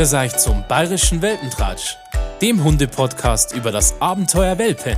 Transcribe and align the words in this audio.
Grüß 0.00 0.14
euch 0.14 0.34
zum 0.38 0.64
Bayerischen 0.66 1.20
Welpentratsch, 1.20 1.98
dem 2.40 2.64
Hundepodcast 2.64 3.54
über 3.54 3.70
das 3.70 4.00
Abenteuer 4.00 4.56
Welpe. 4.56 4.96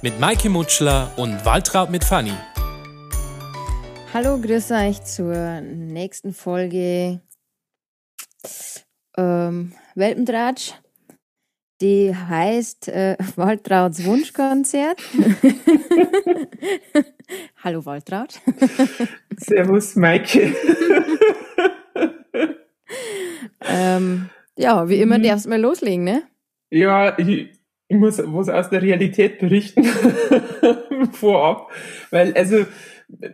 Mit 0.00 0.18
Maike 0.20 0.48
Mutschler 0.48 1.10
und 1.18 1.44
Waltraud 1.44 1.90
mit 1.90 2.02
Fanny. 2.02 2.32
Hallo, 4.14 4.38
grüß 4.38 4.70
euch 4.70 5.04
zur 5.04 5.60
nächsten 5.60 6.32
Folge 6.32 7.20
ähm, 9.18 9.74
Welpentratsch. 9.96 10.72
Die 11.82 12.16
heißt 12.16 12.88
äh, 12.88 13.18
Waltrauds 13.36 14.02
Wunschkonzert. 14.02 14.98
Hallo 17.62 17.84
Waltraud. 17.84 18.40
Servus 19.36 19.94
Maike. 19.94 20.56
ähm, 23.68 24.28
ja, 24.56 24.88
wie 24.88 25.00
immer 25.00 25.18
Mhm. 25.18 25.22
darfst 25.24 25.46
du 25.46 25.50
mal 25.50 25.60
loslegen, 25.60 26.04
ne? 26.04 26.22
Ja, 26.70 27.18
ich, 27.18 27.50
ich 27.88 27.96
muss 27.96 28.18
was 28.24 28.48
aus 28.48 28.70
der 28.70 28.82
Realität 28.82 29.38
berichten 29.38 29.84
vorab, 31.12 31.70
weil 32.10 32.32
also 32.34 32.64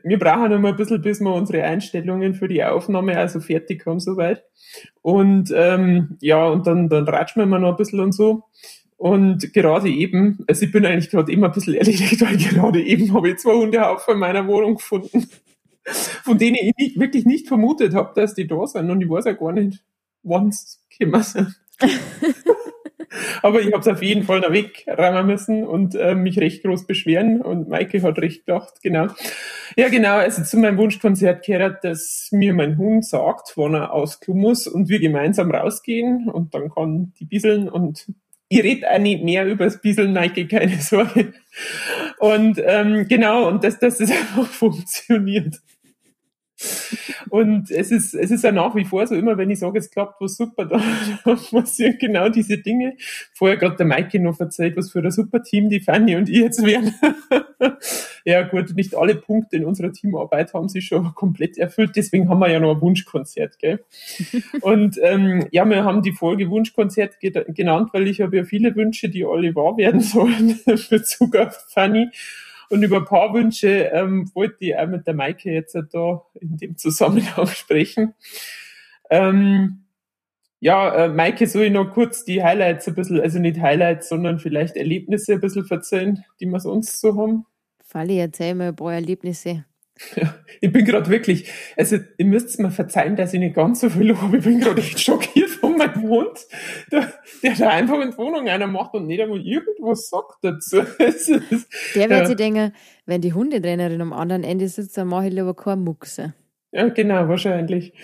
wir 0.03 0.19
brauchen 0.19 0.51
noch 0.51 0.59
mal 0.59 0.71
ein 0.73 0.77
bisschen, 0.77 1.01
bis 1.03 1.21
wir 1.21 1.33
unsere 1.33 1.63
Einstellungen 1.63 2.35
für 2.35 2.49
die 2.49 2.65
Aufnahme 2.65 3.17
also 3.17 3.39
fertig 3.41 3.87
haben 3.87 4.01
soweit. 4.01 4.43
Und 5.03 5.53
ähm, 5.55 6.17
ja, 6.21 6.47
und 6.49 6.67
dann, 6.67 6.89
dann 6.89 7.07
ratschen 7.07 7.41
wir 7.43 7.47
mal 7.47 7.61
noch 7.61 7.71
ein 7.71 7.77
bisschen 7.77 8.01
und 8.01 8.13
so. 8.13 8.43
Und 8.97 9.53
gerade 9.53 9.89
eben, 9.89 10.45
also 10.49 10.65
ich 10.65 10.73
bin 10.73 10.85
eigentlich 10.85 11.11
gerade 11.11 11.31
immer 11.31 11.47
ein 11.47 11.53
bisschen 11.53 11.75
erledigt, 11.75 12.21
weil 12.27 12.37
gerade 12.37 12.83
eben 12.83 13.13
habe 13.15 13.31
ich 13.31 13.37
zwei 13.39 13.53
Hundehaufen 13.55 14.15
in 14.15 14.21
meiner 14.21 14.49
Wohnung 14.49 14.75
gefunden, 14.75 15.29
von 15.85 16.37
denen 16.39 16.57
ich 16.57 16.75
nicht, 16.77 16.99
wirklich 16.99 17.25
nicht 17.25 17.47
vermutet 17.47 17.95
habe, 17.95 18.21
dass 18.21 18.35
die 18.35 18.49
da 18.49 18.67
sind. 18.67 18.91
Und 18.91 19.01
ich 19.01 19.09
weiß 19.09 19.27
ja 19.27 19.33
gar 19.33 19.53
nicht, 19.53 19.81
es 20.49 20.85
gekommen 20.99 21.23
sind. 21.23 21.55
Aber 23.43 23.61
ich 23.61 23.73
habe 23.73 23.81
es 23.81 23.89
auf 23.89 24.03
jeden 24.03 24.25
Fall 24.25 24.41
noch 24.41 24.53
wegräumen 24.53 25.27
müssen 25.27 25.67
und 25.67 25.95
äh, 25.95 26.15
mich 26.15 26.39
recht 26.39 26.63
groß 26.63 26.87
beschweren. 26.87 27.41
Und 27.41 27.69
Maike 27.69 28.03
hat 28.03 28.19
recht 28.19 28.47
gedacht, 28.47 28.75
genau. 28.83 29.09
Ja, 29.77 29.89
genau, 29.89 30.17
also 30.17 30.43
zu 30.43 30.59
meinem 30.59 30.77
Wunschkonzert 30.77 31.45
gehört, 31.45 31.85
dass 31.85 32.29
mir 32.33 32.53
mein 32.53 32.77
Hund 32.77 33.07
sagt, 33.07 33.53
wann 33.57 33.75
er 33.75 33.93
aufs 33.93 34.21
Klo 34.21 34.35
muss 34.35 34.67
und 34.67 34.89
wir 34.89 35.01
gemeinsam 35.01 35.51
rausgehen 35.51 36.29
und 36.29 36.55
dann 36.55 36.71
kann 36.71 37.13
die 37.19 37.25
bisseln 37.25 37.69
und 37.69 38.07
ich 38.51 38.63
rede 38.63 38.91
auch 38.91 38.99
nicht 38.99 39.23
mehr 39.23 39.47
über 39.47 39.65
das 39.65 39.81
Bisseln, 39.81 40.15
Maike, 40.15 40.47
keine 40.47 40.81
Sorge. 40.81 41.35
Und 42.19 42.61
ähm, 42.65 43.07
genau, 43.07 43.47
und 43.49 43.63
dass, 43.63 43.79
dass 43.79 43.99
das 43.99 44.11
einfach 44.11 44.47
funktioniert. 44.47 45.57
Und 47.31 47.71
es 47.71 47.91
ist, 47.91 48.15
es 48.15 48.31
ist 48.31 48.45
ja 48.45 48.53
nach 48.53 48.75
wie 48.75 48.85
vor 48.85 49.07
so, 49.07 49.15
immer 49.15 49.37
wenn 49.39 49.51
ich 49.51 49.61
sage, 49.61 49.79
es 49.79 49.91
klappt 49.91 50.21
was 50.21 50.37
super, 50.37 50.65
da, 50.65 50.81
da 51.25 51.37
passieren 51.37 51.97
genau 51.99 52.29
diese 52.29 52.59
Dinge. 52.59 52.97
Vorher 53.33 53.57
gerade 53.57 53.77
der 53.77 53.87
Maike 53.87 54.19
noch 54.21 54.41
erzählt, 54.41 54.77
was 54.77 54.91
für 54.91 55.01
ein 55.01 55.11
super 55.11 55.43
Team 55.43 55.69
die 55.69 55.81
Fanny 55.81 56.17
und 56.17 56.29
ich 56.29 56.39
jetzt 56.39 56.65
wären. 56.65 56.95
ja 58.25 58.43
gut, 58.43 58.75
nicht 58.75 58.97
alle 58.97 59.15
Punkte 59.15 59.57
in 59.57 59.65
unserer 59.65 59.93
Teamarbeit 59.93 60.55
haben 60.55 60.69
sich 60.69 60.87
schon 60.87 61.15
komplett 61.15 61.59
erfüllt, 61.59 61.93
deswegen 61.97 62.29
haben 62.29 62.41
wir 62.41 62.51
ja 62.51 62.61
noch 62.61 62.75
ein 62.75 62.81
Wunschkonzert, 62.81 63.59
gell? 63.59 63.85
Und 64.61 64.99
ähm, 65.03 65.47
ja, 65.51 65.65
wir 65.65 65.85
haben 65.85 66.03
die 66.03 66.13
Folge 66.13 66.51
Wunschkonzert 66.51 67.21
ge 67.21 67.45
genannt, 67.49 67.91
weil 67.93 68.09
ich 68.09 68.21
habe 68.21 68.37
ja 68.37 68.45
viele 68.45 68.75
Wünsche, 68.75 69.09
die 69.09 69.25
alle 69.25 69.55
wahr 69.55 69.77
werden 69.77 70.01
sollen, 70.01 70.59
in 70.65 70.81
Bezug 70.91 71.37
auf 71.37 71.67
Fanny. 71.69 72.11
Und 72.71 72.83
über 72.83 72.99
ein 72.99 73.05
paar 73.05 73.33
Wünsche 73.33 73.91
ähm, 73.93 74.31
wollte 74.35 74.57
ich 74.61 74.77
auch 74.77 74.87
mit 74.87 75.07
der 75.07 75.15
Maike 75.15 75.51
jetzt 75.51 75.75
da 75.75 76.23
in 76.35 76.57
dem 76.57 76.77
Zusammenhang 76.77 77.47
sprechen. 77.49 78.15
Ähm, 79.11 79.85
ja, 80.61 81.05
äh, 81.05 81.09
Maike, 81.09 81.47
soll 81.47 81.65
ich 81.65 81.73
noch 81.73 81.93
kurz 81.93 82.25
die 82.25 82.43
Highlights 82.43 82.89
ein 82.89 82.95
bisschen, 82.95 83.21
also 83.21 83.39
nicht 83.39 83.61
Highlights, 83.61 84.09
sondern 84.09 84.39
vielleicht 84.39 84.77
Erlebnisse 84.77 85.35
ein 85.35 85.41
bisschen 85.41 85.69
erzählen, 85.71 86.25
die 86.41 86.47
wir 86.47 86.61
sonst 86.61 87.01
so 87.01 87.17
haben? 87.17 87.47
Falli, 87.85 88.19
erzähl 88.19 88.55
mir 88.55 88.69
ein 88.69 88.77
paar 88.77 88.93
Erlebnisse. 88.93 89.65
Ja, 90.17 90.35
ich 90.61 90.73
bin 90.73 90.85
gerade 90.85 91.11
wirklich, 91.11 91.51
also 91.77 91.97
ihr 92.17 92.25
müsst 92.27 92.59
mir 92.59 92.71
verzeihen, 92.71 93.17
dass 93.17 93.33
ich 93.35 93.41
nicht 93.41 93.55
ganz 93.55 93.81
so 93.81 93.91
viel 93.91 94.17
habe. 94.17 94.39
Ich 94.39 94.45
bin 94.45 94.61
gerade 94.61 94.81
echt 94.81 95.01
schockiert 95.01 95.51
von 95.51 95.77
meinem 95.77 96.03
Hund, 96.03 96.47
der, 96.93 97.13
der 97.43 97.55
da 97.55 97.69
einfach 97.71 98.01
in 98.01 98.11
die 98.13 98.17
Wohnung 98.19 98.49
einer 98.49 98.67
macht 98.67 98.95
und 98.95 99.07
nicht 99.07 99.21
einmal 99.21 99.41
irgendwas 99.45 100.09
sagt 100.09 100.39
dazu. 100.43 100.79
Ist, 100.99 101.29
Der 101.95 102.09
wird 102.11 102.21
Ja. 102.21 102.27
sich 102.27 102.37
denken, 102.37 102.73
wenn 103.07 103.21
die 103.21 103.33
Hundetrainerin 103.33 104.01
am 104.01 104.13
anderen 104.13 104.45
Ende 104.45 104.69
sitzt, 104.69 104.97
dann 104.97 105.09
mache 105.09 105.29
ich 105.29 105.33
lieber 105.35 105.55
keine 105.55 105.81
Muckse. 105.83 106.35
Ja, 106.71 106.89
genau, 106.89 107.29
wahrscheinlich. 107.29 107.95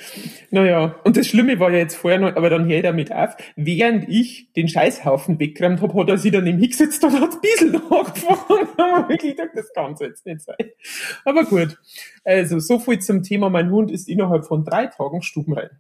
Naja, 0.50 0.98
und 1.04 1.19
das 1.19 1.26
Schlimme 1.26 1.60
war 1.60 1.70
ja 1.70 1.78
jetzt 1.78 1.97
vorher 1.97 2.19
noch, 2.19 2.34
aber 2.34 2.48
dann 2.48 2.66
hört 2.66 2.84
er 2.84 2.94
mit 2.94 3.12
auf, 3.12 3.36
während 3.56 4.08
ich 4.08 4.52
den 4.54 4.69
Scheißhaufen 4.69 5.38
weggeräumt 5.38 5.82
habe, 5.82 5.94
hat 6.00 6.08
er 6.08 6.16
sich 6.16 6.32
dann 6.32 6.47
im 6.47 6.58
hingesetzt 6.58 7.04
und 7.04 7.20
hat 7.20 7.34
ein 7.34 7.41
bisschen 7.41 7.75
hab 7.91 8.16
ich 8.16 9.08
wirklich 9.08 9.36
gedacht, 9.36 9.50
das 9.54 9.70
kann 9.75 9.94
jetzt 10.00 10.25
nicht 10.25 10.41
sein. 10.41 10.56
Aber 11.26 11.44
gut. 11.44 11.76
Also, 12.25 12.58
so 12.58 12.78
viel 12.78 13.00
zum 13.00 13.22
Thema, 13.22 13.50
mein 13.50 13.70
Hund 13.70 13.91
ist 13.91 14.08
innerhalb 14.08 14.47
von 14.47 14.64
drei 14.64 14.86
Tagen 14.86 15.20
stubenrein. 15.20 15.70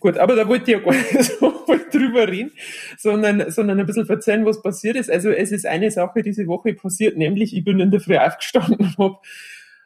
Gut, 0.00 0.18
aber 0.18 0.36
da 0.36 0.46
wollte 0.46 0.70
ich 0.70 0.78
ja 0.78 0.84
gar 0.84 0.94
nicht 0.94 1.22
so 1.40 1.64
viel 1.66 1.80
drüber 1.90 2.28
reden, 2.28 2.52
sondern, 2.98 3.50
sondern 3.50 3.80
ein 3.80 3.86
bisschen 3.86 4.08
erzählen, 4.08 4.44
was 4.44 4.62
passiert 4.62 4.96
ist. 4.96 5.10
Also 5.10 5.30
es 5.30 5.50
ist 5.50 5.66
eine 5.66 5.90
Sache 5.90 6.22
diese 6.22 6.46
Woche 6.46 6.74
passiert, 6.74 7.16
nämlich 7.16 7.56
ich 7.56 7.64
bin 7.64 7.80
in 7.80 7.90
der 7.90 8.00
Früh 8.00 8.16
aufgestanden 8.16 8.94
und 8.96 8.98
hab 8.98 9.22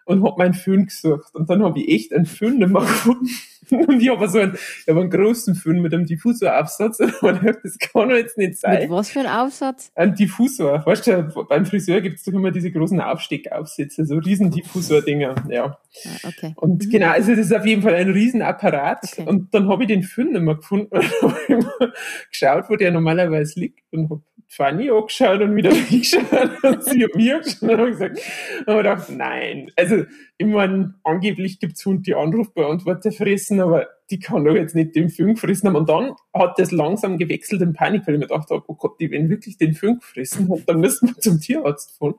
und 0.06 0.22
hab 0.22 0.38
meinen 0.38 0.54
Föhn 0.54 0.86
gesucht. 0.86 1.34
Und 1.34 1.50
dann 1.50 1.62
habe 1.62 1.80
ich 1.80 1.88
echt 1.88 2.14
einen 2.14 2.26
Föhn 2.26 2.58
nicht 2.58 2.70
mehr 2.70 2.80
gefunden. 2.82 3.28
Und 3.88 4.00
ich 4.00 4.09
habe 4.09 4.28
so 4.28 4.38
einen, 4.38 4.54
ich 4.54 4.88
hab 4.88 4.97
einen 4.97 5.10
großen 5.10 5.54
Föhn 5.54 5.81
mit 5.81 5.93
einem 5.93 6.06
Diffusoraufsatz. 6.06 7.00
Und 7.00 7.09
ich 7.10 7.22
hab 7.22 7.41
gedacht, 7.41 7.59
das 7.62 7.78
kann 7.78 8.09
doch 8.09 8.16
jetzt 8.16 8.38
nicht 8.38 8.50
Mit 8.50 8.59
sein. 8.59 8.91
was 8.91 9.10
für 9.10 9.21
einem 9.21 9.28
Aufsatz? 9.28 9.91
Ein 9.94 10.15
Diffusor. 10.15 10.84
Weißt 10.84 11.06
du, 11.06 11.47
beim 11.49 11.66
Friseur 11.66 12.00
gibt's 12.00 12.25
doch 12.25 12.32
immer 12.32 12.50
diese 12.50 12.71
großen 12.71 13.00
Aufsteckaufsätze, 13.00 14.06
so 14.06 14.16
riesen 14.19 14.50
Diffusor-Dinger. 14.50 15.34
Ja. 15.50 15.78
Ah, 16.04 16.28
okay. 16.28 16.53
Und 16.56 16.91
genau, 16.91 17.10
also 17.10 17.31
das 17.31 17.47
ist 17.47 17.54
auf 17.54 17.66
jeden 17.66 17.82
Fall 17.82 17.94
ein 17.94 18.10
Riesenapparat. 18.10 19.04
Okay. 19.12 19.28
Und 19.28 19.53
dann 19.54 19.69
habe 19.69 19.84
ich 19.84 19.88
den 19.88 20.03
Föhn 20.03 20.33
nicht 20.33 20.43
mehr 20.43 20.56
gefunden. 20.56 20.88
Und 20.97 21.22
habe 21.22 21.37
ich 21.48 21.56
mal 21.56 21.93
geschaut, 22.31 22.65
wo 22.69 22.77
der 22.77 22.91
normalerweise 22.91 23.59
liegt. 23.60 23.81
Und 23.91 24.10
habe 24.10 24.22
Fanny 24.48 24.91
angeschaut 24.91 25.41
und 25.41 25.56
wieder 25.56 25.72
hingeschaut. 25.75 26.22
Und 26.62 26.84
sie 26.84 27.04
hat 27.04 27.15
mir 27.15 27.37
angeschaut 27.37 27.62
und 27.62 27.78
habe 27.78 27.91
gesagt, 27.91 28.21
und 28.60 28.69
hab 28.69 28.77
gedacht, 28.77 29.10
nein. 29.10 29.71
Also, 29.77 30.04
ich 30.38 30.47
meine, 30.47 30.94
angeblich 31.03 31.59
gibt's 31.59 31.84
Hund, 31.84 32.06
die 32.06 32.15
Anrufbeantworter 32.15 33.10
fressen, 33.12 33.55
aber 33.60 33.88
die 34.10 34.20
kann 34.20 34.44
doch 34.44 34.54
jetzt 34.54 34.74
nicht 34.74 34.94
den 34.94 35.08
Föhn 35.08 35.34
gefressen 35.34 35.68
haben. 35.68 35.76
Und 35.76 35.88
dann 35.88 36.14
hat 36.32 36.58
das 36.58 36.70
langsam 36.70 37.18
gewechselt 37.18 37.60
in 37.62 37.72
Panik, 37.72 38.06
weil 38.06 38.14
ich 38.14 38.20
mir 38.20 38.26
gedacht 38.26 38.50
habe, 38.50 38.62
oh 38.66 38.74
Gott, 38.74 39.00
die 39.00 39.10
wenn 39.10 39.28
wirklich 39.28 39.58
den 39.58 39.74
Föhn 39.74 39.98
gefressen 39.98 40.48
hat, 40.50 40.60
dann 40.66 40.80
müssen 40.80 41.08
wir 41.08 41.16
zum 41.20 41.40
Tierarzt 41.40 41.98
fahren. 41.98 42.14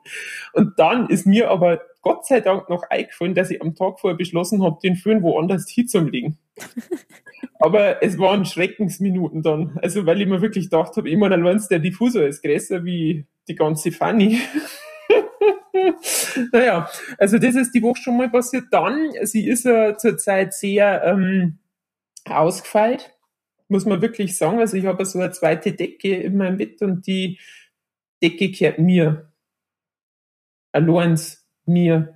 Und 0.54 0.78
dann 0.78 1.10
ist 1.10 1.26
mir 1.26 1.50
aber 1.50 1.82
Gott 2.02 2.26
sei 2.26 2.42
Dank 2.42 2.70
noch 2.70 2.84
eingefallen, 2.90 3.36
dass 3.36 3.52
ich 3.52 3.62
am 3.62 3.76
Tag 3.76 4.00
vorher 4.00 4.18
beschlossen 4.18 4.64
habe, 4.64 4.80
den 4.84 4.96
Föhn 4.96 5.24
woanders 5.24 5.70
hinzulegen. 5.70 6.38
Aber 7.60 8.04
es 8.04 8.20
waren 8.20 8.46
Schreckensminuten 8.46 9.42
dann. 9.42 9.80
Also, 9.82 10.06
weil 10.06 10.22
ich 10.22 10.28
mir 10.28 10.42
wirklich 10.42 10.66
gedacht 10.66 10.96
habe, 10.96 11.10
ich 11.10 11.18
meine, 11.18 11.36
allein 11.36 11.62
der 11.70 11.80
Diffusor 11.80 12.24
ist 12.24 12.44
größer 12.44 12.86
wie 12.86 13.26
die 13.48 13.56
ganze 13.56 13.92
Fanny. 13.92 14.40
naja, 16.52 16.90
also 17.18 17.38
das 17.38 17.56
ist 17.56 17.72
die 17.74 17.82
Woche 17.82 18.02
schon 18.02 18.18
mal 18.18 18.30
passiert. 18.30 18.66
Dann, 18.72 19.12
sie 19.24 19.48
ist 19.48 19.66
ja 19.66 19.98
zurzeit 19.98 20.54
sehr 20.54 21.04
ähm, 21.04 21.60
ausgefeilt, 22.26 23.12
muss 23.68 23.86
man 23.86 24.02
wirklich 24.02 24.38
sagen. 24.38 24.60
Also 24.60 24.78
ich 24.78 24.86
habe 24.86 25.06
so 25.06 25.20
eine 25.20 25.32
zweite 25.32 25.74
Decke 25.74 26.16
in 26.16 26.38
meinem 26.38 26.58
Bett 26.58 26.82
und 26.82 27.06
die 27.08 27.40
Decke 28.22 28.50
gehört 28.52 28.80
mir. 28.80 29.32
Alleins 30.72 31.48
mir. 31.66 32.16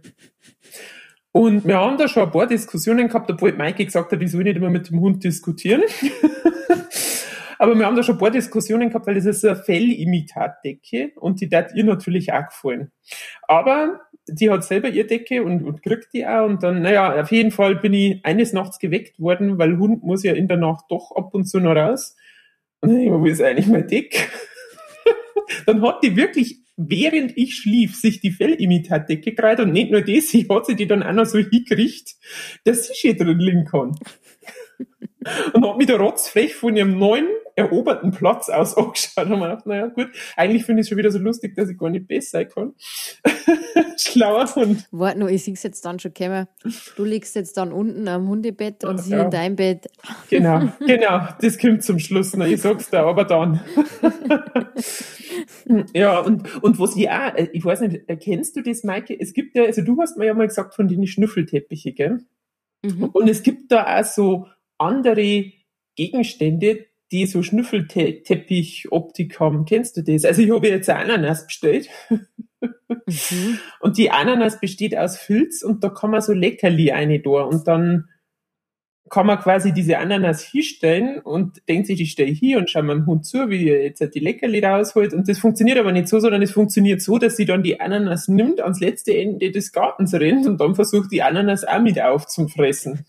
Und 1.31 1.65
wir 1.65 1.77
haben 1.77 1.97
da 1.97 2.07
schon 2.07 2.23
ein 2.23 2.31
paar 2.31 2.47
Diskussionen 2.47 3.07
gehabt, 3.07 3.31
obwohl 3.31 3.53
Maike 3.53 3.85
gesagt 3.85 4.11
hat, 4.11 4.21
ich 4.21 4.31
soll 4.31 4.43
nicht 4.43 4.57
immer 4.57 4.69
mit 4.69 4.89
dem 4.89 4.99
Hund 4.99 5.23
diskutieren. 5.23 5.81
Aber 7.61 7.77
wir 7.77 7.85
haben 7.85 7.95
da 7.95 8.01
schon 8.01 8.15
ein 8.15 8.19
paar 8.19 8.31
Diskussionen 8.31 8.89
gehabt, 8.89 9.05
weil 9.05 9.13
das 9.13 9.27
ist 9.27 9.45
eine 9.45 9.55
Fellimitatdecke 9.55 11.11
und 11.17 11.41
die 11.41 11.49
hat 11.55 11.75
ihr 11.75 11.83
natürlich 11.83 12.33
auch 12.33 12.47
gefallen. 12.47 12.91
Aber 13.47 14.01
die 14.27 14.49
hat 14.49 14.63
selber 14.63 14.89
ihre 14.89 15.05
Decke 15.05 15.43
und, 15.43 15.63
und 15.63 15.83
kriegt 15.83 16.11
die 16.11 16.25
auch. 16.25 16.47
Und 16.47 16.63
dann, 16.63 16.81
naja, 16.81 17.21
auf 17.21 17.31
jeden 17.31 17.51
Fall 17.51 17.75
bin 17.75 17.93
ich 17.93 18.25
eines 18.25 18.51
Nachts 18.51 18.79
geweckt 18.79 19.19
worden, 19.19 19.59
weil 19.59 19.77
Hund 19.77 20.01
muss 20.01 20.23
ja 20.23 20.33
in 20.33 20.47
der 20.47 20.57
Nacht 20.57 20.85
doch 20.89 21.11
ab 21.15 21.35
und 21.35 21.45
zu 21.45 21.59
noch 21.59 21.75
raus. 21.75 22.15
Und 22.79 22.93
dann, 22.93 23.21
wo 23.21 23.23
ist 23.27 23.43
eigentlich 23.43 23.67
mein 23.67 23.87
Deck? 23.87 24.27
dann 25.67 25.83
hat 25.83 26.03
die 26.03 26.15
wirklich, 26.15 26.61
während 26.77 27.37
ich 27.37 27.57
schlief, 27.57 27.95
sich 27.95 28.21
die 28.21 28.31
Fellimitatdecke 28.31 29.35
gereiht 29.35 29.59
und 29.59 29.71
nicht 29.71 29.91
nur 29.91 30.01
das, 30.01 30.29
sie 30.29 30.47
hat 30.49 30.65
sie 30.65 30.75
die 30.75 30.87
dann 30.87 31.03
auch 31.03 31.13
noch 31.13 31.25
so 31.25 31.37
hingekriegt, 31.37 32.15
dass 32.63 32.87
sie 32.87 32.95
schön 32.95 33.17
drin 33.17 33.37
liegen 33.37 33.65
kann. 33.65 33.99
Und 35.53 35.67
hat 35.67 35.77
mich 35.77 35.87
da 35.87 35.97
rotzfrech 35.97 36.55
von 36.55 36.75
ihrem 36.75 36.97
neuen 36.97 37.27
eroberten 37.55 38.11
Platz 38.11 38.49
aus 38.49 38.75
angeschaut 38.77 39.25
und 39.25 39.39
mir 39.39 39.49
gedacht, 39.49 39.65
naja 39.65 39.87
gut, 39.87 40.09
eigentlich 40.35 40.65
finde 40.65 40.81
ich 40.81 40.85
es 40.85 40.89
schon 40.89 40.97
wieder 40.97 41.11
so 41.11 41.19
lustig, 41.19 41.55
dass 41.55 41.69
ich 41.69 41.77
gar 41.77 41.89
nicht 41.89 42.07
besser 42.07 42.39
sein 42.39 42.49
kann. 42.49 42.73
Schlauer 43.97 44.53
Hund. 44.55 44.87
Warte 44.91 45.19
noch, 45.19 45.27
ich 45.27 45.43
sehe 45.43 45.53
jetzt 45.53 45.85
dann 45.85 45.99
schon 45.99 46.13
kommen. 46.13 46.47
Du 46.95 47.03
liegst 47.03 47.35
jetzt 47.35 47.57
dann 47.57 47.71
unten 47.71 48.07
am 48.07 48.27
Hundebett 48.27 48.83
und 48.83 48.99
sie 48.99 49.11
ja. 49.11 49.23
in 49.23 49.31
deinem 49.31 49.55
Bett. 49.55 49.87
Genau, 50.29 50.71
genau, 50.79 51.27
das 51.39 51.57
kommt 51.57 51.83
zum 51.83 51.99
Schluss 51.99 52.35
noch, 52.35 52.45
ich 52.45 52.61
sag's 52.61 52.89
dir, 52.89 53.01
aber 53.01 53.25
dann. 53.25 53.61
ja, 55.93 56.19
und, 56.19 56.63
und 56.63 56.79
was 56.79 56.95
ich 56.95 57.09
auch, 57.09 57.35
äh, 57.35 57.49
ich 57.53 57.63
weiß 57.63 57.81
nicht, 57.81 58.01
erkennst 58.07 58.55
du 58.55 58.61
das, 58.61 58.83
Maike? 58.83 59.15
Es 59.19 59.33
gibt 59.33 59.55
ja, 59.55 59.65
also 59.65 59.81
du 59.81 59.99
hast 60.01 60.17
mir 60.17 60.25
ja 60.25 60.33
mal 60.33 60.47
gesagt 60.47 60.73
von 60.73 60.87
den 60.87 61.05
Schnüffelteppiche, 61.05 61.93
gell? 61.93 62.21
Mhm. 62.83 63.05
Und 63.05 63.29
es 63.29 63.43
gibt 63.43 63.71
da 63.71 63.99
auch 63.99 64.05
so 64.05 64.47
andere 64.81 65.51
Gegenstände, 65.95 66.87
die 67.11 67.25
so 67.25 67.43
Schnüffelteppich-Optik 67.43 69.39
haben. 69.39 69.65
Kennst 69.65 69.97
du 69.97 70.01
das? 70.03 70.25
Also 70.25 70.41
ich 70.41 70.51
habe 70.51 70.69
jetzt 70.69 70.89
eine 70.89 71.13
Ananas 71.13 71.45
bestellt. 71.45 71.89
Mhm. 72.59 73.59
Und 73.79 73.97
die 73.97 74.11
Ananas 74.11 74.59
besteht 74.59 74.97
aus 74.97 75.17
Filz 75.17 75.63
und 75.63 75.83
da 75.83 75.89
kann 75.89 76.11
man 76.11 76.21
so 76.21 76.33
Leckerli 76.33 76.91
eine 76.91 77.19
da 77.19 77.41
und 77.41 77.67
dann 77.67 78.07
kann 79.09 79.25
man 79.25 79.39
quasi 79.39 79.73
diese 79.73 79.97
Ananas 79.97 80.41
hinstellen 80.41 81.19
und 81.19 81.67
denkt 81.67 81.87
sich, 81.87 81.99
ich 81.99 82.11
stelle 82.11 82.31
hier 82.31 82.59
und 82.59 82.69
schaue 82.69 82.83
meinem 82.83 83.05
Hund 83.05 83.25
zu, 83.25 83.49
wie 83.49 83.67
er 83.67 83.83
jetzt 83.83 84.01
die 84.15 84.19
Leckerli 84.19 84.63
rausholt. 84.63 85.13
Und 85.13 85.27
das 85.27 85.37
funktioniert 85.37 85.77
aber 85.77 85.91
nicht 85.91 86.07
so, 86.07 86.19
sondern 86.19 86.41
es 86.41 86.51
funktioniert 86.51 87.01
so, 87.01 87.17
dass 87.17 87.35
sie 87.35 87.43
dann 87.43 87.61
die 87.61 87.81
Ananas 87.81 88.29
nimmt, 88.29 88.61
ans 88.61 88.79
letzte 88.79 89.13
Ende 89.13 89.51
des 89.51 89.73
Gartens 89.73 90.13
rennt 90.13 90.47
und 90.47 90.61
dann 90.61 90.75
versucht, 90.75 91.11
die 91.11 91.23
Ananas 91.23 91.65
auch 91.65 91.81
mit 91.81 92.01
aufzufressen. 92.01 93.05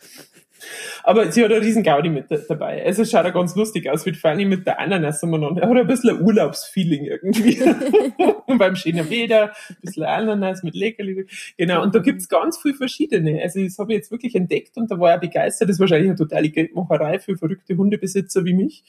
Aber 1.03 1.31
sie 1.31 1.44
hat 1.44 1.53
einen 1.53 1.62
riesen 1.62 1.82
Gaudi 1.82 2.09
mit 2.09 2.26
dabei. 2.49 2.85
Also 2.85 3.03
es 3.03 3.11
schaut 3.11 3.26
auch 3.26 3.32
ganz 3.32 3.55
lustig 3.56 3.88
aus, 3.88 4.06
wie 4.06 4.12
Fanny 4.12 4.44
mit 4.44 4.67
der 4.67 4.81
Ananas 4.81 5.23
umeinander. 5.23 5.62
Er 5.62 5.69
hat 5.69 5.76
ein 5.76 5.87
bisschen 5.87 6.17
ein 6.17 6.23
Urlaubsfeeling 6.23 7.05
irgendwie. 7.05 7.62
und 8.47 8.59
beim 8.59 8.76
schönen 8.76 9.09
Wetter, 9.11 9.53
ein 9.69 9.76
bisschen 9.81 10.05
Ananas 10.05 10.62
mit 10.62 10.75
Leckerli. 10.75 11.26
Genau, 11.56 11.82
und 11.82 11.94
da 11.94 11.99
gibt's 11.99 12.29
ganz 12.29 12.59
viele 12.59 12.75
verschiedene. 12.75 13.41
Also 13.43 13.62
das 13.62 13.79
habe 13.79 13.93
ich 13.93 13.99
jetzt 13.99 14.11
wirklich 14.11 14.35
entdeckt 14.35 14.76
und 14.76 14.91
da 14.91 14.99
war 14.99 15.12
er 15.12 15.19
begeistert. 15.19 15.69
Das 15.69 15.76
ist 15.76 15.81
wahrscheinlich 15.81 16.11
eine 16.11 16.19
totale 16.19 16.49
Geldmacherei 16.49 17.19
für 17.19 17.37
verrückte 17.37 17.76
Hundebesitzer 17.76 18.44
wie 18.44 18.55
mich. 18.55 18.85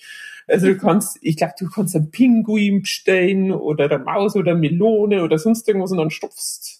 Also 0.47 0.67
du 0.67 0.77
kannst, 0.77 1.17
ich 1.21 1.37
glaube, 1.37 1.53
du 1.57 1.69
kannst 1.69 1.95
einen 1.95 2.11
Pinguin 2.11 2.81
bestellen 2.81 3.51
oder 3.51 3.85
eine 3.85 3.99
Maus 3.99 4.35
oder 4.35 4.51
eine 4.51 4.59
Melone 4.59 5.23
oder 5.23 5.37
sonst 5.37 5.67
irgendwas 5.67 5.91
und 5.91 5.97
dann 5.97 6.09
stopfst 6.09 6.72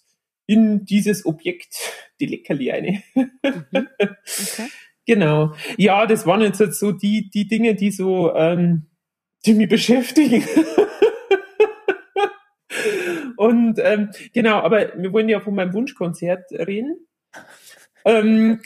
in 0.46 0.86
dieses 0.86 1.26
Objekt 1.26 1.76
die 2.20 2.28
Leckerli 2.28 2.72
eine. 2.72 3.04
Mhm. 3.44 3.88
Okay. 3.98 4.70
Genau. 5.06 5.54
Ja, 5.78 6.06
das 6.06 6.26
waren 6.26 6.42
jetzt 6.42 6.60
so 6.80 6.92
die, 6.94 7.30
die 7.30 7.48
Dinge, 7.48 7.76
die 7.76 7.92
so, 7.92 8.34
ähm, 8.36 8.88
die 9.46 9.54
mich 9.54 9.68
beschäftigen. 9.70 10.44
Und 13.36 13.80
ähm, 13.80 14.12
genau, 14.34 14.60
aber 14.60 14.94
wir 14.96 15.12
wollen 15.12 15.28
ja 15.28 15.42
von 15.42 15.56
meinem 15.56 15.74
Wunschkonzert 15.74 16.52
reden. 16.52 17.06
Ähm, 18.06 18.62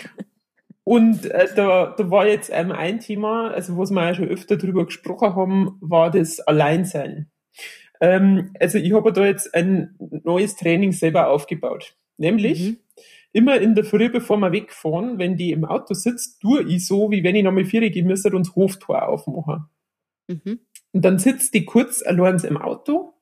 und 0.84 1.26
äh, 1.26 1.48
da, 1.56 1.96
da 1.98 2.12
war 2.12 2.28
jetzt 2.28 2.52
ähm, 2.54 2.72
ein 2.72 3.00
Thema, 3.00 3.52
also 3.52 3.78
was 3.78 3.92
wir 3.92 4.06
ja 4.06 4.16
schon 4.16 4.30
öfter 4.30 4.58
drüber 4.58 4.86
gesprochen 4.86 5.36
haben, 5.36 5.78
war 5.82 6.12
das 6.12 6.40
Alleinsein. 6.40 7.32
Ähm, 8.02 8.54
also 8.60 8.78
ich 8.78 8.94
habe 8.94 9.14
da 9.14 9.26
jetzt 9.26 9.54
ein 9.54 9.96
neues 10.00 10.56
Training 10.56 10.92
selber 10.92 11.30
aufgebaut. 11.30 11.96
Nämlich, 12.18 12.72
mhm 12.72 12.78
immer 13.38 13.60
in 13.60 13.76
der 13.76 13.84
Früh, 13.84 14.10
bevor 14.10 14.38
wir 14.38 14.52
wegfahren, 14.52 15.20
wenn 15.20 15.38
die 15.38 15.52
im 15.52 15.64
Auto 15.64 15.94
sitzt, 15.94 16.42
tue 16.42 16.64
ich 16.64 16.88
so, 16.88 17.12
wie 17.12 17.24
wenn 17.24 17.36
ich 17.36 17.44
nochmal 17.44 17.66
vier 17.66 17.88
gehen 17.92 18.08
müsste 18.08 18.30
und 18.30 18.48
das 18.48 18.56
Hoftor 18.56 19.08
aufmache. 19.08 19.66
Mhm. 20.28 20.62
Und 20.92 21.06
dann 21.06 21.20
sitzt 21.20 21.54
die 21.54 21.64
kurz 21.64 22.02
allein 22.02 22.40
im 22.40 22.58
Auto 22.58 23.14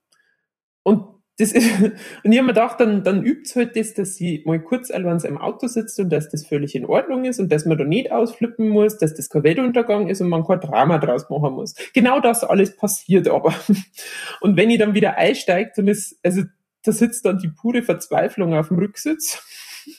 und 0.84 1.15
das 1.38 1.52
ist, 1.52 1.82
und 2.24 2.32
ich 2.32 2.38
habe 2.38 2.48
mir 2.48 2.54
gedacht, 2.54 2.80
dann, 2.80 3.04
dann 3.04 3.24
übt 3.24 3.54
halt 3.56 3.76
das, 3.76 3.94
dass 3.94 4.16
sie 4.16 4.42
mal 4.46 4.60
kurz 4.60 4.92
allein 4.92 5.20
im 5.20 5.38
Auto 5.38 5.68
sitzt 5.68 6.00
und 6.00 6.10
dass 6.10 6.30
das 6.30 6.46
völlig 6.46 6.76
in 6.76 6.86
Ordnung 6.86 7.26
ist 7.26 7.40
und 7.40 7.52
dass 7.52 7.66
man 7.66 7.78
da 7.78 7.84
nicht 7.84 8.12
ausflippen 8.12 8.70
muss, 8.70 8.98
dass 8.98 9.14
das 9.14 9.30
kein 9.30 9.44
Weltuntergang 9.44 10.08
ist 10.08 10.22
und 10.22 10.30
man 10.30 10.46
kein 10.46 10.62
Drama 10.62 10.98
draus 10.98 11.30
machen 11.30 11.54
muss. 11.54 11.76
Genau 11.94 12.20
das 12.20 12.44
alles 12.44 12.76
passiert 12.76 13.28
aber. 13.28 13.54
Und 14.42 14.58
wenn 14.58 14.70
ich 14.70 14.80
dann 14.80 14.94
wieder 14.94 15.18
einsteige, 15.18 15.72
dann 15.76 15.88
ist, 15.88 16.20
also 16.24 16.44
da 16.84 16.92
sitzt 16.92 17.26
dann 17.26 17.40
die 17.40 17.50
pure 17.50 17.82
Verzweiflung 17.82 18.54
auf 18.54 18.68
dem 18.68 18.78
Rücksitz 18.78 19.44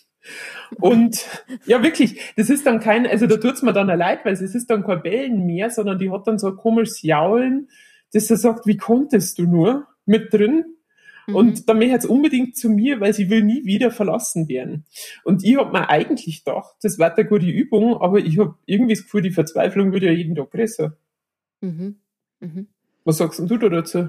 und 0.80 1.26
ja, 1.66 1.82
wirklich, 1.82 2.20
das 2.36 2.50
ist 2.50 2.66
dann 2.66 2.80
kein, 2.80 3.06
also 3.06 3.26
da 3.26 3.36
tut's 3.36 3.62
mir 3.62 3.72
dann 3.72 3.86
leid, 3.86 4.24
weil 4.24 4.32
es 4.32 4.40
ist 4.40 4.70
dann 4.70 4.84
kein 4.84 5.02
Bellen 5.02 5.46
mehr, 5.46 5.70
sondern 5.70 5.98
die 5.98 6.10
hat 6.10 6.26
dann 6.26 6.38
so 6.38 6.48
ein 6.48 6.56
komisches 6.56 7.02
Jaulen, 7.02 7.68
das 8.12 8.30
er 8.30 8.36
sagt, 8.36 8.66
wie 8.66 8.76
konntest 8.76 9.38
du 9.38 9.44
nur 9.44 9.86
mit 10.04 10.32
drin? 10.32 10.75
Mhm. 11.26 11.34
Und 11.34 11.68
dann 11.68 11.78
möchte 11.78 11.92
jetzt 11.92 12.06
unbedingt 12.06 12.56
zu 12.56 12.70
mir, 12.70 13.00
weil 13.00 13.12
sie 13.12 13.30
will 13.30 13.42
nie 13.42 13.64
wieder 13.64 13.90
verlassen 13.90 14.48
werden. 14.48 14.84
Und 15.24 15.44
ich 15.44 15.56
hab 15.56 15.72
mir 15.72 15.88
eigentlich 15.88 16.44
gedacht, 16.44 16.76
das 16.82 16.98
war 16.98 17.14
eine 17.14 17.26
gute 17.26 17.46
Übung, 17.46 17.96
aber 18.00 18.18
ich 18.18 18.38
hab 18.38 18.58
irgendwie 18.66 18.94
das 18.94 19.04
Gefühl, 19.04 19.22
die 19.22 19.30
Verzweiflung 19.30 19.92
wird 19.92 20.02
ja 20.02 20.12
jeden 20.12 20.34
Tag 20.34 20.50
größer. 20.50 20.96
Mhm. 21.60 21.96
Mhm. 22.40 22.68
Was 23.04 23.18
sagst 23.18 23.38
du 23.38 23.56
da 23.56 23.68
dazu? 23.68 24.08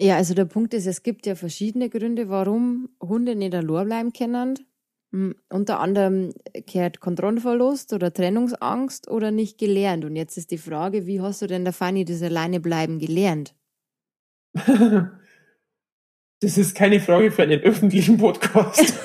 Ja, 0.00 0.16
also 0.16 0.34
der 0.34 0.46
Punkt 0.46 0.72
ist, 0.72 0.86
es 0.86 1.02
gibt 1.02 1.26
ja 1.26 1.34
verschiedene 1.34 1.90
Gründe, 1.90 2.30
warum 2.30 2.88
Hunde 3.02 3.36
nicht 3.36 3.54
allein 3.54 3.86
bleiben 3.86 4.12
können. 4.12 4.58
Hm, 5.12 5.34
unter 5.48 5.80
anderem 5.80 6.32
kehrt 6.66 7.00
Kontrollverlust 7.00 7.92
oder 7.92 8.12
Trennungsangst 8.12 9.08
oder 9.08 9.30
nicht 9.30 9.58
gelernt. 9.58 10.04
Und 10.04 10.16
jetzt 10.16 10.38
ist 10.38 10.52
die 10.52 10.58
Frage, 10.58 11.06
wie 11.06 11.20
hast 11.20 11.42
du 11.42 11.46
denn 11.46 11.64
der 11.64 11.72
Fanny 11.72 12.04
das 12.04 12.22
alleine 12.22 12.60
bleiben 12.60 12.98
gelernt? 12.98 13.54
Das 16.40 16.56
ist 16.56 16.74
keine 16.74 17.00
Frage 17.00 17.30
für 17.30 17.42
einen 17.42 17.60
öffentlichen 17.60 18.16
Podcast. 18.16 18.98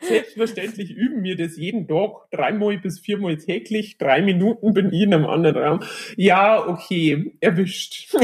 Selbstverständlich 0.00 0.92
üben 0.92 1.24
wir 1.24 1.36
das 1.36 1.56
jeden 1.56 1.88
Tag, 1.88 2.30
dreimal 2.30 2.78
bis 2.78 3.00
viermal 3.00 3.36
täglich, 3.36 3.98
drei 3.98 4.22
Minuten 4.22 4.74
bin 4.74 4.92
ich 4.92 5.02
in 5.02 5.12
einem 5.12 5.26
anderen 5.26 5.56
Raum. 5.56 5.80
Ja, 6.16 6.64
okay, 6.68 7.32
erwischt. 7.40 8.14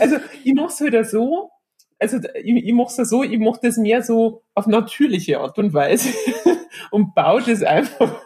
also 0.00 0.16
ich 0.42 0.54
mache 0.54 0.68
es 0.68 0.80
halt 0.80 1.06
so, 1.10 1.50
also 1.98 2.18
ich, 2.34 2.54
ich 2.64 2.72
mache 2.72 3.02
es 3.02 3.08
so, 3.08 3.22
ich 3.22 3.38
mache 3.38 3.60
das 3.62 3.76
mehr 3.76 4.02
so 4.02 4.42
auf 4.54 4.66
natürliche 4.66 5.40
Art 5.40 5.58
und 5.58 5.72
Weise 5.74 6.10
und 6.90 7.14
baue 7.14 7.42
das 7.42 7.62
einfach 7.62 8.22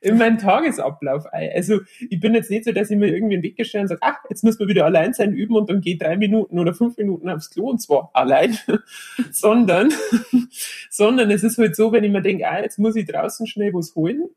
in 0.00 0.18
meinen 0.18 0.38
Tagesablauf 0.38 1.26
ein. 1.26 1.50
Also 1.54 1.80
ich 2.08 2.20
bin 2.20 2.34
jetzt 2.34 2.50
nicht 2.50 2.64
so, 2.64 2.72
dass 2.72 2.90
ich 2.90 2.96
mir 2.96 3.08
irgendwie 3.08 3.34
einen 3.34 3.42
Weg 3.42 3.56
gestellt 3.56 3.82
und 3.82 3.88
sage, 3.88 4.02
ach, 4.02 4.18
jetzt 4.30 4.44
müssen 4.44 4.60
wir 4.60 4.68
wieder 4.68 4.84
allein 4.84 5.12
sein 5.12 5.32
üben 5.32 5.56
und 5.56 5.68
dann 5.68 5.80
gehe 5.80 5.96
drei 5.96 6.16
Minuten 6.16 6.58
oder 6.58 6.72
fünf 6.72 6.96
Minuten 6.96 7.28
aufs 7.28 7.50
Klo 7.50 7.70
und 7.70 7.80
zwar 7.80 8.10
allein, 8.12 8.56
sondern, 9.32 9.92
sondern 10.90 11.30
es 11.30 11.42
ist 11.42 11.58
halt 11.58 11.74
so, 11.74 11.92
wenn 11.92 12.04
ich 12.04 12.12
mir 12.12 12.22
denke, 12.22 12.48
ah, 12.48 12.60
jetzt 12.60 12.78
muss 12.78 12.96
ich 12.96 13.06
draußen 13.06 13.46
schnell 13.46 13.74
was 13.74 13.94
holen, 13.96 14.28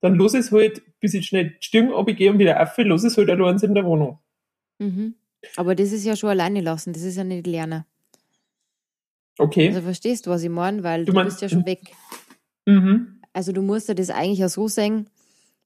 dann 0.00 0.14
los 0.14 0.34
es 0.34 0.52
halt, 0.52 0.82
bis 1.00 1.14
ich 1.14 1.26
schnell 1.26 1.50
die 1.50 1.56
Stirn 1.60 1.92
abgehe 1.92 2.30
und 2.30 2.38
wieder 2.38 2.62
auf, 2.62 2.76
los 2.78 3.02
es 3.02 3.16
halt 3.16 3.30
allein 3.30 3.58
in 3.58 3.74
der 3.74 3.84
Wohnung. 3.84 4.20
Mhm. 4.78 5.14
Aber 5.56 5.74
das 5.74 5.92
ist 5.92 6.04
ja 6.04 6.14
schon 6.14 6.30
alleine 6.30 6.60
lassen, 6.60 6.92
das 6.92 7.02
ist 7.02 7.16
ja 7.16 7.24
nicht 7.24 7.46
lernen. 7.46 7.84
Okay. 9.38 9.68
Also 9.68 9.82
verstehst 9.82 10.26
du, 10.26 10.30
was 10.30 10.42
ich 10.42 10.50
meine? 10.50 10.82
Weil 10.82 11.04
du, 11.04 11.12
du 11.12 11.24
bist 11.24 11.40
ja 11.40 11.48
schon 11.48 11.64
weg. 11.64 11.92
Mhm. 12.66 13.20
Also 13.32 13.52
du 13.52 13.62
musst 13.62 13.88
ja 13.88 13.94
das 13.94 14.10
eigentlich 14.10 14.40
ja 14.40 14.48
so 14.48 14.68
sehen, 14.68 15.08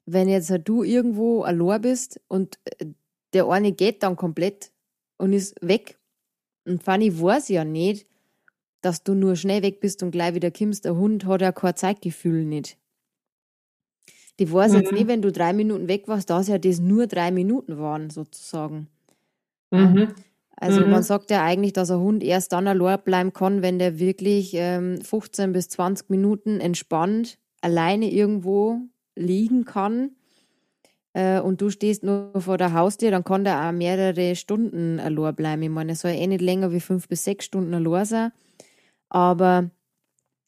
wenn 0.06 0.28
jetzt 0.28 0.50
halt 0.50 0.68
du 0.68 0.82
irgendwo 0.82 1.42
allein 1.42 1.80
bist 1.80 2.20
und 2.28 2.58
äh, 2.64 2.86
der 3.32 3.48
eine 3.48 3.72
geht 3.72 4.02
dann 4.02 4.16
komplett 4.16 4.72
und 5.16 5.32
ist 5.32 5.56
weg. 5.62 5.98
Und 6.66 6.82
Fanny 6.82 7.20
weiß 7.20 7.48
ja 7.48 7.64
nicht, 7.64 8.06
dass 8.82 9.04
du 9.04 9.14
nur 9.14 9.36
schnell 9.36 9.62
weg 9.62 9.80
bist 9.80 10.02
und 10.02 10.10
gleich 10.10 10.34
wieder 10.34 10.50
kommst. 10.50 10.84
Der 10.84 10.96
Hund 10.96 11.24
hat 11.24 11.40
ja 11.40 11.52
kein 11.52 11.76
Zeitgefühl 11.76 12.44
nicht. 12.44 12.76
Die 14.38 14.52
weiß 14.52 14.72
mhm. 14.72 14.80
jetzt 14.80 14.92
nicht, 14.92 15.06
wenn 15.06 15.22
du 15.22 15.30
drei 15.30 15.52
Minuten 15.52 15.88
weg 15.88 16.08
warst, 16.08 16.30
dass 16.30 16.48
ja 16.48 16.58
das 16.58 16.80
nur 16.80 17.06
drei 17.06 17.30
Minuten 17.30 17.78
waren, 17.78 18.10
sozusagen. 18.10 18.88
Mhm. 19.70 20.14
Also 20.62 20.83
mhm. 20.83 20.90
man 20.92 21.02
sagt 21.02 21.33
ja 21.33 21.42
eigentlich, 21.42 21.73
dass 21.73 21.90
ein 21.90 21.99
Hund 21.99 22.23
erst 22.23 22.52
dann 22.52 22.69
allein 22.69 23.00
bleiben 23.02 23.33
kann, 23.33 23.62
wenn 23.62 23.81
der 23.81 23.99
wirklich 23.99 24.52
ähm, 24.54 25.00
15 25.02 25.52
bis 25.52 25.69
20 25.71 26.09
Minuten 26.09 26.61
entspannt 26.61 27.38
alleine 27.62 28.09
irgendwo 28.09 28.78
liegen 29.16 29.64
kann 29.64 30.12
äh, 31.14 31.40
und 31.40 31.61
du 31.61 31.71
stehst 31.71 32.04
nur 32.04 32.31
vor 32.40 32.59
der 32.59 32.75
Haustür, 32.75 33.11
dann 33.11 33.25
kann 33.25 33.42
der 33.42 33.61
auch 33.61 33.73
mehrere 33.73 34.37
Stunden 34.37 35.00
allein 35.00 35.35
bleiben. 35.35 35.62
Ich 35.62 35.69
meine, 35.69 35.92
es 35.92 36.00
soll 36.02 36.12
eh 36.12 36.28
nicht 36.28 36.40
länger 36.40 36.71
wie 36.71 36.78
fünf 36.78 37.09
bis 37.09 37.25
sechs 37.25 37.45
Stunden 37.45 37.75
allein 37.75 38.04
sein. 38.04 38.33
Aber 39.09 39.69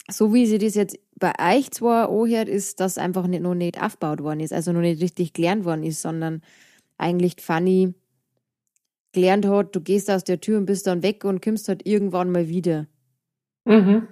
so 0.08 0.32
wie 0.32 0.46
sie 0.46 0.58
das 0.58 0.76
jetzt 0.76 0.96
bei 1.18 1.32
euch 1.56 1.72
zwar 1.72 2.08
anhört, 2.08 2.48
ist, 2.48 2.78
dass 2.78 2.98
einfach 2.98 3.26
nicht, 3.26 3.42
noch 3.42 3.56
nicht 3.56 3.82
aufgebaut 3.82 4.22
worden 4.22 4.38
ist, 4.38 4.52
also 4.52 4.70
noch 4.70 4.80
nicht 4.80 5.02
richtig 5.02 5.32
gelernt 5.32 5.64
worden 5.64 5.82
ist, 5.82 6.02
sondern 6.02 6.40
eigentlich 6.98 7.34
Fanny 7.40 7.94
gelernt 9.14 9.46
hat, 9.46 9.74
du 9.74 9.80
gehst 9.80 10.10
aus 10.10 10.24
der 10.24 10.40
Tür 10.40 10.58
und 10.58 10.66
bist 10.66 10.86
dann 10.86 11.02
weg 11.02 11.24
und 11.24 11.42
kommst 11.42 11.68
halt 11.68 11.86
irgendwann 11.86 12.30
mal 12.30 12.48
wieder. 12.48 12.86
Mhm. 13.64 14.08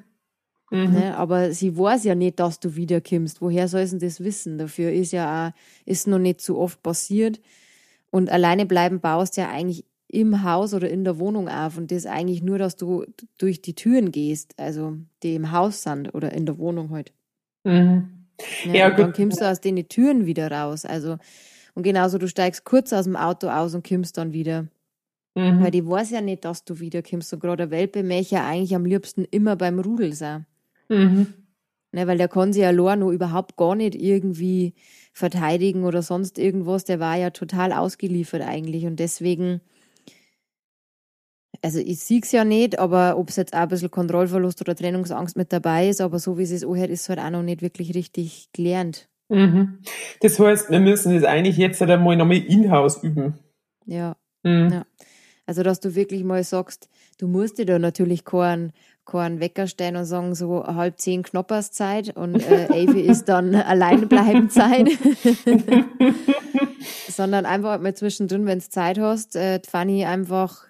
Mhm. 0.71 0.93
Ne? 0.93 1.17
Aber 1.17 1.53
sie 1.53 1.77
weiß 1.77 2.05
ja 2.05 2.15
nicht, 2.15 2.41
dass 2.41 2.59
du 2.59 2.75
wiederkommst. 2.75 3.43
Woher 3.43 3.69
soll 3.69 3.87
sie 3.87 3.99
das 3.99 4.25
wissen? 4.25 4.57
Dafür 4.57 4.91
ist 4.91 5.13
ja 5.13 5.49
auch, 5.49 5.53
ist 5.85 6.07
noch 6.07 6.19
nicht 6.19 6.41
so 6.41 6.59
oft 6.59 6.83
passiert. 6.83 7.41
Und 8.11 8.31
alleine 8.31 8.65
bleiben 8.65 9.01
baust 9.01 9.37
ja 9.37 9.51
eigentlich 9.51 9.85
im 10.09 10.43
Haus 10.45 10.73
oder 10.73 10.89
in 10.89 11.05
der 11.05 11.19
Wohnung 11.19 11.49
auf. 11.49 11.77
Und 11.77 11.91
das 11.91 12.07
eigentlich 12.07 12.43
nur, 12.43 12.59
dass 12.59 12.77
du 12.77 13.05
durch 13.39 13.61
die 13.61 13.75
Türen 13.75 14.13
gehst, 14.13 14.55
also 14.59 14.97
die 15.23 15.35
im 15.35 15.53
Haus 15.53 15.83
sind 15.83 16.15
oder 16.15 16.33
in 16.33 16.47
der 16.47 16.59
Wohnung 16.59 16.91
halt. 16.91 17.13
Mhm. 17.65 18.09
Ja, 18.65 18.75
ja 18.75 18.91
dann 18.91 19.13
kommst 19.13 19.41
du 19.41 19.49
aus 19.49 19.61
den 19.61 19.89
Türen 19.89 20.25
wieder 20.25 20.51
raus. 20.51 20.85
Also, 20.87 21.19
und 21.75 21.83
genauso, 21.83 22.19
du 22.19 22.29
steigst 22.29 22.65
kurz 22.65 22.93
aus 22.93 23.05
dem 23.05 23.17
Auto 23.17 23.49
aus 23.49 23.75
und 23.75 23.87
kommst 23.87 24.17
dann 24.17 24.33
wieder. 24.33 24.69
Mhm. 25.35 25.63
Weil 25.63 25.71
die 25.71 25.87
weiß 25.87 26.11
ja 26.11 26.21
nicht, 26.21 26.45
dass 26.45 26.65
du 26.65 26.79
wiederkommst. 26.79 27.33
Und 27.33 27.41
gerade 27.41 27.69
der 27.69 27.71
Welpe 27.71 28.03
möchte 28.03 28.37
ja 28.37 28.47
eigentlich 28.47 28.75
am 28.75 28.85
liebsten 28.85 29.25
immer 29.25 29.57
beim 29.57 29.79
Rudel 29.79 30.13
sein. 30.13 30.47
Mhm. 30.89 31.35
Ne, 31.93 32.07
weil 32.07 32.19
der 32.19 32.29
kann 32.29 32.53
sich 32.53 32.63
ja 32.63 32.73
noch 32.73 33.11
überhaupt 33.11 33.57
gar 33.57 33.75
nicht 33.75 33.95
irgendwie 33.95 34.75
verteidigen 35.13 35.85
oder 35.85 36.03
sonst 36.03 36.39
irgendwas. 36.39 36.85
Der 36.85 37.01
war 37.01 37.17
ja 37.17 37.31
total 37.31 37.73
ausgeliefert 37.73 38.43
eigentlich. 38.43 38.87
Und 38.87 38.99
deswegen, 38.99 39.61
also 41.63 41.79
ich 41.79 42.01
sehe 42.01 42.21
es 42.23 42.33
ja 42.33 42.45
nicht, 42.45 42.79
aber 42.79 43.19
ob 43.19 43.29
es 43.29 43.37
jetzt 43.37 43.55
auch 43.55 43.61
ein 43.61 43.69
bisschen 43.69 43.91
Kontrollverlust 43.91 44.63
oder 44.63 44.75
Trennungsangst 44.75 45.37
mit 45.37 45.53
dabei 45.53 45.89
ist, 45.89 46.01
aber 46.01 46.19
so 46.19 46.39
wie 46.39 46.45
es 46.45 46.51
ist 46.51 46.65
es 46.65 47.09
halt 47.11 47.19
auch 47.19 47.31
noch 47.31 47.43
nicht 47.43 47.61
wirklich 47.61 47.95
richtig 47.95 48.49
gelernt. 48.53 49.09
Mhm. 49.29 49.79
Das 50.21 50.39
heißt, 50.39 50.71
wir 50.71 50.81
müssen 50.81 51.15
das 51.15 51.25
eigentlich 51.25 51.59
jetzt 51.59 51.81
halt 51.81 51.91
einmal 51.91 52.17
nochmal 52.17 52.39
in-house 52.39 53.03
üben. 53.03 53.39
Ja. 53.87 54.17
Mhm. 54.43 54.71
ja. 54.73 54.87
Also, 55.53 55.63
dass 55.65 55.81
du 55.81 55.95
wirklich 55.95 56.25
mal 56.25 56.43
sagst, 56.45 56.89
du 57.19 57.29
musst 57.29 57.59
dir 57.59 57.67
da 57.67 57.79
natürlich 57.79 58.25
keinen, 58.25 58.73
keinen 59.05 59.39
Wecker 59.39 59.67
stellen 59.67 59.97
und 59.97 60.07
sagen, 60.07 60.35
so 60.35 60.67
halb 60.67 60.99
zehn 60.99 61.23
Knopperszeit 61.23 62.17
und 62.17 62.37
äh, 62.37 62.69
Avi 62.71 63.03
ist 63.03 63.27
dann 63.27 63.55
Alleinbleibenzeit. 63.55 64.89
Sondern 67.07 67.45
einfach 67.45 67.79
mal 67.83 67.93
zwischendrin, 67.93 68.47
wenn 68.47 68.61
du 68.61 68.69
Zeit 68.71 68.99
hast, 68.99 69.37
äh, 69.37 69.61
Fanny 69.69 70.07
einfach 70.07 70.69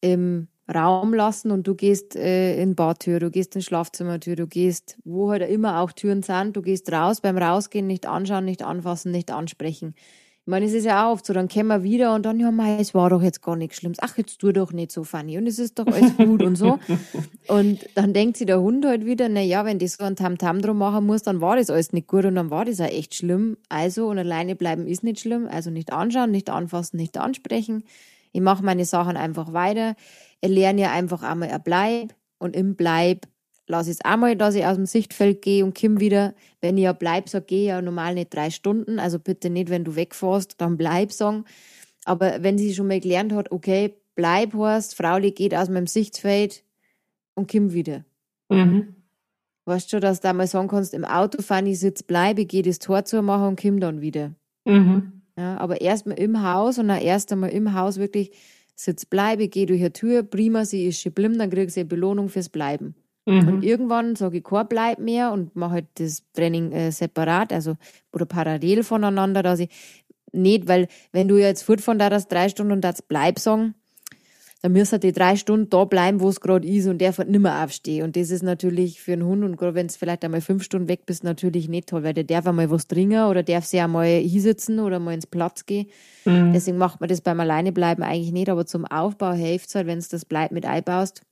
im 0.00 0.48
Raum 0.74 1.14
lassen 1.14 1.52
und 1.52 1.68
du 1.68 1.76
gehst 1.76 2.16
äh, 2.16 2.60
in 2.60 2.74
Badtür, 2.74 3.20
du 3.20 3.30
gehst 3.30 3.54
in 3.54 3.62
Schlafzimmertür, 3.62 4.34
du 4.34 4.48
gehst, 4.48 4.96
wo 5.04 5.30
halt 5.30 5.48
immer 5.48 5.78
auch 5.78 5.92
Türen 5.92 6.24
sind, 6.24 6.56
du 6.56 6.62
gehst 6.62 6.90
raus, 6.90 7.20
beim 7.20 7.38
Rausgehen 7.38 7.86
nicht 7.86 8.04
anschauen, 8.04 8.46
nicht 8.46 8.64
anfassen, 8.64 9.12
nicht 9.12 9.30
ansprechen. 9.30 9.94
Ich 10.44 10.50
meine, 10.50 10.66
es 10.66 10.72
ist 10.72 10.86
ja 10.86 11.06
auch 11.06 11.12
oft 11.12 11.24
so, 11.24 11.32
dann 11.32 11.46
kommen 11.46 11.68
wir 11.68 11.84
wieder 11.84 12.16
und 12.16 12.26
dann, 12.26 12.40
ja, 12.40 12.50
mei, 12.50 12.76
es 12.80 12.94
war 12.94 13.08
doch 13.10 13.22
jetzt 13.22 13.42
gar 13.42 13.54
nichts 13.54 13.76
Schlimmes. 13.76 13.98
Ach, 14.00 14.18
jetzt 14.18 14.40
tu 14.40 14.50
doch 14.50 14.72
nicht 14.72 14.90
so, 14.90 15.04
Fanny. 15.04 15.38
Und 15.38 15.46
es 15.46 15.60
ist 15.60 15.78
doch 15.78 15.86
alles 15.86 16.16
gut 16.16 16.42
und 16.42 16.56
so. 16.56 16.80
Und 17.48 17.88
dann 17.94 18.12
denkt 18.12 18.38
sich 18.38 18.46
der 18.46 18.60
Hund 18.60 18.84
halt 18.84 19.04
wieder, 19.04 19.28
na 19.28 19.40
ja, 19.40 19.64
wenn 19.64 19.78
das 19.78 19.94
so 19.94 20.04
ein 20.04 20.16
Tamtam 20.16 20.60
drum 20.60 20.78
machen 20.78 21.06
muss, 21.06 21.22
dann 21.22 21.40
war 21.40 21.56
das 21.56 21.70
alles 21.70 21.92
nicht 21.92 22.08
gut 22.08 22.24
und 22.24 22.36
dann 22.36 22.50
war 22.50 22.64
das 22.64 22.80
auch 22.80 22.86
echt 22.86 23.14
schlimm. 23.14 23.56
Also, 23.68 24.08
und 24.08 24.18
alleine 24.18 24.56
bleiben 24.56 24.86
ist 24.86 25.04
nicht 25.04 25.20
schlimm. 25.20 25.48
Also 25.48 25.70
nicht 25.70 25.92
anschauen, 25.92 26.30
nicht 26.30 26.50
anfassen, 26.50 26.96
nicht 26.96 27.18
ansprechen. 27.18 27.84
Ich 28.32 28.40
mache 28.40 28.64
meine 28.64 28.84
Sachen 28.84 29.16
einfach 29.16 29.52
weiter. 29.52 29.94
Ich 30.40 30.50
lerne 30.50 30.82
ja 30.82 30.92
einfach 30.92 31.22
einmal 31.22 31.50
ein 31.50 31.62
Bleib 31.62 32.14
und 32.38 32.56
im 32.56 32.74
Bleib 32.74 33.26
lasse 33.72 33.90
ich 33.90 33.96
es 33.96 34.04
einmal, 34.04 34.36
dass 34.36 34.54
ich 34.54 34.64
aus 34.64 34.76
dem 34.76 34.86
Sichtfeld 34.86 35.42
gehe 35.42 35.64
und 35.64 35.78
komme 35.78 35.98
wieder. 35.98 36.34
Wenn 36.60 36.76
ich 36.76 36.84
ja 36.84 36.92
bleib, 36.92 37.28
so 37.28 37.40
gehe 37.40 37.62
ich 37.62 37.68
ja 37.68 37.82
normal 37.82 38.14
nicht 38.14 38.32
drei 38.32 38.50
Stunden. 38.50 39.00
Also 39.00 39.18
bitte 39.18 39.50
nicht, 39.50 39.70
wenn 39.70 39.82
du 39.82 39.96
wegfährst, 39.96 40.54
dann 40.58 40.76
bleib 40.76 41.10
sagen. 41.10 41.44
Aber 42.04 42.42
wenn 42.42 42.58
sie 42.58 42.74
schon 42.74 42.86
mal 42.86 43.00
gelernt 43.00 43.32
hat, 43.32 43.50
okay, 43.50 43.96
bleib 44.14 44.54
heißt, 44.54 44.94
Frauli 44.94 45.32
geht 45.32 45.54
aus 45.54 45.68
meinem 45.68 45.86
Sichtfeld 45.86 46.64
und 47.34 47.50
komm 47.50 47.72
wieder. 47.72 48.04
Mhm. 48.48 48.94
Weißt 49.64 49.86
du 49.86 49.90
schon, 49.96 50.00
dass 50.00 50.20
du 50.20 50.28
da 50.28 50.32
mal 50.32 50.46
sagen 50.46 50.68
kannst, 50.68 50.92
im 50.92 51.04
Auto 51.04 51.40
fahren, 51.40 51.66
ich 51.66 51.78
sitze, 51.78 52.04
bleibe, 52.04 52.44
gehe 52.44 52.62
das 52.62 52.78
Tor 52.78 53.04
zu 53.04 53.22
machen 53.22 53.48
und 53.48 53.60
komm 53.60 53.80
dann 53.80 54.00
wieder. 54.00 54.32
Mhm. 54.64 55.22
Ja, 55.38 55.56
aber 55.56 55.80
erstmal 55.80 56.18
im 56.18 56.42
Haus 56.42 56.78
und 56.78 56.88
dann 56.88 57.00
erst 57.00 57.32
einmal 57.32 57.50
im 57.50 57.72
Haus 57.72 57.96
wirklich 57.96 58.32
sitz, 58.74 59.06
bleibe, 59.06 59.48
gehe 59.48 59.66
durch 59.66 59.80
eine 59.80 59.92
Tür, 59.92 60.22
prima, 60.22 60.64
sie 60.64 60.86
ist 60.86 61.00
schon 61.00 61.12
blimm, 61.12 61.38
dann 61.38 61.50
kriegst 61.50 61.76
du 61.76 61.80
eine 61.80 61.88
Belohnung 61.88 62.28
fürs 62.28 62.48
Bleiben. 62.48 62.94
Mhm. 63.26 63.48
Und 63.48 63.64
irgendwann 63.64 64.16
sage 64.16 64.38
ich 64.38 64.44
kein 64.44 64.66
Bleib 64.68 64.98
mehr 64.98 65.32
und 65.32 65.54
mache 65.54 65.72
halt 65.72 65.86
das 65.94 66.24
Training 66.32 66.72
äh, 66.72 66.90
separat, 66.90 67.52
also 67.52 67.76
oder 68.12 68.26
parallel 68.26 68.82
voneinander, 68.82 69.42
dass 69.42 69.60
ich 69.60 69.70
nicht, 70.32 70.66
weil 70.66 70.88
wenn 71.12 71.28
du 71.28 71.36
jetzt 71.36 71.62
fortfahren 71.62 71.98
darfst, 71.98 72.32
drei 72.32 72.48
Stunden 72.48 72.72
und 72.72 72.80
das 72.80 73.02
Bleib 73.02 73.38
sagen, 73.38 73.74
dann 74.62 74.72
müsste 74.72 75.00
die 75.00 75.12
drei 75.12 75.34
Stunden 75.34 75.68
da 75.70 75.84
bleiben, 75.84 76.20
wo 76.20 76.28
es 76.28 76.40
gerade 76.40 76.66
ist 76.66 76.86
und 76.86 76.98
der 76.98 77.12
nicht 77.26 77.40
mehr 77.40 77.64
aufstehen. 77.64 78.04
Und 78.04 78.14
das 78.14 78.30
ist 78.30 78.44
natürlich 78.44 79.00
für 79.00 79.12
einen 79.12 79.24
Hund 79.24 79.42
und 79.42 79.56
gerade 79.56 79.74
wenn 79.74 79.86
es 79.86 79.96
vielleicht 79.96 80.24
einmal 80.24 80.40
fünf 80.40 80.62
Stunden 80.62 80.88
weg 80.88 81.04
bist, 81.04 81.24
natürlich 81.24 81.68
nicht 81.68 81.88
toll, 81.88 82.04
weil 82.04 82.14
der 82.14 82.24
darf 82.24 82.46
einmal 82.46 82.70
was 82.70 82.86
trinken 82.86 83.24
oder 83.24 83.42
darf 83.42 83.64
sich 83.64 83.80
einmal 83.80 84.06
hinsitzen 84.06 84.78
oder 84.78 85.00
mal 85.00 85.14
ins 85.14 85.26
Platz 85.26 85.66
gehen. 85.66 85.88
Mhm. 86.24 86.52
Deswegen 86.52 86.78
macht 86.78 87.00
man 87.00 87.08
das 87.08 87.20
beim 87.20 87.40
Alleinebleiben 87.40 88.04
eigentlich 88.04 88.32
nicht, 88.32 88.48
aber 88.48 88.64
zum 88.64 88.84
Aufbau 88.84 89.32
hilft 89.32 89.68
es 89.68 89.74
halt, 89.74 89.88
wenn 89.88 89.98
es 89.98 90.08
das 90.08 90.24
Bleib 90.24 90.52
mit 90.52 90.64
einbaust 90.64 91.22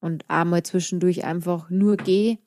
und 0.00 0.24
einmal 0.28 0.62
zwischendurch 0.62 1.24
einfach 1.24 1.70
nur 1.70 1.96
geh. 1.96 2.38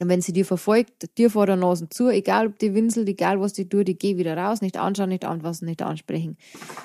Und 0.00 0.08
wenn 0.08 0.20
sie 0.20 0.32
dir 0.32 0.44
verfolgt, 0.44 1.16
dir 1.16 1.30
vor 1.30 1.46
der 1.46 1.56
Nase 1.56 1.88
zu, 1.88 2.08
egal 2.08 2.48
ob 2.48 2.58
die 2.58 2.74
winselt, 2.74 3.08
egal 3.08 3.40
was 3.40 3.52
die 3.52 3.68
tut, 3.68 3.86
die 3.86 3.96
geh 3.96 4.16
wieder 4.16 4.36
raus, 4.36 4.60
nicht 4.60 4.76
anschauen, 4.76 5.10
nicht 5.10 5.24
anfassen, 5.24 5.66
nicht 5.66 5.82
ansprechen. 5.82 6.36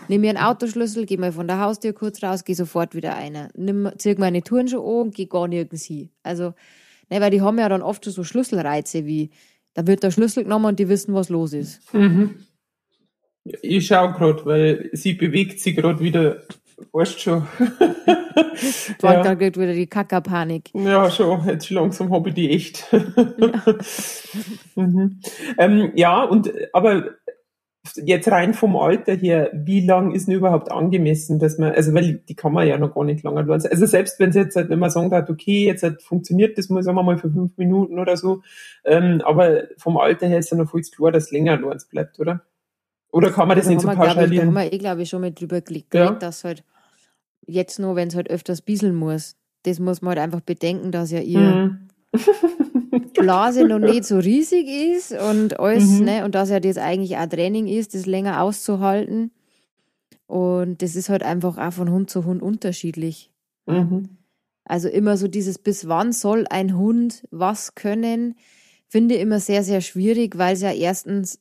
Nimm 0.07 0.21
mir 0.21 0.29
einen 0.29 0.37
Autoschlüssel, 0.37 1.05
geh 1.05 1.17
mal 1.17 1.31
von 1.31 1.47
der 1.47 1.59
Haustür 1.59 1.93
kurz 1.93 2.21
raus, 2.21 2.43
geh 2.43 2.53
sofort 2.53 2.93
wieder 2.93 3.13
rein. 3.13 3.49
Nimm, 3.55 3.89
zieh 3.97 4.15
meine 4.15 4.43
Touren 4.43 4.67
schon 4.67 4.81
an 4.81 5.07
und 5.07 5.15
geh 5.15 5.25
gar 5.25 5.47
nirgends 5.47 5.85
hin. 5.85 6.09
Also, 6.21 6.53
ne, 7.09 7.19
weil 7.21 7.31
die 7.31 7.41
haben 7.41 7.57
ja 7.57 7.69
dann 7.69 7.81
oft 7.81 8.03
schon 8.03 8.13
so 8.13 8.23
Schlüsselreize 8.23 9.05
wie, 9.07 9.31
da 9.73 9.87
wird 9.87 10.03
der 10.03 10.11
Schlüssel 10.11 10.43
genommen 10.43 10.65
und 10.65 10.79
die 10.79 10.89
wissen, 10.89 11.13
was 11.15 11.29
los 11.29 11.53
ist. 11.53 11.93
Mhm. 11.93 12.35
Ich 13.61 13.87
schau 13.87 14.11
gerade, 14.11 14.45
weil 14.45 14.89
sie 14.93 15.13
bewegt 15.13 15.59
sich 15.59 15.75
gerade 15.75 16.01
wieder 16.01 16.43
weißt 16.91 17.19
schon. 17.19 17.47
Bald 19.01 19.25
ja. 19.25 19.33
geht 19.33 19.57
wieder 19.57 19.73
die 19.73 19.87
Kackerpanik. 19.87 20.69
Ja, 20.73 21.09
schon. 21.09 21.45
Jetzt 21.45 21.69
langsam 21.69 22.11
habe 22.11 22.29
ich 22.29 22.35
die 22.35 22.51
echt. 22.51 22.87
ja. 22.91 23.75
mhm. 24.75 25.19
ähm, 25.57 25.91
ja, 25.95 26.23
und 26.23 26.51
aber 26.73 27.15
jetzt 27.95 28.29
rein 28.29 28.53
vom 28.53 28.75
Alter 28.75 29.13
her, 29.13 29.49
wie 29.53 29.85
lang 29.85 30.11
ist 30.11 30.27
denn 30.27 30.35
überhaupt 30.35 30.71
angemessen, 30.71 31.39
dass 31.39 31.57
man, 31.57 31.71
also 31.71 31.93
weil 31.93 32.15
die 32.27 32.35
kann 32.35 32.53
man 32.53 32.67
ja 32.67 32.77
noch 32.77 32.93
gar 32.93 33.05
nicht 33.05 33.23
lange 33.23 33.43
lassen. 33.43 33.69
Also 33.71 33.85
selbst 33.85 34.19
wenn 34.19 34.29
es 34.29 34.35
jetzt 34.35 34.55
halt, 34.55 34.69
wenn 34.69 34.79
man 34.79 34.89
sagen 34.89 35.11
hat, 35.11 35.29
okay, 35.29 35.65
jetzt 35.65 35.83
halt 35.83 36.01
funktioniert 36.01 36.57
das 36.57 36.69
mal, 36.69 36.83
sagen 36.83 36.97
wir 36.97 37.03
mal, 37.03 37.17
für 37.17 37.31
fünf 37.31 37.57
Minuten 37.57 37.99
oder 37.99 38.17
so, 38.17 38.41
ähm, 38.85 39.21
aber 39.23 39.63
vom 39.77 39.97
Alter 39.97 40.27
her 40.27 40.39
ist 40.39 40.51
ja 40.51 40.57
noch 40.57 40.69
voll 40.69 40.81
klar, 40.81 41.11
dass 41.11 41.25
es 41.25 41.31
länger 41.31 41.57
los 41.57 41.85
bleibt, 41.85 42.19
oder? 42.19 42.41
Oder 43.17 43.31
kann 43.31 43.47
man 43.47 43.57
das, 43.57 43.65
das 43.65 43.73
nicht 43.73 43.81
so 43.81 43.87
pauschalieren? 43.87 44.31
Ich, 44.31 44.39
da 44.39 44.45
haben 44.45 44.53
wir 44.53 44.71
eh, 44.71 44.77
glaube 44.77 45.01
ich, 45.01 45.09
schon 45.09 45.21
mal 45.21 45.31
drüber 45.31 45.59
gelegt, 45.61 45.91
ja. 45.95 46.11
dass 46.11 46.43
halt 46.43 46.63
jetzt 47.47 47.79
nur, 47.79 47.95
wenn 47.95 48.09
es 48.09 48.15
halt 48.15 48.29
öfters 48.29 48.61
bieseln 48.61 48.93
muss. 48.93 49.35
Das 49.63 49.79
muss 49.79 50.03
man 50.03 50.09
halt 50.09 50.19
einfach 50.19 50.41
bedenken, 50.41 50.91
dass 50.91 51.09
ja 51.09 51.19
ihr 51.19 51.39
mhm. 51.39 51.79
Blase 53.15 53.65
noch 53.65 53.79
nicht 53.79 54.03
so 54.03 54.19
riesig 54.19 54.67
ist 54.67 55.13
und 55.13 55.59
alles, 55.59 55.99
mhm. 55.99 56.05
ne, 56.05 56.25
und 56.25 56.35
dass 56.35 56.51
ja 56.51 56.59
das 56.59 56.77
eigentlich 56.77 57.17
auch 57.17 57.25
Training 57.25 57.67
ist, 57.67 57.95
das 57.95 58.05
länger 58.05 58.43
auszuhalten. 58.43 59.31
Und 60.27 60.83
das 60.83 60.95
ist 60.95 61.09
halt 61.09 61.23
einfach 61.23 61.57
auch 61.57 61.73
von 61.73 61.89
Hund 61.89 62.11
zu 62.11 62.23
Hund 62.23 62.43
unterschiedlich. 62.43 63.31
Mhm. 63.65 64.09
Also 64.63 64.89
immer 64.89 65.17
so 65.17 65.27
dieses, 65.27 65.57
bis 65.57 65.87
wann 65.87 66.11
soll 66.11 66.45
ein 66.51 66.77
Hund 66.77 67.25
was 67.31 67.73
können, 67.73 68.35
finde 68.87 69.15
ich 69.15 69.21
immer 69.21 69.39
sehr, 69.39 69.63
sehr 69.63 69.81
schwierig, 69.81 70.37
weil 70.37 70.53
es 70.53 70.61
ja 70.61 70.71
erstens 70.71 71.39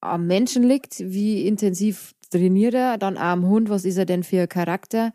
am 0.00 0.26
Menschen 0.26 0.62
liegt, 0.62 1.00
wie 1.00 1.46
intensiv 1.46 2.14
trainiert 2.30 2.74
er, 2.74 2.98
dann 2.98 3.16
auch 3.16 3.22
am 3.22 3.46
Hund, 3.46 3.70
was 3.70 3.84
ist 3.84 3.96
er 3.96 4.04
denn 4.04 4.22
für 4.22 4.42
ein 4.42 4.48
Charakter. 4.48 5.12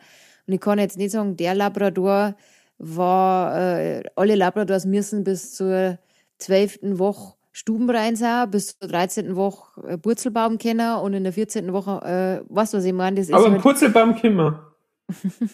Und 0.48 0.54
ich 0.54 0.60
kann 0.60 0.80
jetzt 0.80 0.98
nicht 0.98 1.12
sagen, 1.12 1.38
der 1.38 1.56
Labrador 1.56 2.36
war, 2.78 3.58
äh, 3.58 4.04
alle 4.16 4.36
Labradors 4.36 4.86
müssen 4.86 5.24
bis 5.24 5.54
zur 5.54 6.00
zwölften 6.38 7.00
Woche 7.00 7.36
stubenrein 7.52 8.16
sein, 8.16 8.50
bis 8.50 8.78
zur 8.78 8.90
13. 8.90 9.36
Woche 9.36 9.98
Purzelbaum 10.00 10.58
kennen 10.58 10.98
und 10.98 11.14
in 11.14 11.24
der 11.24 11.34
14. 11.34 11.72
Woche, 11.72 12.42
äh, 12.42 12.46
was 12.50 12.74
ich 12.74 12.94
meine? 12.94 13.18
Das 13.18 13.32
Aber 13.32 13.46
ein 13.46 13.54
halt 13.54 13.62
Purzelbaum 13.62 14.16
kennen 14.16 14.38
wir. 14.38 14.73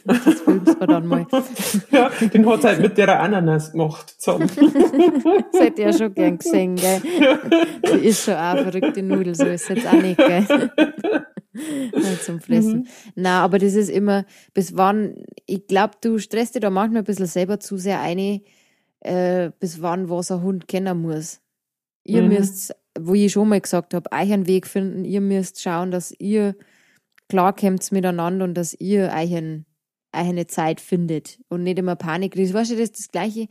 Das 0.06 0.42
filmst 0.42 0.80
du 0.80 0.86
dann 0.86 1.08
mal. 1.08 1.26
ja, 1.92 2.10
den 2.10 2.46
hat 2.46 2.64
halt 2.64 2.82
mit 2.82 2.98
der 2.98 3.20
Ananas 3.20 3.72
gemacht 3.72 4.16
zusammen. 4.18 4.50
das 5.52 5.62
hätte 5.62 5.82
ich 5.82 5.88
ja 5.88 5.94
schon 5.94 6.14
gern 6.14 6.38
gesehen, 6.38 6.76
gell? 6.76 7.02
Die 7.86 8.08
ist 8.08 8.24
schon 8.24 8.36
auch 8.36 8.58
verrückte 8.58 9.02
Nudel, 9.02 9.36
so 9.36 9.46
ist 9.46 9.64
es 9.64 9.70
jetzt 9.70 9.88
auch 9.88 10.02
nicht, 10.02 10.18
gell? 10.18 10.72
zum 12.24 12.40
Fressen. 12.40 12.80
Mhm. 12.80 12.88
Na, 13.16 13.44
aber 13.44 13.60
das 13.60 13.74
ist 13.74 13.90
immer, 13.90 14.26
bis 14.54 14.76
wann, 14.78 15.16
ich 15.46 15.68
glaube, 15.68 15.96
du 16.02 16.20
stresst 16.20 16.56
dich 16.56 16.62
da 16.62 16.70
manchmal 16.70 17.02
ein 17.02 17.06
bisschen 17.06 17.26
selber 17.26 17.60
zu 17.60 17.78
sehr 17.78 18.02
ein, 18.02 18.42
äh, 19.02 19.52
bis 19.60 19.82
wann 19.82 20.10
was 20.10 20.32
ein 20.32 20.42
Hund 20.42 20.68
kennen 20.68 21.02
muss. 21.02 21.42
Ihr 22.04 22.22
mhm. 22.22 22.30
müsst, 22.30 22.76
wo 23.00 23.14
ich 23.14 23.32
schon 23.32 23.50
mal 23.50 23.62
gesagt 23.62 23.94
habe, 23.94 24.12
euch 24.12 24.32
einen 24.32 24.48
Weg 24.48 24.68
finden, 24.68 25.06
ihr 25.06 25.22
müsst 25.22 25.62
schauen, 25.62 25.92
dass 25.92 26.14
ihr 26.20 26.56
klarkommt 27.30 27.92
miteinander 27.92 28.44
und 28.44 28.56
dass 28.56 28.74
ihr 28.74 29.06
euch, 29.06 29.36
ein, 29.36 29.66
euch 30.14 30.28
eine 30.28 30.48
Zeit 30.48 30.82
findet 30.82 31.40
und 31.48 31.64
nicht 31.64 31.80
immer 31.80 31.96
Panik 31.96 32.34
kriegt. 32.34 32.54
Weißt 32.54 32.72
du, 32.72 32.76
das 32.76 32.92
das 32.92 33.10
Gleiche, 33.10 33.48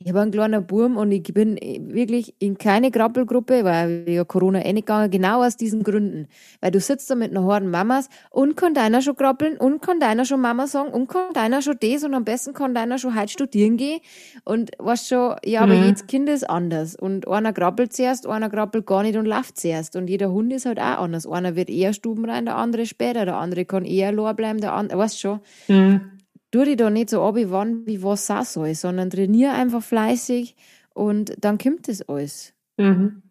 Ich 0.00 0.08
habe 0.10 0.20
einen 0.20 0.32
kleinen 0.32 0.66
Burm 0.66 0.96
und 0.96 1.12
ich 1.12 1.22
bin 1.22 1.56
wirklich 1.56 2.34
in 2.40 2.58
keine 2.58 2.90
Krabbelgruppe, 2.90 3.64
weil 3.64 4.04
ja 4.08 4.24
Corona 4.24 4.64
eh 4.64 4.72
nicht 4.72 4.86
gegangen, 4.86 5.10
genau 5.10 5.42
aus 5.42 5.56
diesen 5.56 5.82
Gründen. 5.82 6.26
Weil 6.60 6.72
du 6.72 6.80
sitzt 6.80 7.08
da 7.10 7.14
mit 7.14 7.30
einer 7.30 7.44
Horden 7.44 7.70
Mamas 7.70 8.08
und 8.30 8.56
kann 8.56 8.74
deiner 8.74 9.02
schon 9.02 9.16
krabbeln 9.16 9.56
und 9.56 9.80
kann 9.80 10.00
deiner 10.00 10.24
schon 10.24 10.40
Mama 10.40 10.66
sagen 10.66 10.90
und 10.90 11.08
kann 11.08 11.32
deiner 11.32 11.62
schon 11.62 11.76
das 11.80 12.02
und 12.02 12.12
am 12.12 12.24
besten 12.24 12.52
kann 12.52 12.74
deiner 12.74 12.98
schon 12.98 13.18
heute 13.18 13.32
studieren 13.32 13.76
gehen. 13.76 14.00
Und 14.44 14.72
weißt 14.78 15.08
schon, 15.08 15.36
ja, 15.44 15.62
aber 15.62 15.74
mhm. 15.74 15.84
jedes 15.84 16.06
Kind 16.06 16.28
ist 16.28 16.50
anders. 16.50 16.96
Und 16.96 17.28
einer 17.28 17.52
krabbelt 17.52 17.92
zuerst, 17.92 18.26
einer 18.26 18.50
krabbelt 18.50 18.86
gar 18.86 19.04
nicht 19.04 19.16
und 19.16 19.26
läuft 19.26 19.58
zuerst. 19.58 19.96
Und 19.96 20.10
jeder 20.10 20.32
Hund 20.32 20.52
ist 20.52 20.66
halt 20.66 20.80
auch 20.80 20.98
anders. 20.98 21.26
Einer 21.26 21.56
wird 21.56 21.70
eher 21.70 21.92
Stuben 21.92 22.24
rein, 22.24 22.46
der 22.46 22.56
andere 22.56 22.84
später, 22.86 23.24
der 23.24 23.36
andere 23.36 23.64
kann 23.64 23.84
eher 23.84 24.08
allein 24.08 24.36
bleiben, 24.36 24.60
der 24.60 24.74
andere, 24.74 24.98
weißt 24.98 25.20
schon. 25.20 25.40
Mhm 25.68 26.13
tu 26.54 26.64
dich 26.64 26.76
da 26.76 26.88
nicht 26.88 27.10
so 27.10 27.20
ab, 27.22 27.34
wann, 27.36 27.84
wie 27.84 28.02
was 28.02 28.30
auch 28.30 28.44
soll, 28.44 28.74
sondern 28.76 29.10
trainiere 29.10 29.52
einfach 29.52 29.82
fleißig 29.82 30.54
und 30.94 31.34
dann 31.40 31.58
kommt 31.58 31.88
das 31.88 32.08
alles. 32.08 32.54
Mhm. 32.76 33.22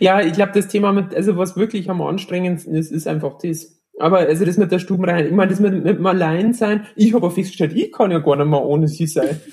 Ja, 0.00 0.20
ich 0.20 0.32
glaube, 0.32 0.52
das 0.54 0.66
Thema 0.66 0.92
mit, 0.92 1.14
also 1.14 1.36
was 1.36 1.56
wirklich 1.56 1.88
am 1.88 2.02
anstrengendsten 2.02 2.74
ist, 2.74 2.90
ist 2.90 3.06
einfach 3.06 3.38
das. 3.38 3.77
Aber 3.98 4.18
also 4.18 4.44
das 4.44 4.56
mit 4.56 4.70
der 4.70 4.78
Stubenrein, 4.78 5.26
ich 5.26 5.32
meine, 5.32 5.50
das 5.50 5.60
mit, 5.60 5.72
mit 5.72 5.98
dem 5.98 6.06
Alleinsein, 6.06 6.86
ich 6.94 7.14
habe 7.14 7.30
festgestellt, 7.30 7.72
ich 7.74 7.92
kann 7.92 8.10
ja 8.10 8.18
gar 8.18 8.36
nicht 8.36 8.48
mehr 8.48 8.64
ohne 8.64 8.88
sie 8.88 9.06
sein. 9.06 9.40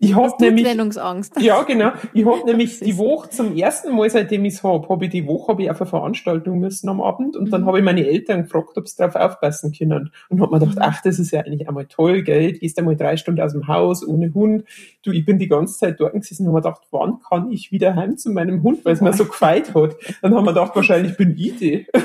Ich 0.00 0.14
habe 0.14 0.32
nämlich 0.40 0.64
Trennungsangst. 0.64 1.40
Ja, 1.40 1.62
genau. 1.62 1.92
Ich 2.12 2.24
habe 2.24 2.44
nämlich 2.46 2.80
die 2.80 2.96
Woche 2.96 3.30
zum 3.30 3.56
ersten 3.56 3.94
Mal, 3.94 4.08
seitdem 4.08 4.44
ich 4.44 4.54
es 4.54 4.62
habe, 4.62 4.88
habe 4.88 5.04
ich 5.04 5.10
die 5.10 5.26
Woche 5.26 5.52
habe 5.52 5.62
ich 5.62 5.70
auf 5.70 5.80
eine 5.80 5.90
Veranstaltung 5.90 6.58
müssen 6.58 6.88
am 6.88 7.00
Abend 7.00 7.36
und 7.36 7.46
mhm. 7.46 7.50
dann 7.50 7.66
habe 7.66 7.78
ich 7.78 7.84
meine 7.84 8.06
Eltern 8.06 8.42
gefragt, 8.42 8.76
ob 8.76 8.88
sie 8.88 8.96
darauf 8.96 9.16
aufpassen 9.16 9.72
können. 9.72 10.10
Und 10.28 10.40
habe 10.40 10.52
mir 10.52 10.60
gedacht, 10.60 10.76
mhm. 10.76 10.82
ach, 10.82 11.02
das 11.02 11.18
ist 11.18 11.30
ja 11.32 11.40
eigentlich 11.40 11.68
einmal 11.68 11.86
toll, 11.86 12.22
gell? 12.22 12.52
Du 12.52 12.58
gehst 12.58 12.78
einmal 12.78 12.96
drei 12.96 13.16
Stunden 13.16 13.40
aus 13.40 13.52
dem 13.52 13.68
Haus 13.68 14.06
ohne 14.06 14.32
Hund. 14.34 14.64
Du, 15.02 15.12
ich 15.12 15.24
bin 15.24 15.38
die 15.38 15.48
ganze 15.48 15.78
Zeit 15.78 16.00
dort 16.00 16.14
gesessen 16.14 16.46
und 16.46 16.54
habe 16.54 16.58
mir 16.58 16.62
gedacht, 16.62 16.86
wann 16.90 17.18
kann 17.20 17.50
ich 17.50 17.72
wieder 17.72 17.94
heim 17.96 18.16
zu 18.16 18.30
meinem 18.30 18.62
Hund, 18.62 18.84
weil 18.84 18.94
es 18.94 19.00
mir 19.00 19.12
so 19.12 19.24
gefeit 19.24 19.74
hat. 19.74 19.96
Dann 20.22 20.34
haben 20.34 20.44
wir 20.44 20.52
gedacht, 20.52 20.74
wahrscheinlich 20.74 21.16
bin 21.16 21.36
ich 21.36 21.56
die. 21.58 21.86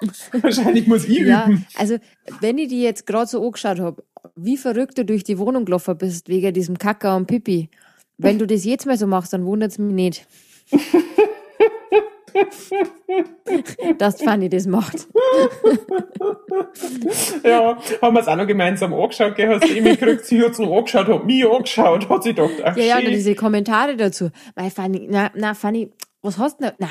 Wahrscheinlich 0.32 0.86
muss 0.86 1.04
ich 1.04 1.18
ja, 1.18 1.46
üben. 1.46 1.66
Also, 1.76 1.98
wenn 2.40 2.58
ich 2.58 2.68
die 2.68 2.82
jetzt 2.82 3.06
gerade 3.06 3.26
so 3.26 3.44
angeschaut 3.44 3.80
habe, 3.80 4.04
wie 4.36 4.56
verrückt 4.56 4.98
du 4.98 5.04
durch 5.04 5.24
die 5.24 5.38
Wohnung 5.38 5.64
gelaufen 5.64 5.96
bist, 5.98 6.28
wegen 6.28 6.52
diesem 6.52 6.78
Kacker 6.78 7.16
und 7.16 7.26
Pipi. 7.26 7.68
Wenn 8.16 8.38
du 8.38 8.46
das 8.46 8.64
jetzt 8.64 8.86
mal 8.86 8.98
so 8.98 9.06
machst, 9.06 9.32
dann 9.32 9.46
wundert 9.46 9.70
es 9.72 9.78
mich 9.78 9.94
nicht. 9.94 10.26
dass 13.98 14.22
Fanny 14.22 14.48
das 14.48 14.66
macht. 14.66 15.08
ja, 17.44 17.78
haben 18.02 18.14
wir 18.14 18.20
es 18.20 18.28
auch 18.28 18.36
noch 18.36 18.46
gemeinsam 18.46 18.94
angeschaut, 18.94 19.34
gell? 19.36 19.48
Hast 19.48 19.64
du 19.64 19.74
eh 19.74 19.80
mitgekriegt, 19.80 20.24
sie 20.24 20.42
hat 20.42 20.52
es 20.52 20.60
angeschaut, 20.60 21.08
hat 21.08 21.24
mich 21.24 21.46
angeschaut, 21.46 22.08
hat 22.08 22.22
sie 22.22 22.34
gedacht, 22.34 22.62
ach 22.64 22.76
Ja, 22.76 22.84
ja, 22.84 22.98
und 22.98 23.08
diese 23.08 23.34
Kommentare 23.34 23.96
dazu. 23.96 24.30
Weil 24.54 24.70
Fanny, 24.70 25.06
na, 25.10 25.30
na, 25.34 25.54
Fanny, 25.54 25.90
was 26.22 26.38
hast 26.38 26.60
du 26.60 26.64
denn? 26.64 26.74
Na, 26.78 26.88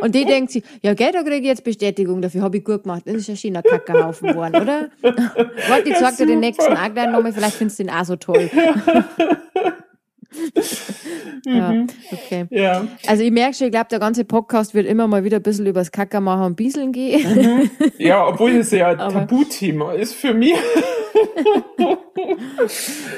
und 0.00 0.14
die 0.14 0.24
denkt 0.24 0.52
sich, 0.52 0.62
ja, 0.82 0.94
gell, 0.94 1.12
da 1.12 1.22
kriege 1.22 1.36
ich 1.36 1.44
jetzt 1.44 1.64
Bestätigung, 1.64 2.22
dafür 2.22 2.42
habe 2.42 2.58
ich 2.58 2.64
gut 2.64 2.82
gemacht. 2.82 3.02
Das 3.04 3.14
ist 3.14 3.28
ein 3.28 3.36
schöner 3.36 3.62
Kackerhaufen 3.62 4.28
geworden, 4.28 4.56
oder? 4.56 4.88
Warte, 5.02 5.88
ich 5.88 5.96
sag 5.96 6.16
dir 6.16 6.26
den 6.26 6.40
nächsten 6.40 6.72
gleich 6.94 7.10
nochmal, 7.10 7.32
vielleicht 7.32 7.56
findest 7.56 7.78
du 7.78 7.84
den 7.84 7.92
auch 7.92 8.04
so 8.04 8.16
toll. 8.16 8.50
ja, 11.46 11.72
mhm. 11.72 11.86
okay. 12.12 12.46
Ja. 12.50 12.86
Also 13.06 13.22
ich 13.22 13.30
merke 13.30 13.54
schon, 13.54 13.66
ich 13.68 13.72
glaube, 13.72 13.88
der 13.90 13.98
ganze 13.98 14.24
Podcast 14.24 14.74
wird 14.74 14.86
immer 14.86 15.06
mal 15.06 15.24
wieder 15.24 15.36
ein 15.38 15.42
bisschen 15.42 15.66
über 15.66 15.80
das 15.80 15.90
Kacker 15.90 16.20
machen 16.20 16.44
und 16.44 16.56
Bieseln 16.56 16.92
gehen. 16.92 17.34
Mhm. 17.34 17.70
Ja, 17.98 18.26
obwohl 18.26 18.52
es 18.52 18.70
ja 18.70 18.88
ein 18.98 18.98
Tabuthema 18.98 19.92
ist 19.92 20.14
für 20.14 20.34
mich. 20.34 20.54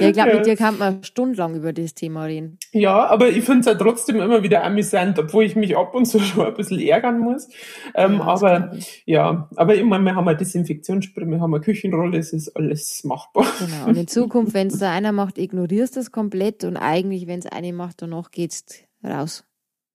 ja, 0.01 0.09
ich 0.09 0.13
glaube, 0.13 0.35
mit 0.37 0.47
dir 0.47 0.57
kann 0.57 0.79
man 0.79 1.03
stundenlang 1.03 1.55
über 1.55 1.73
das 1.73 1.95
Thema 1.95 2.25
reden. 2.25 2.59
Ja, 2.73 3.07
aber 3.07 3.29
ich 3.29 3.45
finde 3.45 3.61
es 3.61 3.67
ja 3.67 3.75
trotzdem 3.75 4.21
immer 4.21 4.43
wieder 4.43 4.65
amüsant, 4.65 5.19
obwohl 5.19 5.45
ich 5.45 5.57
mich 5.57 5.77
ab 5.77 5.95
und 5.95 6.07
zu 6.07 6.19
schon 6.21 6.47
ein 6.47 6.55
bisschen 6.55 6.81
ärgern 6.81 7.19
muss. 7.19 7.49
Ähm, 7.95 8.19
ja, 8.19 8.25
aber 8.25 8.73
ja, 9.05 9.49
aber 9.57 9.75
immer, 9.75 9.99
wir 9.99 10.15
haben 10.15 10.29
eine 10.29 10.37
Desinfektionsspray, 10.37 11.27
wir 11.27 11.41
haben 11.41 11.55
eine 11.55 11.63
Küchenrolle, 11.63 12.19
es 12.19 12.33
ist 12.33 12.57
alles 12.57 13.03
machbar. 13.05 13.47
Genau, 13.59 13.89
und 13.89 13.97
in 13.97 14.07
Zukunft, 14.07 14.55
wenn 14.55 14.69
es 14.69 14.79
da 14.79 14.93
einer 14.93 15.13
macht, 15.13 15.39
ignorierst 15.39 15.97
du 15.97 16.01
das 16.01 16.13
komplett 16.13 16.65
und 16.65 16.77
eigentlich, 16.77 17.00
wenn 17.09 17.39
es 17.39 17.47
eine 17.47 17.73
macht, 17.73 18.03
danach 18.03 18.31
geht's 18.31 18.65
raus. 19.05 19.45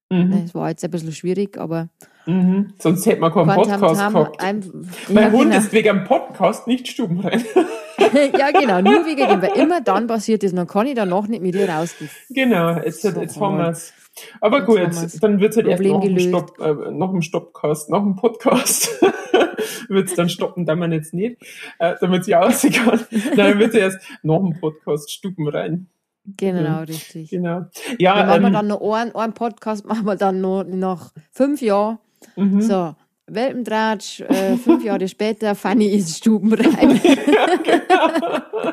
Mhm. 0.08 0.42
Das 0.42 0.54
war 0.54 0.68
jetzt 0.70 0.84
ein 0.84 0.90
bisschen 0.90 1.12
schwierig, 1.12 1.58
aber. 1.58 1.88
Mhm. 2.26 2.74
Sonst 2.78 3.06
hätte 3.06 3.20
man 3.20 3.32
keinen 3.32 3.48
Podcast 3.48 3.98
gehabt. 3.98 4.40
Ein, 4.40 4.88
mein 5.08 5.24
ja, 5.24 5.32
Hund 5.32 5.50
genau. 5.50 5.56
ist 5.58 5.72
wegen 5.72 5.88
einem 5.90 6.04
Podcast 6.04 6.66
nicht 6.66 6.88
stubenrein. 6.88 7.44
ja, 8.12 8.50
genau, 8.50 8.80
nur 8.80 9.06
wegen 9.06 9.28
dem, 9.28 9.42
weil 9.42 9.56
immer 9.56 9.80
dann 9.80 10.06
passiert 10.06 10.42
ist, 10.42 10.56
dann 10.56 10.66
kann 10.66 10.86
ich 10.86 10.94
danach 10.94 11.28
nicht 11.28 11.42
mit 11.42 11.54
dir 11.54 11.68
rausgehen. 11.68 12.10
Genau, 12.30 12.78
jetzt, 12.80 13.02
so, 13.02 13.08
jetzt 13.10 13.40
haben 13.40 13.58
wir 13.58 13.68
es. 13.68 13.92
Aber 14.40 14.58
jetzt 14.58 15.12
gut, 15.12 15.22
dann 15.22 15.40
wird 15.40 15.52
es 15.52 15.56
halt 15.56 15.66
erst 15.66 15.82
nach 15.82 16.00
dem, 16.00 16.18
Stopp, 16.18 16.58
äh, 16.60 16.90
nach 16.90 17.10
dem 17.10 17.22
Stoppcast, 17.22 17.90
nach 17.90 18.00
dem 18.00 18.16
Podcast 18.16 19.00
wird 19.88 20.08
es 20.08 20.14
dann 20.14 20.28
stoppen, 20.28 20.66
da 20.66 20.74
man 20.74 20.92
jetzt 20.92 21.14
nicht, 21.14 21.42
äh, 21.78 21.94
damit 22.00 22.22
es 22.22 22.26
ja 22.26 22.40
aussehen 22.40 22.72
kann. 22.72 23.00
Dann 23.36 23.58
wird 23.58 23.74
es 23.74 23.80
erst 23.80 23.98
nach 24.22 24.38
dem 24.38 24.58
Podcast 24.58 25.12
Stuben 25.12 25.48
rein. 25.48 25.88
Genau, 26.36 26.62
ja, 26.62 26.78
richtig. 26.80 27.30
Genau. 27.30 27.66
Ja, 27.98 28.16
dann 28.16 28.26
machen 28.26 28.36
ähm, 28.36 28.42
wir 28.42 28.50
dann 28.50 28.66
noch 28.66 28.92
einen, 28.94 29.14
einen 29.14 29.32
Podcast, 29.32 29.86
machen 29.86 30.04
wir 30.04 30.16
dann 30.16 30.40
noch 30.40 30.64
nach 30.64 31.12
fünf 31.30 31.62
Jahren. 31.62 31.98
Mhm. 32.34 32.60
So, 32.60 32.94
Welpentratsch, 33.28 34.20
äh, 34.20 34.56
fünf 34.56 34.84
Jahre 34.84 35.08
später, 35.08 35.54
Fanny 35.54 35.86
ist 35.86 36.18
stubenrein. 36.18 37.00
genau. 37.62 38.72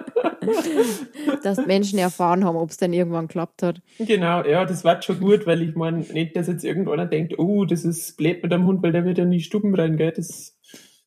dass 1.44 1.66
Menschen 1.66 2.00
erfahren 2.00 2.44
haben, 2.44 2.58
ob 2.58 2.70
es 2.70 2.78
dann 2.78 2.94
irgendwann 2.94 3.28
geklappt 3.28 3.64
hat. 3.64 3.82
Genau, 4.00 4.44
ja, 4.44 4.66
das 4.66 4.84
war 4.84 5.02
schon 5.02 5.20
gut, 5.20 5.48
weil 5.48 5.62
ich 5.62 5.76
meine, 5.76 6.00
nicht, 6.00 6.36
dass 6.36 6.48
jetzt 6.48 6.64
irgendeiner 6.64 7.06
denkt, 7.06 7.40
oh, 7.40 7.66
das 7.66 7.84
ist 7.84 8.18
blöd 8.18 8.44
mit 8.44 8.52
dem 8.52 8.66
Hund, 8.66 8.84
weil 8.84 8.92
der 8.92 9.06
wird 9.06 9.18
ja 9.18 9.26
nie 9.26 9.40
stubenrein, 9.40 9.98
gell? 9.98 10.12
Das, 10.16 10.58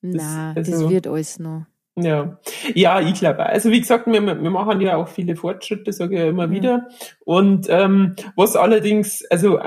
das, 0.02 0.14
Nein, 0.14 0.56
also, 0.56 0.72
das 0.72 0.90
wird 0.90 1.06
alles 1.06 1.38
noch. 1.38 1.66
Ja, 1.98 2.38
ja, 2.74 3.00
ich 3.00 3.14
glaube. 3.14 3.46
Also 3.46 3.70
wie 3.70 3.80
gesagt, 3.80 4.06
wir, 4.06 4.22
wir 4.22 4.50
machen 4.50 4.80
ja 4.82 4.96
auch 4.96 5.08
viele 5.08 5.34
Fortschritte, 5.34 5.92
sage 5.92 6.14
ich 6.14 6.20
ja 6.20 6.28
immer 6.28 6.46
mhm. 6.46 6.52
wieder. 6.52 6.88
Und 7.24 7.68
ähm, 7.70 8.16
was 8.34 8.54
allerdings, 8.54 9.24
also 9.30 9.58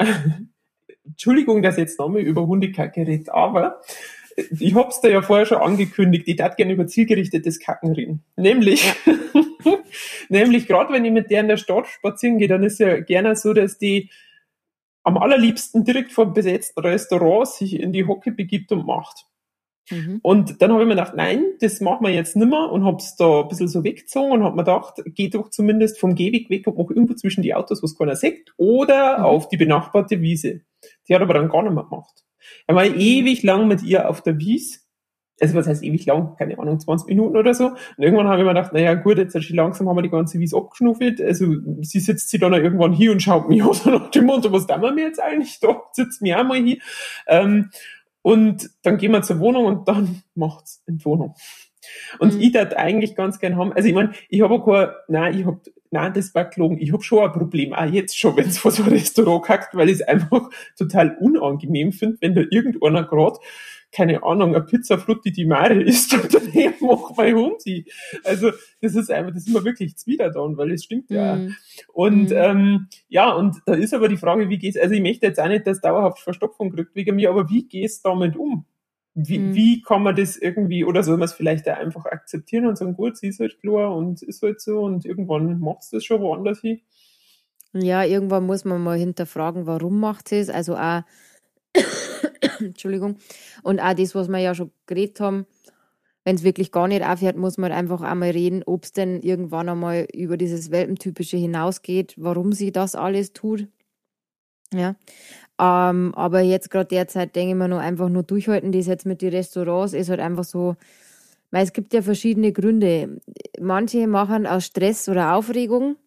Entschuldigung, 1.05 1.63
dass 1.63 1.75
ich 1.75 1.81
jetzt 1.81 1.99
nochmal 1.99 2.21
über 2.21 2.45
Hundekacke 2.45 3.01
redet, 3.01 3.29
aber 3.29 3.81
ich 4.59 4.75
hab's 4.75 5.01
da 5.01 5.09
ja 5.09 5.21
vorher 5.21 5.45
schon 5.45 5.57
angekündigt, 5.57 6.27
ich 6.27 6.35
darf 6.35 6.55
gerne 6.55 6.73
über 6.73 6.87
zielgerichtetes 6.87 7.59
Kacken 7.59 7.93
reden. 7.93 8.23
Nämlich, 8.35 8.85
ja. 9.05 9.13
nämlich 10.29 10.67
gerade 10.67 10.93
wenn 10.93 11.05
ich 11.05 11.11
mit 11.11 11.31
der 11.31 11.41
in 11.41 11.47
der 11.47 11.57
Stadt 11.57 11.87
spazieren 11.87 12.37
gehe, 12.37 12.47
dann 12.47 12.63
ist 12.63 12.79
ja 12.79 12.99
gerne 12.99 13.35
so, 13.35 13.53
dass 13.53 13.79
die 13.79 14.09
am 15.03 15.17
allerliebsten 15.17 15.83
direkt 15.83 16.11
vor 16.11 16.25
dem 16.25 16.33
besetzten 16.33 16.79
Restaurant 16.81 17.47
sich 17.47 17.79
in 17.79 17.91
die 17.91 18.05
Hocke 18.05 18.31
begibt 18.31 18.71
und 18.71 18.85
macht. 18.85 19.25
Mhm. 19.89 20.19
Und 20.21 20.61
dann 20.61 20.71
habe 20.71 20.81
ich 20.81 20.87
mir 20.87 20.95
gedacht, 20.95 21.15
nein, 21.15 21.43
das 21.59 21.81
machen 21.81 22.05
wir 22.05 22.13
jetzt 22.13 22.35
nimmer 22.35 22.71
und 22.71 22.83
habe 22.85 22.97
es 22.97 23.15
da 23.15 23.41
ein 23.41 23.47
bisschen 23.47 23.67
so 23.67 23.83
weggezogen 23.83 24.31
und 24.31 24.43
habe 24.43 24.55
mir 24.55 24.63
gedacht, 24.63 25.01
geh 25.05 25.29
doch 25.29 25.49
zumindest 25.49 25.99
vom 25.99 26.15
Gehweg 26.15 26.49
weg 26.49 26.67
und 26.67 26.77
mach 26.77 26.89
irgendwo 26.89 27.13
zwischen 27.13 27.41
die 27.41 27.53
Autos, 27.53 27.83
was 27.83 27.97
keiner 27.97 28.15
sieht, 28.15 28.53
oder 28.57 29.19
mhm. 29.19 29.23
auf 29.25 29.49
die 29.49 29.57
benachbarte 29.57 30.21
Wiese. 30.21 30.61
Die 31.07 31.15
hat 31.15 31.21
aber 31.21 31.33
dann 31.33 31.49
gar 31.49 31.63
nicht 31.63 31.73
mehr 31.73 31.83
gemacht. 31.83 32.23
Er 32.67 32.75
war 32.75 32.85
ewig 32.85 33.43
lang 33.43 33.67
mit 33.67 33.83
ihr 33.83 34.09
auf 34.09 34.21
der 34.21 34.39
Wiese. 34.39 34.79
Also 35.41 35.55
was 35.55 35.67
heißt 35.67 35.83
ewig 35.83 36.05
lang? 36.05 36.35
Keine 36.37 36.59
Ahnung, 36.59 36.79
20 36.79 37.07
Minuten 37.07 37.37
oder 37.37 37.53
so. 37.53 37.67
Und 37.67 38.03
irgendwann 38.03 38.27
habe 38.27 38.39
ich 38.41 38.45
mir 38.45 38.53
gedacht, 38.53 38.73
naja 38.73 38.93
gut, 38.95 39.17
jetzt 39.17 39.41
schon 39.41 39.55
langsam 39.55 39.87
haben 39.87 39.95
wir 39.95 40.01
die 40.01 40.09
ganze 40.09 40.39
Wiese 40.39 40.57
abgeschnuffelt. 40.57 41.21
Also 41.21 41.55
sie 41.81 41.99
sitzt 41.99 42.29
sie 42.29 42.39
dann 42.39 42.53
irgendwann 42.53 42.93
hier 42.93 43.11
und 43.11 43.21
schaut 43.21 43.47
mich 43.47 43.63
an 43.63 43.71
nach 43.85 44.11
dem 44.11 44.25
Motto, 44.25 44.51
was 44.51 44.67
tun 44.67 44.81
wir 44.81 44.91
mir 44.91 45.05
jetzt 45.05 45.21
eigentlich? 45.21 45.59
Da 45.61 45.81
sitzt 45.93 46.21
mir 46.21 46.39
auch 46.39 46.43
mal 46.43 46.57
hier. 46.57 46.77
Ähm, 47.27 47.69
und 48.21 48.69
dann 48.83 48.97
gehen 48.97 49.11
wir 49.11 49.21
zur 49.21 49.39
Wohnung 49.39 49.65
und 49.65 49.87
dann 49.87 50.23
macht's 50.35 50.83
in 50.87 50.97
die 50.97 51.05
Wohnung. 51.05 51.35
Und 52.19 52.35
mhm. 52.35 52.41
ich 52.41 52.51
darf 52.51 52.73
eigentlich 52.73 53.15
ganz 53.15 53.39
gern 53.39 53.55
haben, 53.55 53.73
also 53.73 53.87
ich 53.87 53.95
meine, 53.95 54.11
ich 54.29 54.41
habe 54.41 54.61
kein, 54.63 54.89
nein, 55.07 55.39
ich 55.39 55.45
hab, 55.45 55.61
nein, 55.91 56.13
das 56.13 56.35
war 56.35 56.45
gelogen, 56.45 56.77
ich 56.77 56.91
habe 56.91 57.03
schon 57.03 57.23
ein 57.23 57.31
Problem, 57.31 57.73
auch 57.73 57.85
jetzt 57.85 58.17
schon, 58.17 58.35
wenn 58.37 58.47
es 58.47 58.59
vor 58.59 58.71
so 58.71 58.83
ein 58.83 58.89
Restaurant 58.89 59.45
kackt, 59.45 59.75
weil 59.75 59.89
ich 59.89 59.95
es 59.95 60.01
einfach 60.01 60.49
total 60.77 61.17
unangenehm 61.19 61.91
finde, 61.91 62.17
wenn 62.21 62.35
da 62.35 62.41
irgendeiner 62.49 63.03
gerade 63.03 63.39
keine 63.91 64.23
Ahnung, 64.23 64.55
eine 64.55 64.63
Pizza 64.63 64.97
Frutti 64.97 65.31
di 65.31 65.45
Mare 65.45 65.81
isst 65.81 66.13
und 66.13 66.33
daneben 66.33 66.75
macht 66.85 67.17
mein 67.17 67.35
Hund. 67.35 67.63
Also 68.23 68.51
das 68.81 68.95
ist 68.95 69.11
einfach, 69.11 69.33
das 69.33 69.47
ist 69.47 69.53
mir 69.53 69.63
wirklich 69.63 69.97
zwiederdauern, 69.97 70.57
weil 70.57 70.71
es 70.71 70.83
stimmt 70.83 71.09
ja. 71.09 71.35
Mm. 71.35 71.55
Und 71.93 72.29
mm. 72.29 72.35
ähm, 72.35 72.87
ja, 73.07 73.31
und 73.33 73.57
da 73.65 73.73
ist 73.73 73.93
aber 73.93 74.07
die 74.07 74.17
Frage, 74.17 74.49
wie 74.49 74.59
gehst 74.59 74.79
also 74.79 74.93
ich 74.93 75.01
möchte 75.01 75.25
jetzt 75.25 75.39
auch 75.39 75.47
nicht, 75.47 75.65
dass 75.65 75.81
dauerhaft 75.81 76.19
Verstopfung 76.19 76.71
kriegt 76.71 76.95
wegen 76.95 77.15
mir, 77.15 77.29
aber 77.29 77.49
wie 77.49 77.67
gehst 77.67 78.05
du 78.05 78.09
damit 78.09 78.35
um? 78.35 78.65
Wie, 79.15 79.39
mm. 79.39 79.55
wie 79.55 79.81
kann 79.81 80.03
man 80.03 80.15
das 80.15 80.37
irgendwie, 80.37 80.85
oder 80.85 81.01
soll 81.01 81.17
man 81.17 81.25
es 81.25 81.33
vielleicht 81.33 81.67
auch 81.67 81.77
einfach 81.77 82.05
akzeptieren 82.05 82.67
und 82.67 82.77
sagen, 82.77 82.93
gut, 82.93 83.17
sie 83.17 83.29
ist 83.29 83.39
halt 83.39 83.59
klar 83.59 83.95
und 83.95 84.21
ist 84.21 84.43
halt 84.43 84.61
so 84.61 84.81
und 84.81 85.03
irgendwann 85.03 85.59
macht 85.59 85.81
es 85.81 85.89
das 85.89 86.05
schon 86.05 86.21
woanders 86.21 86.61
hin? 86.61 86.81
Ja, 87.73 88.03
irgendwann 88.03 88.45
muss 88.45 88.65
man 88.65 88.83
mal 88.83 88.97
hinterfragen, 88.97 89.65
warum 89.65 89.99
macht 89.99 90.29
sie 90.29 90.37
es. 90.37 90.49
Also 90.49 90.75
auch 90.75 91.03
Entschuldigung. 92.65 93.17
Und 93.63 93.79
auch 93.79 93.93
das, 93.93 94.15
was 94.15 94.27
wir 94.27 94.39
ja 94.39 94.55
schon 94.55 94.71
geredet 94.85 95.19
haben, 95.19 95.45
wenn 96.25 96.35
es 96.35 96.43
wirklich 96.43 96.71
gar 96.71 96.87
nicht 96.87 97.03
aufhört, 97.03 97.37
muss 97.37 97.57
man 97.57 97.71
einfach 97.71 98.01
einmal 98.01 98.31
reden, 98.31 98.63
ob 98.65 98.83
es 98.83 98.91
denn 98.91 99.21
irgendwann 99.21 99.69
einmal 99.69 100.07
über 100.13 100.37
dieses 100.37 100.69
Welpentypische 100.69 101.37
hinausgeht, 101.37 102.13
warum 102.17 102.51
sie 102.51 102.71
das 102.71 102.95
alles 102.95 103.33
tut. 103.33 103.67
Ja. 104.73 104.95
Ähm, 105.59 106.13
aber 106.15 106.41
jetzt 106.41 106.69
gerade 106.69 106.87
derzeit 106.87 107.35
denke 107.35 107.51
ich 107.51 107.55
mir 107.55 107.67
nur 107.67 107.79
einfach 107.79 108.09
nur 108.09 108.23
durchhalten, 108.23 108.71
das 108.71 108.87
jetzt 108.87 109.05
mit 109.05 109.21
den 109.21 109.31
Restaurants 109.31 109.93
ist 109.93 110.09
halt 110.09 110.19
einfach 110.19 110.43
so, 110.43 110.75
weil 111.51 111.63
es 111.63 111.73
gibt 111.73 111.93
ja 111.93 112.01
verschiedene 112.01 112.53
Gründe. 112.53 113.19
Manche 113.59 114.07
machen 114.07 114.45
aus 114.45 114.65
Stress 114.65 115.09
oder 115.09 115.35
Aufregung. 115.35 115.97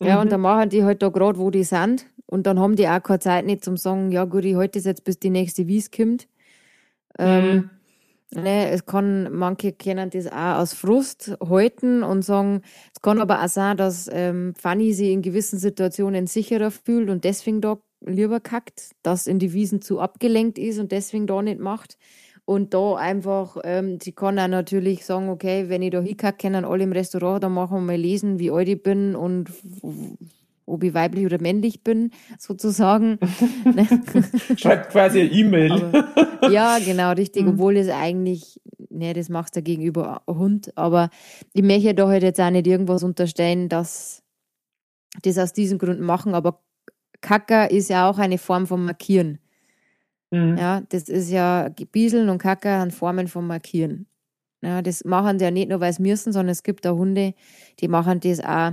Ja, 0.00 0.16
mhm. 0.16 0.20
und 0.22 0.32
dann 0.32 0.40
machen 0.40 0.68
die 0.70 0.84
halt 0.84 1.02
da 1.02 1.08
gerade, 1.08 1.38
wo 1.38 1.50
die 1.50 1.64
sind. 1.64 2.06
Und 2.26 2.46
dann 2.46 2.60
haben 2.60 2.76
die 2.76 2.88
auch 2.88 3.02
keine 3.02 3.18
Zeit 3.20 3.46
nicht 3.46 3.64
zum 3.64 3.76
sagen, 3.76 4.12
ja 4.12 4.24
gut, 4.24 4.44
ich 4.44 4.54
halte 4.54 4.78
das 4.78 4.84
jetzt, 4.84 5.04
bis 5.04 5.18
die 5.18 5.30
nächste 5.30 5.66
Wies 5.66 5.90
kommt. 5.90 6.28
Ähm, 7.18 7.54
mhm. 7.54 7.70
Ne, 8.30 8.68
es 8.68 8.84
kann, 8.84 9.32
manche 9.32 9.72
kennen 9.72 10.10
das 10.10 10.26
auch 10.26 10.58
aus 10.58 10.74
Frust 10.74 11.34
halten 11.48 12.02
und 12.02 12.22
sagen, 12.22 12.60
es 12.94 13.00
kann 13.00 13.22
aber 13.22 13.42
auch 13.42 13.48
sein, 13.48 13.78
dass 13.78 14.06
ähm, 14.12 14.54
Fanny 14.54 14.92
sich 14.92 15.08
in 15.08 15.22
gewissen 15.22 15.58
Situationen 15.58 16.26
sicherer 16.26 16.70
fühlt 16.70 17.08
und 17.08 17.24
deswegen 17.24 17.62
da 17.62 17.78
lieber 18.04 18.38
kackt, 18.40 18.90
dass 19.02 19.26
in 19.26 19.38
die 19.38 19.54
Wiesen 19.54 19.80
zu 19.80 19.98
abgelenkt 19.98 20.58
ist 20.58 20.78
und 20.78 20.92
deswegen 20.92 21.26
da 21.26 21.40
nicht 21.40 21.58
macht. 21.58 21.96
Und 22.48 22.72
da 22.72 22.94
einfach, 22.94 23.58
ähm, 23.62 23.98
sie 24.00 24.12
kann 24.12 24.38
auch 24.38 24.48
natürlich 24.48 25.04
sagen, 25.04 25.28
okay, 25.28 25.68
wenn 25.68 25.82
ich 25.82 25.90
da 25.90 26.00
hinkacke, 26.00 26.48
können 26.48 26.64
alle 26.64 26.84
im 26.84 26.92
Restaurant, 26.92 27.44
dann 27.44 27.52
machen 27.52 27.76
wir 27.76 27.80
mal 27.82 27.96
lesen, 27.96 28.38
wie 28.38 28.50
alt 28.50 28.70
ich 28.70 28.82
bin 28.82 29.14
und 29.14 29.50
ob 30.64 30.82
ich 30.82 30.94
weiblich 30.94 31.26
oder 31.26 31.38
männlich 31.42 31.84
bin, 31.84 32.10
sozusagen. 32.38 33.18
Schreibt 34.56 34.92
quasi 34.92 35.20
eine 35.20 35.30
E-Mail. 35.30 36.06
Ja, 36.50 36.78
genau, 36.78 37.12
richtig. 37.12 37.42
Mhm. 37.42 37.50
Obwohl 37.50 37.76
es 37.76 37.90
eigentlich, 37.90 38.58
ne, 38.88 39.12
das 39.12 39.28
macht 39.28 39.54
der 39.54 39.60
Gegenüber 39.60 40.22
Hund. 40.26 40.72
Aber 40.74 41.10
ich 41.52 41.62
möchte 41.62 41.94
da 41.94 42.08
halt 42.08 42.22
jetzt 42.22 42.40
auch 42.40 42.48
nicht 42.48 42.66
irgendwas 42.66 43.02
unterstellen, 43.02 43.68
dass 43.68 44.22
das 45.20 45.36
aus 45.36 45.52
diesen 45.52 45.76
Gründen 45.76 46.02
machen. 46.02 46.32
Aber 46.32 46.62
Kacker 47.20 47.70
ist 47.70 47.90
ja 47.90 48.08
auch 48.08 48.16
eine 48.16 48.38
Form 48.38 48.66
von 48.66 48.86
Markieren. 48.86 49.38
Mhm. 50.30 50.56
Ja, 50.58 50.82
das 50.88 51.08
ist 51.08 51.30
ja, 51.30 51.70
Bieseln 51.92 52.28
und 52.28 52.38
Kacker 52.38 52.80
sind 52.80 52.92
Formen 52.92 53.28
von 53.28 53.46
Markieren. 53.46 54.06
Ja, 54.62 54.82
das 54.82 55.04
machen 55.04 55.38
die 55.38 55.44
ja 55.44 55.50
nicht 55.50 55.68
nur, 55.68 55.80
weil 55.80 55.92
sie 55.92 56.02
müssen, 56.02 56.32
sondern 56.32 56.50
es 56.50 56.62
gibt 56.62 56.84
da 56.84 56.92
Hunde, 56.92 57.34
die 57.80 57.88
machen 57.88 58.20
das 58.20 58.40
auch 58.40 58.72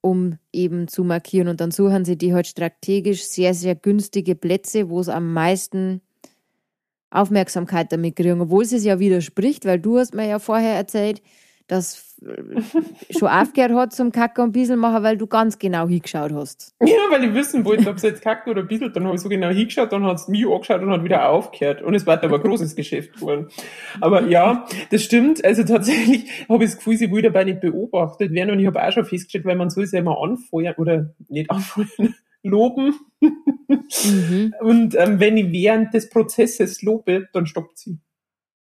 um 0.00 0.38
eben 0.52 0.88
zu 0.88 1.04
markieren. 1.04 1.48
Und 1.48 1.60
dann 1.60 1.70
suchen 1.70 2.04
sie 2.04 2.16
die 2.16 2.34
halt 2.34 2.46
strategisch 2.46 3.24
sehr, 3.24 3.54
sehr 3.54 3.74
günstige 3.74 4.34
Plätze, 4.34 4.88
wo 4.90 5.00
es 5.00 5.08
am 5.08 5.32
meisten 5.32 6.00
Aufmerksamkeit 7.10 7.90
damit 7.90 8.16
kriegen, 8.16 8.40
obwohl 8.40 8.64
es 8.64 8.84
ja 8.84 8.98
widerspricht, 8.98 9.64
weil 9.64 9.80
du 9.80 9.98
hast 9.98 10.14
mir 10.14 10.28
ja 10.28 10.38
vorher 10.38 10.74
erzählt, 10.74 11.22
dass 11.68 12.08
schon 13.10 13.28
aufgehört 13.28 13.72
hat 13.72 13.92
zum 13.92 14.10
Kacken 14.10 14.44
und 14.44 14.52
Bissel 14.52 14.76
machen, 14.76 15.02
weil 15.04 15.16
du 15.16 15.26
ganz 15.26 15.58
genau 15.58 15.86
hingeschaut 15.86 16.32
hast. 16.32 16.74
Ja, 16.88 16.96
weil 17.10 17.22
ich 17.24 17.34
wissen 17.34 17.64
wollte, 17.64 17.88
ob 17.88 17.96
es 17.96 18.02
jetzt 18.02 18.22
kacken 18.22 18.50
oder 18.50 18.62
Bissel, 18.62 18.90
dann 18.90 19.04
habe 19.04 19.14
ich 19.14 19.20
so 19.20 19.28
genau 19.28 19.50
hingeschaut, 19.50 19.92
dann 19.92 20.04
hat 20.04 20.16
es 20.16 20.28
mich 20.28 20.46
angeschaut 20.46 20.80
und 20.82 20.90
hat 20.90 21.04
wieder 21.04 21.28
aufgehört. 21.28 21.82
Und 21.82 21.94
es 21.94 22.06
war 22.06 22.22
aber 22.22 22.36
ein 22.36 22.42
großes 22.42 22.74
Geschäft 22.74 23.14
geworden. 23.14 23.48
Aber 24.00 24.26
ja, 24.26 24.66
das 24.90 25.02
stimmt. 25.04 25.44
Also 25.44 25.62
tatsächlich 25.64 26.30
habe 26.48 26.64
ich 26.64 26.70
das 26.70 26.78
Gefühl, 26.78 26.96
sie 26.96 27.12
will 27.12 27.22
dabei 27.22 27.44
nicht 27.44 27.60
beobachtet 27.60 28.32
werden. 28.32 28.50
Und 28.50 28.60
ich 28.60 28.66
habe 28.66 28.82
auch 28.82 28.90
schon 28.90 29.04
festgestellt, 29.04 29.44
weil 29.44 29.56
man 29.56 29.70
soll 29.70 29.84
es 29.84 29.92
ja 29.92 30.00
immer 30.00 30.20
anfeuern 30.20 30.74
oder 30.78 31.14
nicht 31.28 31.50
anfeuern, 31.50 32.14
loben. 32.42 32.94
Mhm. 33.20 34.54
Und 34.60 34.94
ähm, 34.94 35.20
wenn 35.20 35.36
ich 35.36 35.52
während 35.52 35.92
des 35.92 36.08
Prozesses 36.08 36.82
lobe, 36.82 37.28
dann 37.32 37.46
stoppt 37.46 37.78
sie. 37.78 37.98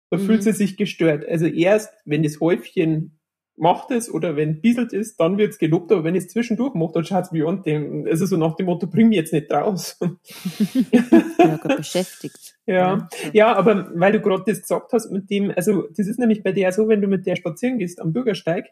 Da 0.10 0.18
mhm. 0.18 0.22
fühlt 0.22 0.44
sie 0.44 0.54
sich 0.54 0.78
gestört. 0.78 1.28
Also 1.28 1.46
erst, 1.46 1.94
wenn 2.06 2.24
das 2.24 2.40
Häufchen 2.40 3.20
macht 3.60 3.92
es 3.92 4.12
oder 4.12 4.38
wenn 4.38 4.62
bieselt 4.62 4.94
ist, 4.94 5.20
dann 5.20 5.38
wird's 5.38 5.58
gelobt, 5.58 5.92
aber 5.92 6.06
wenn 6.06 6.16
es 6.16 6.30
zwischendurch 6.30 6.74
macht, 6.76 6.96
dann 6.96 7.04
schaut's 7.04 7.34
wie 7.34 7.44
an 7.44 7.62
dem, 7.62 8.08
also 8.10 8.26
so 8.26 8.38
nach 8.38 8.56
dem 8.56 8.68
Motto, 8.68 8.88
bring 8.88 9.10
mich 9.10 9.18
jetzt 9.18 9.34
nicht 9.34 9.52
raus. 9.52 10.00
ja, 11.38 11.60
beschäftigt. 11.76 12.56
Ja. 12.66 13.10
ja, 13.34 13.54
aber 13.54 13.92
weil 13.96 14.14
du 14.14 14.22
gerade 14.22 14.44
das 14.48 14.62
gesagt 14.62 14.94
hast 14.94 15.12
mit 15.12 15.30
dem, 15.30 15.52
also 15.56 15.88
das 15.96 16.08
ist 16.08 16.20
nämlich 16.20 16.42
bei 16.42 16.54
der 16.54 16.72
so, 16.72 16.88
wenn 16.88 17.02
du 17.02 17.08
mit 17.08 17.26
der 17.26 17.36
spazieren 17.36 17.80
gehst 17.80 18.00
am 18.00 18.14
Bürgersteig, 18.14 18.68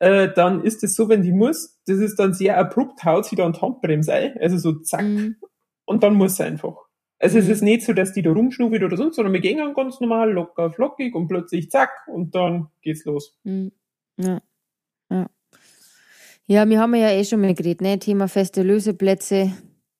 äh, 0.00 0.28
dann 0.34 0.64
ist 0.64 0.82
es 0.82 0.96
so, 0.96 1.08
wenn 1.08 1.22
die 1.22 1.32
muss, 1.32 1.80
das 1.86 1.98
ist 1.98 2.18
dann 2.18 2.34
sehr 2.34 2.58
abrupt, 2.58 3.04
haut 3.04 3.26
sie 3.26 3.36
da 3.36 3.46
an 3.46 3.52
die 3.52 3.60
Handbremse 3.60 4.12
ein, 4.12 4.36
also 4.38 4.58
so 4.58 4.80
zack, 4.80 5.04
mhm. 5.04 5.36
und 5.84 6.02
dann 6.02 6.14
muss 6.14 6.36
sie 6.36 6.44
einfach. 6.44 6.83
Also 7.24 7.38
es 7.38 7.48
ist 7.48 7.62
nicht 7.62 7.80
so, 7.80 7.94
dass 7.94 8.12
die 8.12 8.20
da 8.20 8.32
rumschnuffelt 8.32 8.82
oder 8.82 8.98
sonst, 8.98 9.16
sondern 9.16 9.32
wir 9.32 9.40
gehen 9.40 9.56
dann 9.56 9.72
ganz 9.72 9.98
normal, 9.98 10.30
locker, 10.30 10.70
flockig 10.70 11.14
und 11.14 11.26
plötzlich 11.26 11.70
zack 11.70 11.88
und 12.06 12.34
dann 12.34 12.68
geht's 12.82 13.06
los. 13.06 13.34
Mhm. 13.44 13.72
Ja. 14.18 14.42
Ja. 15.10 15.30
Ja, 16.46 16.68
wir 16.68 16.78
haben 16.78 16.94
ja 16.94 17.08
eh 17.08 17.24
schon 17.24 17.40
mal 17.40 17.54
geredet, 17.54 17.80
ne? 17.80 17.98
Thema 17.98 18.28
feste 18.28 18.62
Löseplätze. 18.62 19.54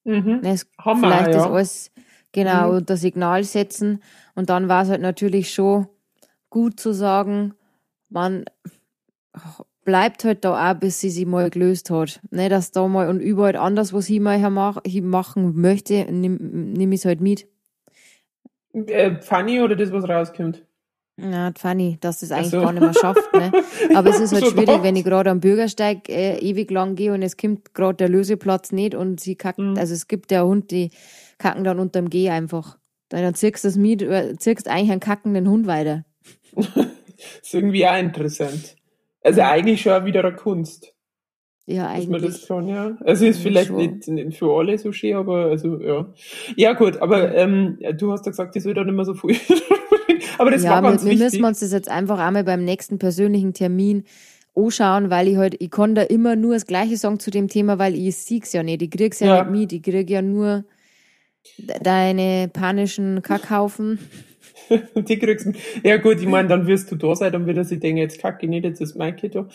Mhm. 0.05 0.41
Ne, 0.43 0.61
haben 0.77 1.01
vielleicht 1.01 1.29
wir, 1.29 1.33
ja. 1.33 1.39
das 1.39 1.47
alles 1.47 1.93
genau 2.33 2.73
mhm. 2.73 2.77
unter 2.77 2.99
Signal 2.99 3.43
setzen. 3.45 4.03
Und 4.35 4.51
dann 4.51 4.69
war 4.69 4.83
es 4.83 4.91
halt 4.91 5.01
natürlich 5.01 5.55
schon 5.55 5.87
gut 6.51 6.79
zu 6.79 6.93
sagen, 6.93 7.55
man 8.11 8.45
bleibt 9.85 10.25
halt 10.25 10.45
da 10.45 10.71
auch, 10.71 10.75
bis 10.75 11.01
sie 11.01 11.11
sich 11.11 11.27
mal 11.27 11.51
gelöst 11.51 11.91
hat. 11.91 12.21
Ne, 12.31 12.49
dass 12.49 12.73
da 12.73 12.87
mal 12.89 13.09
und 13.09 13.21
überall 13.21 13.57
anders, 13.57 13.93
was 13.93 14.09
ich 14.09 14.21
mal 14.21 14.39
mach, 14.51 14.79
ich 14.85 15.03
machen 15.03 15.61
möchte, 15.61 16.07
nehme 16.11 16.39
nehm 16.41 16.93
ich 16.93 17.01
es 17.01 17.05
halt 17.05 17.21
mit. 17.21 17.47
Äh, 18.73 19.21
Funny 19.21 19.61
oder 19.61 19.77
das, 19.77 19.93
was 19.93 20.09
rauskommt? 20.09 20.65
Ja, 21.17 21.53
funny, 21.57 21.97
dass 22.01 22.21
das 22.21 22.33
eigentlich 22.33 22.51
so. 22.51 22.61
gar 22.61 22.73
nicht 22.73 22.83
mehr 22.83 22.93
schafft. 22.93 23.33
Ne? 23.33 23.53
Aber 23.95 24.11
es 24.11 24.19
ist 24.19 24.33
halt 24.33 24.47
schwierig, 24.47 24.83
wenn 24.83 24.97
ich 24.97 25.05
gerade 25.05 25.31
am 25.31 25.39
Bürgersteig 25.39 26.09
äh, 26.09 26.39
ewig 26.39 26.71
lang 26.73 26.97
gehe 26.97 27.13
und 27.13 27.23
es 27.23 27.37
kommt 27.37 27.73
gerade 27.73 27.95
der 27.95 28.09
Löseplatz 28.09 28.73
nicht 28.73 28.97
und 28.97 29.21
sie 29.21 29.37
kacken, 29.37 29.73
mhm. 29.73 29.79
also 29.79 29.95
es 29.95 30.09
gibt 30.09 30.33
ja 30.33 30.43
Hund, 30.43 30.73
die 30.73 30.91
kacken 31.39 31.63
dann 31.63 31.79
unterm 31.79 32.11
Geh 32.11 32.31
einfach. 32.31 32.79
Dann 33.11 33.35
ziehst 33.35 33.63
du 33.63 33.69
das 33.69 33.77
mit, 33.77 34.03
äh, 34.03 34.35
ziehst 34.39 34.67
eigentlich 34.67 34.91
einen 34.91 35.01
kackenden 35.01 35.49
Hund 35.49 35.69
weiter. 35.69 36.05
ist 36.57 37.55
irgendwie 37.55 37.87
auch 37.87 37.97
interessant. 37.99 38.75
Also 39.25 39.41
eigentlich 39.41 39.83
schon 39.83 40.05
wieder 40.05 40.25
eine 40.25 40.37
Kunst. 40.37 40.95
Ja, 41.67 41.89
eigentlich. 41.89 42.09
Man 42.09 42.23
das 42.23 42.47
kann, 42.47 42.69
ja. 42.69 42.97
Also 43.05 43.25
ist 43.25 43.41
vielleicht 43.41 43.71
nicht, 43.73 44.07
nicht, 44.07 44.39
für 44.39 44.55
alle 44.55 44.77
so 44.77 44.93
schön, 44.93 45.17
aber 45.17 45.47
also 45.47 45.81
ja. 45.81 46.07
Ja 46.57 46.75
gut, 46.75 46.99
aber 46.99 47.35
ähm, 47.35 47.79
du 47.99 48.13
hast 48.13 48.27
ja 48.27 48.31
gesagt, 48.31 48.55
das 48.55 48.65
wird 48.65 48.77
dann 48.77 48.89
immer 48.89 49.05
so 49.05 49.15
viel 49.15 49.37
Aber 50.39 50.51
das 50.51 50.63
ja, 50.63 50.71
war 50.71 50.83
ganz 50.83 51.05
wir, 51.05 51.13
wir 51.13 51.25
müssen 51.25 51.45
uns 51.45 51.61
das 51.61 51.73
jetzt 51.73 51.89
einfach 51.89 52.19
einmal 52.19 52.45
beim 52.45 52.65
nächsten 52.65 52.99
persönlichen 52.99 53.55
Termin 53.55 54.05
anschauen, 54.55 55.11
weil 55.11 55.29
ich 55.29 55.37
halt, 55.37 55.57
ich 55.61 55.71
kann 55.71 55.95
da 55.95 56.03
immer 56.03 56.37
nur 56.37 56.55
das 56.55 56.67
Gleiche 56.67 56.97
sagen 56.97 57.19
zu 57.19 57.31
dem 57.31 57.49
Thema, 57.49 57.79
weil 57.79 57.95
ich 57.95 58.17
sieg's 58.17 58.53
ja 58.53 58.63
nicht. 58.63 58.83
Ich 58.83 58.91
krieg's 58.91 59.21
ja, 59.21 59.27
ja. 59.27 59.45
nicht 59.45 59.51
mit. 59.51 59.73
Ich 59.73 59.83
krieg 59.83 60.09
ja 60.11 60.23
nur 60.23 60.65
deine 61.83 62.49
panischen 62.53 63.23
Kackhaufen. 63.23 63.99
die 64.95 65.19
kriegst. 65.19 65.49
Ja 65.83 65.97
gut, 65.97 66.21
ich 66.21 66.27
meine, 66.27 66.49
dann 66.49 66.67
wirst 66.67 66.91
du 66.91 66.97
da 66.97 67.15
sein, 67.15 67.33
dann 67.33 67.47
wird 67.47 67.57
er 67.57 67.65
sich 67.65 67.81
denken, 67.81 67.99
jetzt 67.99 68.21
kacke 68.21 68.47
ich 68.47 68.51
nicht, 68.51 68.65
jetzt 68.65 68.81
ist 68.81 68.97
Maike 68.97 69.29
da. 69.29 69.49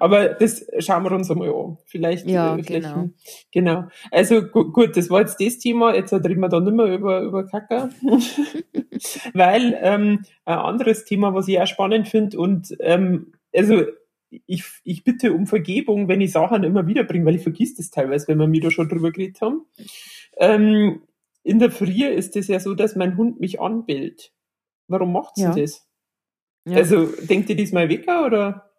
Aber 0.00 0.30
das 0.30 0.66
schauen 0.78 1.04
wir 1.04 1.12
uns 1.12 1.30
einmal 1.30 1.50
an. 1.50 1.78
Vielleicht. 1.84 2.26
Ja, 2.28 2.56
äh, 2.56 2.62
vielleicht, 2.62 2.86
genau. 2.86 3.10
Genau. 3.52 3.84
Also 4.10 4.42
gut, 4.42 4.72
gut, 4.72 4.96
das 4.96 5.10
war 5.10 5.20
jetzt 5.20 5.40
das 5.40 5.58
Thema. 5.58 5.94
Jetzt 5.94 6.12
reden 6.12 6.40
wir 6.40 6.48
da 6.48 6.60
nicht 6.60 6.74
mehr 6.74 6.86
über, 6.86 7.20
über 7.22 7.46
Kacker. 7.46 7.90
Weil 9.34 9.78
ähm, 9.82 10.24
ein 10.44 10.58
anderes 10.58 11.04
Thema, 11.04 11.34
was 11.34 11.48
ich 11.48 11.60
auch 11.60 11.66
spannend 11.66 12.08
finde 12.08 12.38
und 12.38 12.74
ähm, 12.80 13.32
also 13.54 13.84
ich, 14.46 14.64
ich 14.84 15.04
bitte 15.04 15.32
um 15.32 15.46
Vergebung, 15.46 16.08
wenn 16.08 16.20
ich 16.20 16.32
Sachen 16.32 16.64
immer 16.64 16.86
wieder 16.86 17.04
bringe, 17.04 17.24
weil 17.24 17.36
ich 17.36 17.42
vergiss 17.42 17.76
das 17.76 17.90
teilweise, 17.90 18.28
wenn 18.28 18.38
wir 18.38 18.46
mir 18.46 18.60
da 18.60 18.70
schon 18.70 18.88
drüber 18.88 19.12
geredet 19.12 19.40
haben. 19.40 19.66
Ähm, 20.38 21.02
in 21.42 21.58
der 21.58 21.70
Früh 21.70 22.04
ist 22.04 22.36
es 22.36 22.48
ja 22.48 22.58
so, 22.58 22.74
dass 22.74 22.96
mein 22.96 23.16
Hund 23.16 23.40
mich 23.40 23.60
anbellt. 23.60 24.32
Warum 24.88 25.12
macht 25.12 25.36
sie 25.36 25.42
ja. 25.42 25.54
das? 25.54 25.86
Ja. 26.66 26.76
Also 26.76 27.06
denkt 27.26 27.48
ihr 27.48 27.56
diesmal 27.56 27.88
weg 27.88 28.06
oder? 28.08 28.70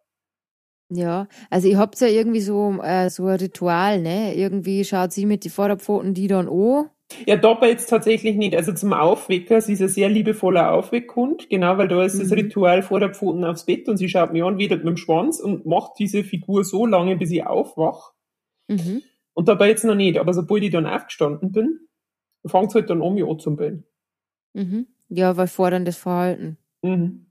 Ja, 0.90 1.28
also 1.50 1.68
ich 1.68 1.76
hab's 1.76 2.00
ja 2.00 2.08
irgendwie 2.08 2.40
so, 2.40 2.80
äh, 2.82 3.10
so 3.10 3.26
ein 3.26 3.38
Ritual, 3.38 4.02
ne? 4.02 4.36
Irgendwie 4.36 4.86
schaut 4.86 5.12
sie 5.12 5.26
mit 5.26 5.44
die 5.44 5.50
Vorderpfoten 5.50 6.14
die 6.14 6.28
dann 6.28 6.48
an. 6.48 6.90
Ja, 7.26 7.38
dabei 7.38 7.70
jetzt 7.70 7.90
tatsächlich 7.90 8.36
nicht. 8.36 8.56
Also 8.56 8.74
zum 8.74 8.94
Aufwecker, 8.94 9.62
sie 9.62 9.74
ist 9.74 9.82
ein 9.82 9.88
sehr 9.88 10.10
liebevoller 10.10 10.74
Aufweckhund, 10.74 11.50
genau, 11.50 11.78
weil 11.78 11.88
da 11.88 12.04
ist 12.04 12.16
mhm. 12.16 12.20
das 12.20 12.32
Ritual 12.32 12.84
Vorderpfoten 12.84 13.46
aufs 13.46 13.66
Bett 13.66 13.88
und 13.88 13.98
sie 13.98 14.10
schaut 14.10 14.34
mir 14.34 14.46
an, 14.46 14.58
wedelt 14.58 14.84
mit 14.84 14.96
dem 14.96 14.98
Schwanz 14.98 15.40
und 15.40 15.66
macht 15.66 15.94
diese 16.00 16.24
Figur 16.24 16.64
so 16.64 16.86
lange, 16.86 17.16
bis 17.16 17.32
ich 17.32 17.46
aufwach. 17.46 18.14
Mhm. 18.68 19.04
Und 19.34 19.48
dabei 19.48 19.70
jetzt 19.70 19.86
noch 19.86 19.96
nicht. 19.96 20.18
Aber 20.18 20.34
sobald 20.34 20.64
ich 20.64 20.72
dann 20.72 20.86
aufgestanden 20.86 21.52
bin, 21.52 21.88
fängt 22.46 22.70
es 22.70 22.76
halt 22.76 22.90
dann 22.90 23.02
an, 23.02 23.14
mich 23.14 23.26
anzubilden. 23.26 23.86
Mhm. 24.54 24.88
Ja, 25.10 25.38
weil 25.38 25.48
forderndes 25.48 25.98
Verhalten. 25.98 26.58
Mhm. 26.82 27.26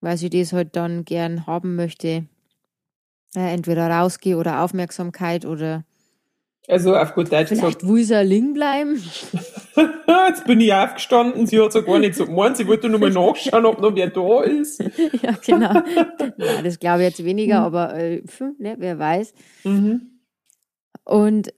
Weil 0.00 0.16
sie 0.16 0.30
das 0.30 0.52
halt 0.52 0.76
dann 0.76 1.04
gern 1.04 1.46
haben 1.46 1.74
möchte. 1.74 2.26
Ja, 3.34 3.48
entweder 3.48 3.88
rausgehe 3.88 4.36
oder 4.36 4.62
Aufmerksamkeit 4.62 5.44
oder. 5.44 5.84
Also 6.68 6.96
auf 6.96 7.14
gut 7.14 7.30
Deutsch 7.30 7.50
gesagt. 7.50 7.82
sie 7.82 8.22
liegen 8.22 8.54
bleiben. 8.54 9.02
Jetzt 10.28 10.44
bin 10.44 10.60
ich 10.60 10.72
aufgestanden, 10.72 11.46
sie 11.46 11.60
hat 11.60 11.72
so 11.72 11.82
gar 11.82 11.98
nicht 11.98 12.14
so 12.14 12.26
gemeint, 12.26 12.56
sie 12.56 12.66
wollte 12.66 12.88
nur 12.88 12.98
mal 12.98 13.10
nachschauen, 13.10 13.64
ob 13.64 13.80
noch 13.80 13.94
wer 13.94 14.10
da 14.10 14.42
ist. 14.42 14.80
ja, 15.22 15.32
genau. 15.44 15.82
Ja, 16.36 16.62
das 16.62 16.78
glaube 16.78 17.02
ich 17.02 17.08
jetzt 17.08 17.24
weniger, 17.24 17.60
aber 17.60 17.94
äh, 17.94 18.22
ne, 18.58 18.76
wer 18.78 18.98
weiß. 18.98 19.32
Mhm. 19.64 20.20
Und 21.04 21.52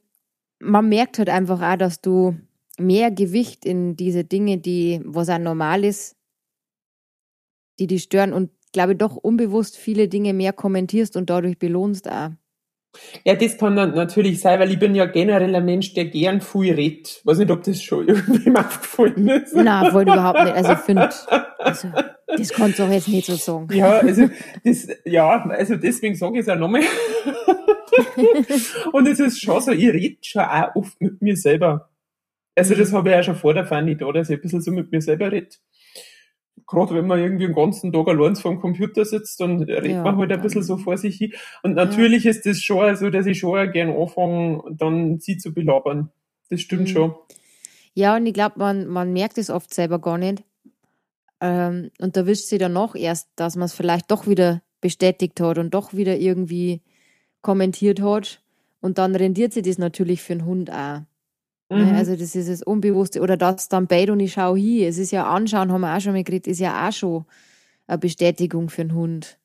man 0.60 0.88
merkt 0.88 1.18
halt 1.18 1.30
einfach 1.30 1.62
auch, 1.62 1.76
dass 1.76 2.00
du 2.00 2.36
mehr 2.78 3.10
Gewicht 3.10 3.64
in 3.64 3.96
diese 3.96 4.24
Dinge, 4.24 4.58
die, 4.58 5.00
was 5.04 5.28
auch 5.28 5.38
normal 5.38 5.84
ist, 5.84 6.16
die 7.78 7.86
dich 7.86 8.04
stören 8.04 8.32
und 8.32 8.50
glaube 8.72 8.92
ich 8.92 8.98
doch 8.98 9.16
unbewusst 9.16 9.76
viele 9.76 10.08
Dinge 10.08 10.34
mehr 10.34 10.52
kommentierst 10.52 11.16
und 11.16 11.30
dadurch 11.30 11.58
belohnst 11.58 12.10
auch. 12.10 12.30
Ja, 13.24 13.34
das 13.34 13.58
kann 13.58 13.76
dann 13.76 13.94
natürlich 13.94 14.40
sein, 14.40 14.58
weil 14.58 14.70
ich 14.70 14.78
bin 14.78 14.94
ja 14.94 15.04
generell 15.04 15.54
ein 15.54 15.64
Mensch, 15.64 15.94
der 15.94 16.06
gern 16.06 16.40
viel 16.40 16.74
redet. 16.74 17.20
Weiß 17.24 17.38
nicht, 17.38 17.50
ob 17.50 17.62
das 17.62 17.82
schon 17.82 18.08
irgendwem 18.08 18.56
aufgefallen 18.56 19.28
ist. 19.28 19.54
Nein, 19.54 19.92
wollte 19.92 20.12
überhaupt 20.12 20.42
nicht. 20.42 20.54
Also 20.54 20.72
ich 20.72 20.78
finde, 20.78 21.10
also, 21.58 21.88
das 22.26 22.48
kannst 22.48 22.78
du 22.78 22.84
auch 22.84 22.90
jetzt 22.90 23.08
nicht 23.08 23.26
so 23.26 23.36
sagen. 23.36 23.68
Ja, 23.72 23.98
also 23.98 24.28
das, 24.64 24.88
ja, 25.04 25.44
also 25.44 25.76
deswegen 25.76 26.14
sage 26.14 26.34
ich 26.34 26.40
es 26.40 26.48
auch 26.48 26.56
nochmal. 26.56 26.82
Und 28.92 29.06
es 29.06 29.20
ist 29.20 29.40
schon 29.40 29.60
so, 29.60 29.72
ich 29.72 29.88
rede 29.88 30.16
schon 30.22 30.42
auch 30.42 30.74
oft 30.74 31.00
mit 31.00 31.20
mir 31.20 31.36
selber. 31.36 31.90
Also 32.58 32.74
das 32.74 32.92
habe 32.92 33.08
ich 33.08 33.14
ja 33.14 33.22
schon 33.22 33.36
vor 33.36 33.54
der 33.54 33.64
Fanny 33.64 33.96
da, 33.96 34.10
dass 34.12 34.28
ich 34.28 34.36
ein 34.36 34.42
bisschen 34.42 34.60
so 34.60 34.70
mit 34.70 34.92
mir 34.92 35.00
selber 35.00 35.32
rede 35.32 35.48
gerade 36.68 36.94
wenn 36.94 37.06
man 37.06 37.18
irgendwie 37.18 37.46
den 37.46 37.54
ganzen 37.54 37.92
Tag 37.92 38.06
allein 38.08 38.36
vor 38.36 38.52
dem 38.52 38.60
Computer 38.60 39.04
sitzt, 39.04 39.40
dann 39.40 39.62
redet 39.62 39.90
ja, 39.90 40.02
man 40.02 40.16
halt 40.16 40.30
ein 40.30 40.40
bisschen 40.40 40.62
so 40.62 40.76
vor 40.76 40.96
sich 40.96 41.16
hin. 41.16 41.32
Und 41.62 41.74
natürlich 41.74 42.24
ja. 42.24 42.30
ist 42.30 42.46
das 42.46 42.60
schon 42.60 42.94
so, 42.96 43.10
dass 43.10 43.26
ich 43.26 43.38
schon 43.38 43.72
gerne 43.72 43.96
anfange, 43.96 44.62
dann 44.76 45.18
sie 45.18 45.38
zu 45.38 45.52
belabern. 45.52 46.10
Das 46.50 46.60
stimmt 46.60 46.82
mhm. 46.82 46.86
schon. 46.86 47.14
Ja, 47.94 48.16
und 48.16 48.26
ich 48.26 48.34
glaube, 48.34 48.58
man, 48.58 48.86
man 48.86 49.12
merkt 49.12 49.38
es 49.38 49.50
oft 49.50 49.72
selber 49.72 49.98
gar 49.98 50.18
nicht. 50.18 50.44
Ähm, 51.40 51.90
und 51.98 52.16
da 52.16 52.26
wischt 52.26 52.46
sie 52.46 52.58
dann 52.58 52.74
noch 52.74 52.94
erst, 52.94 53.28
dass 53.36 53.56
man 53.56 53.66
es 53.66 53.74
vielleicht 53.74 54.10
doch 54.10 54.26
wieder 54.26 54.62
bestätigt 54.80 55.40
hat 55.40 55.58
und 55.58 55.74
doch 55.74 55.94
wieder 55.94 56.16
irgendwie 56.16 56.82
kommentiert 57.42 58.00
hat. 58.00 58.42
Und 58.80 58.98
dann 58.98 59.16
rendiert 59.16 59.52
sie 59.52 59.62
das 59.62 59.78
natürlich 59.78 60.22
für 60.22 60.34
einen 60.34 60.44
Hund 60.44 60.70
auch. 60.70 61.00
Ne, 61.70 61.84
mhm. 61.84 61.94
Also 61.94 62.16
das 62.16 62.34
ist 62.34 62.48
das 62.48 62.62
Unbewusste. 62.62 63.20
Oder 63.20 63.36
das 63.36 63.68
dann 63.68 63.86
beide 63.86 64.12
und 64.12 64.20
ich 64.20 64.32
schaue 64.32 64.58
hin. 64.58 64.88
Es 64.88 64.98
ist 64.98 65.10
ja 65.10 65.28
anschauen, 65.28 65.70
haben 65.70 65.82
wir 65.82 65.94
auch 65.94 66.00
schon 66.00 66.12
mal 66.12 66.24
geredet, 66.24 66.46
ist 66.46 66.60
ja 66.60 66.88
auch 66.88 66.92
schon 66.92 67.24
eine 67.86 67.98
Bestätigung 67.98 68.68
für 68.70 68.82
einen 68.82 68.94
Hund. 68.94 69.38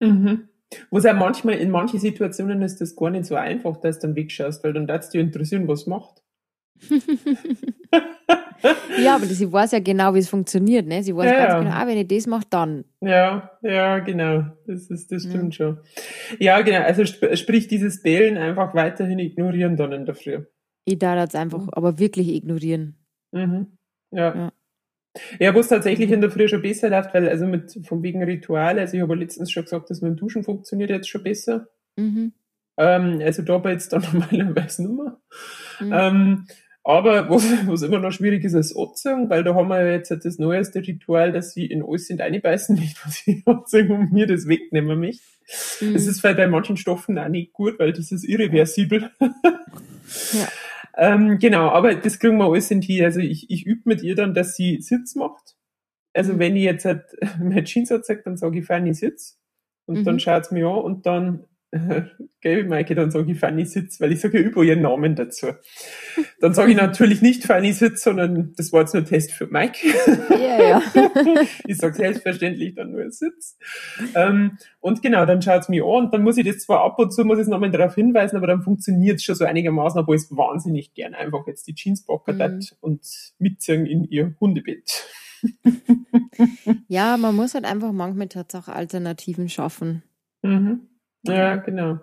Mhm. 0.00 0.48
Wo 0.90 0.98
es 0.98 1.06
auch 1.06 1.14
manchmal, 1.14 1.54
in 1.54 1.70
manchen 1.70 2.00
Situationen 2.00 2.62
ist 2.62 2.80
das 2.80 2.96
gar 2.96 3.10
nicht 3.10 3.26
so 3.26 3.36
einfach, 3.36 3.76
dass 3.76 4.00
du 4.00 4.08
dann 4.08 4.16
wegschaust, 4.16 4.64
weil 4.64 4.72
dann 4.72 4.88
darf 4.88 5.02
es 5.02 5.10
dich 5.10 5.20
interessieren, 5.20 5.68
was 5.68 5.86
macht. 5.86 6.22
ja, 9.02 9.14
aber 9.14 9.26
sie 9.26 9.50
weiß 9.50 9.72
ja 9.72 9.78
genau, 9.78 10.12
wie 10.14 10.18
es 10.18 10.28
funktioniert, 10.28 10.86
ne? 10.86 11.02
Sie 11.02 11.16
weiß 11.16 11.26
ja, 11.26 11.46
ganz 11.46 11.64
genau, 11.64 11.76
ah, 11.76 11.86
wenn 11.86 11.96
ich 11.98 12.08
das 12.08 12.26
mache, 12.26 12.44
dann. 12.50 12.84
Ja, 13.00 13.50
ja, 13.62 14.00
genau. 14.00 14.44
Das 14.66 14.90
ist, 14.90 15.10
das 15.12 15.22
stimmt 15.22 15.56
ja. 15.56 15.66
schon. 15.66 15.78
Ja, 16.38 16.60
genau. 16.60 16.82
Also 16.82 17.02
sp 17.06 17.34
sprich 17.36 17.68
dieses 17.68 18.02
Bellen 18.02 18.36
einfach 18.36 18.74
weiterhin 18.74 19.20
ignorieren 19.20 19.76
dann 19.76 19.92
in 19.92 20.04
der 20.04 20.16
Früh. 20.16 20.44
Ich 20.86 20.98
darf 20.98 21.16
das 21.16 21.34
einfach 21.34 21.62
mhm. 21.62 21.70
aber 21.72 21.98
wirklich 21.98 22.28
ignorieren. 22.28 22.96
Mhm. 23.32 23.66
Ja. 24.12 24.34
ja. 24.34 24.52
Ja, 25.40 25.54
wo 25.54 25.60
es 25.60 25.68
tatsächlich 25.68 26.10
in 26.10 26.20
der 26.20 26.30
Früh 26.30 26.46
schon 26.46 26.62
besser 26.62 26.90
läuft, 26.90 27.14
weil 27.14 27.28
also 27.28 27.46
mit 27.46 27.78
von 27.84 28.02
wegen 28.02 28.22
Ritual, 28.22 28.78
also 28.78 28.96
ich 28.96 29.02
habe 29.02 29.14
letztens 29.14 29.50
schon 29.50 29.64
gesagt, 29.64 29.90
dass 29.90 30.02
mein 30.02 30.16
Duschen 30.16 30.44
funktioniert 30.44 30.90
jetzt 30.90 31.08
schon 31.08 31.22
besser. 31.22 31.68
Mhm. 31.96 32.32
Ähm, 32.76 33.20
also 33.22 33.42
da 33.42 33.58
bei 33.58 33.72
jetzt 33.72 33.92
dann 33.92 34.02
normalerweise 34.12 34.82
nicht 34.82 34.96
mehr. 34.96 35.20
Mhm. 35.80 35.92
Ähm, 35.92 36.46
aber 36.84 37.28
was, 37.30 37.44
was 37.66 37.82
immer 37.82 37.98
noch 37.98 38.12
schwierig 38.12 38.44
ist, 38.44 38.54
ist 38.54 38.76
Anziehung, 38.76 39.28
weil 39.28 39.42
da 39.42 39.54
haben 39.54 39.68
wir 39.68 39.90
jetzt 39.90 40.10
das 40.10 40.38
neueste 40.38 40.80
Ritual, 40.80 41.32
dass 41.32 41.52
sie 41.52 41.66
in 41.66 41.82
alles 41.82 42.06
sind 42.06 42.20
einbeißen, 42.20 42.76
nicht 42.76 42.96
was 43.04 43.26
ich 43.26 43.46
anziehen 43.46 43.90
und 43.90 44.12
mir 44.12 44.26
das 44.26 44.46
wegnehmen 44.46 45.00
möchte. 45.00 45.24
Mhm. 45.80 45.94
Das 45.94 46.06
ist 46.06 46.22
bei 46.22 46.46
manchen 46.46 46.76
Stoffen 46.76 47.18
auch 47.18 47.28
nicht 47.28 47.52
gut, 47.52 47.78
weil 47.78 47.92
das 47.92 48.12
ist 48.12 48.24
irreversibel. 48.24 49.10
ja. 49.20 50.48
Ähm, 50.96 51.38
genau, 51.38 51.68
aber 51.68 51.94
das 51.94 52.18
kriegen 52.18 52.38
wir 52.38 52.46
alles 52.46 52.70
in 52.70 52.80
die. 52.80 53.04
Also 53.04 53.20
ich, 53.20 53.50
ich 53.50 53.66
übe 53.66 53.82
mit 53.84 54.02
ihr 54.02 54.14
dann, 54.14 54.34
dass 54.34 54.56
sie 54.56 54.80
Sitz 54.80 55.14
macht. 55.14 55.56
Also 56.14 56.34
mhm. 56.34 56.38
wenn 56.38 56.56
ich 56.56 56.64
jetzt 56.64 56.84
halt 56.86 57.04
mein 57.38 57.64
Jeans 57.64 57.92
zeige, 58.02 58.22
dann 58.22 58.36
sage 58.36 58.58
ich 58.58 58.66
Fanny 58.66 58.94
Sitz. 58.94 59.38
Und 59.86 59.98
mhm. 59.98 60.04
dann 60.04 60.20
schaut 60.20 60.46
sie 60.46 60.54
mir 60.54 60.68
an 60.68 60.78
und 60.78 61.06
dann 61.06 61.46
gell, 62.40 62.64
Maike, 62.64 62.94
dann 62.94 63.10
sage 63.10 63.32
ich 63.32 63.38
Fanny 63.38 63.64
Sitz, 63.64 64.00
weil 64.00 64.12
ich 64.12 64.20
sage 64.20 64.40
ja 64.40 64.44
über 64.46 64.62
ihren 64.62 64.82
Namen 64.82 65.14
dazu. 65.14 65.48
Dann 66.40 66.54
sage 66.54 66.70
ich 66.70 66.76
natürlich 66.76 67.22
nicht 67.22 67.44
Fanny 67.44 67.72
Sitz, 67.72 68.02
sondern 68.02 68.52
das 68.56 68.72
war 68.72 68.80
jetzt 68.80 68.94
nur 68.94 69.02
ein 69.02 69.06
Test 69.06 69.32
für 69.32 69.46
Mike. 69.46 69.78
Ja, 70.30 70.62
ja. 70.62 70.82
ich 71.66 71.76
sage 71.78 71.94
selbstverständlich 71.94 72.74
dann 72.74 72.92
nur 72.92 73.10
Sitz. 73.10 73.58
Ähm, 74.14 74.58
und 74.80 75.02
genau, 75.02 75.26
dann 75.26 75.42
schaut 75.42 75.62
es 75.62 75.68
mir 75.68 75.84
an 75.84 76.06
und 76.06 76.14
dann 76.14 76.22
muss 76.22 76.36
ich 76.36 76.46
das 76.46 76.58
zwar 76.58 76.84
ab 76.84 76.98
und 76.98 77.12
zu, 77.12 77.24
muss 77.24 77.38
ich 77.38 77.42
es 77.42 77.48
nochmal 77.48 77.70
darauf 77.70 77.94
hinweisen, 77.94 78.36
aber 78.36 78.46
dann 78.46 78.62
funktioniert 78.62 79.16
es 79.16 79.24
schon 79.24 79.34
so 79.34 79.44
einigermaßen, 79.44 80.00
obwohl 80.00 80.16
es 80.16 80.30
wahnsinnig 80.30 80.94
gern 80.94 81.14
einfach 81.14 81.46
jetzt 81.46 81.66
die 81.66 81.74
Jeans 81.74 82.04
packen 82.04 82.36
mhm. 82.36 82.62
und 82.80 83.00
mitziehen 83.38 83.86
in 83.86 84.04
ihr 84.04 84.34
Hundebett. 84.40 85.04
ja, 86.88 87.16
man 87.16 87.34
muss 87.34 87.54
halt 87.54 87.64
einfach 87.64 87.92
manchmal 87.92 88.28
tatsächlich 88.28 88.74
Alternativen 88.74 89.48
schaffen. 89.48 90.02
Mhm. 90.42 90.88
Ja, 91.28 91.56
genau. 91.56 91.98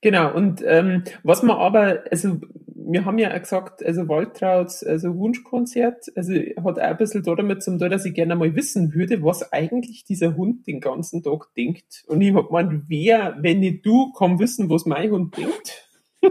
Genau. 0.00 0.32
Und 0.34 0.62
ähm, 0.64 1.04
was 1.22 1.42
man 1.42 1.56
aber, 1.56 2.04
also 2.10 2.38
wir 2.90 3.04
haben 3.04 3.18
ja 3.18 3.34
auch 3.34 3.40
gesagt, 3.40 3.84
also 3.84 4.08
Waltrauts 4.08 4.82
also 4.82 5.14
Wunschkonzert, 5.16 6.06
also 6.16 6.32
hat 6.32 6.78
auch 6.78 6.82
ein 6.82 6.96
bisschen 6.96 7.22
da 7.22 7.34
damit 7.34 7.62
zu 7.62 7.76
tun, 7.76 7.90
dass 7.90 8.04
ich 8.04 8.14
gerne 8.14 8.36
mal 8.36 8.54
wissen 8.54 8.94
würde, 8.94 9.22
was 9.22 9.52
eigentlich 9.52 10.04
dieser 10.04 10.36
Hund 10.36 10.66
den 10.66 10.80
ganzen 10.80 11.22
Tag 11.22 11.52
denkt. 11.56 12.04
Und 12.06 12.20
ich 12.20 12.32
hab 12.34 12.46
gemeint, 12.46 12.84
wer, 12.88 13.36
wenn 13.40 13.60
nicht 13.60 13.84
du, 13.84 14.12
kann 14.12 14.38
wissen, 14.38 14.70
was 14.70 14.86
mein 14.86 15.10
Hund 15.10 15.36
denkt. 15.36 15.84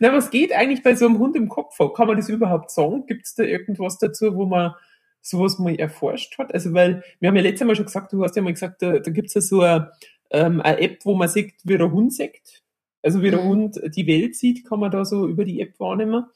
Na, 0.00 0.12
was 0.12 0.30
geht 0.30 0.52
eigentlich 0.52 0.82
bei 0.82 0.94
so 0.94 1.06
einem 1.06 1.18
Hund 1.18 1.36
im 1.36 1.48
Kopf 1.48 1.76
vor? 1.76 1.94
Kann 1.94 2.08
man 2.08 2.16
das 2.16 2.28
überhaupt 2.28 2.70
sagen? 2.70 3.06
Gibt 3.06 3.26
es 3.26 3.34
da 3.34 3.42
irgendwas 3.42 3.98
dazu, 3.98 4.34
wo 4.34 4.46
man 4.46 4.74
sowas 5.20 5.58
mal 5.58 5.74
erforscht 5.74 6.38
hat? 6.38 6.52
Also, 6.52 6.72
weil 6.74 7.02
wir 7.20 7.28
haben 7.28 7.36
ja 7.36 7.42
letztes 7.42 7.66
Mal 7.66 7.76
schon 7.76 7.86
gesagt, 7.86 8.12
du 8.12 8.22
hast 8.24 8.36
ja 8.36 8.42
mal 8.42 8.52
gesagt, 8.52 8.82
da, 8.82 8.98
da 8.98 9.10
gibt 9.10 9.28
es 9.28 9.34
ja 9.34 9.40
so 9.40 9.60
eine 9.60 9.92
ähm, 10.30 10.60
eine 10.60 10.80
App, 10.80 11.04
wo 11.04 11.14
man 11.14 11.28
sieht, 11.28 11.54
wie 11.64 11.78
der 11.78 11.90
Hund 11.90 12.12
sieht. 12.12 12.62
Also 13.02 13.22
wie 13.22 13.30
der 13.30 13.42
mhm. 13.42 13.48
Hund 13.48 13.80
die 13.96 14.06
Welt 14.06 14.36
sieht, 14.36 14.64
kann 14.64 14.80
man 14.80 14.90
da 14.90 15.04
so 15.04 15.26
über 15.26 15.44
die 15.44 15.60
App 15.60 15.78
wahrnehmen. 15.78 16.26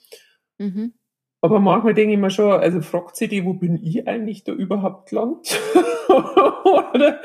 Mhm. 0.58 0.94
Aber 1.40 1.58
manchmal 1.58 1.94
denke 1.94 2.14
ich 2.14 2.20
mir 2.20 2.30
schon, 2.30 2.52
also 2.52 2.80
fragt 2.80 3.16
sie 3.16 3.26
die, 3.26 3.44
wo 3.44 3.54
bin 3.54 3.82
ich 3.82 4.06
eigentlich 4.06 4.44
da 4.44 4.52
überhaupt 4.52 5.10
gelangt? 5.10 5.58
oder, 6.08 7.20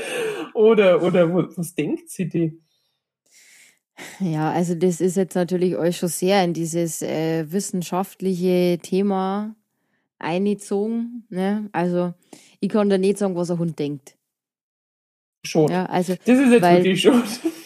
oder, 0.56 1.03
oder 1.03 1.34
was 1.56 1.75
denkt 1.75 2.10
sie 2.10 2.27
die? 2.27 2.60
Ja, 4.19 4.51
also 4.51 4.75
das 4.75 5.01
ist 5.01 5.17
jetzt 5.17 5.36
natürlich 5.36 5.75
euch 5.75 5.97
schon 5.97 6.10
sehr 6.10 6.43
in 6.43 6.53
dieses 6.53 7.01
äh, 7.01 7.51
wissenschaftliche 7.51 8.80
Thema 8.82 9.56
eingezogen. 10.19 11.25
Ne? 11.30 11.69
Also 11.71 12.13
ich 12.60 12.69
kann 12.69 12.89
da 12.89 12.97
nicht 12.97 13.19
sagen, 13.19 13.36
was 13.36 13.51
ein 13.51 13.60
Hund 13.60 13.77
denkt. 13.77 14.16
Schon. 15.47 15.71
Ja, 15.71 15.86
also, 15.86 16.13
das 16.25 16.39
ist 16.39 16.51
jetzt 16.51 16.62
wirklich 16.62 17.01
schon. 17.01 17.23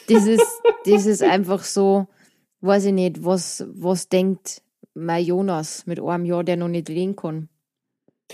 Das 0.07 0.27
ist, 0.27 0.61
das 0.85 1.05
ist 1.05 1.23
einfach 1.23 1.63
so, 1.63 2.07
weiß 2.61 2.85
ich 2.85 2.93
nicht, 2.93 3.23
was, 3.25 3.65
was 3.73 4.09
denkt 4.09 4.61
mein 4.93 5.25
Jonas 5.25 5.85
mit 5.87 5.99
einem 6.01 6.25
Jahr, 6.25 6.43
der 6.43 6.57
noch 6.57 6.67
nicht 6.67 6.89
reden 6.89 7.15
kann. 7.15 7.49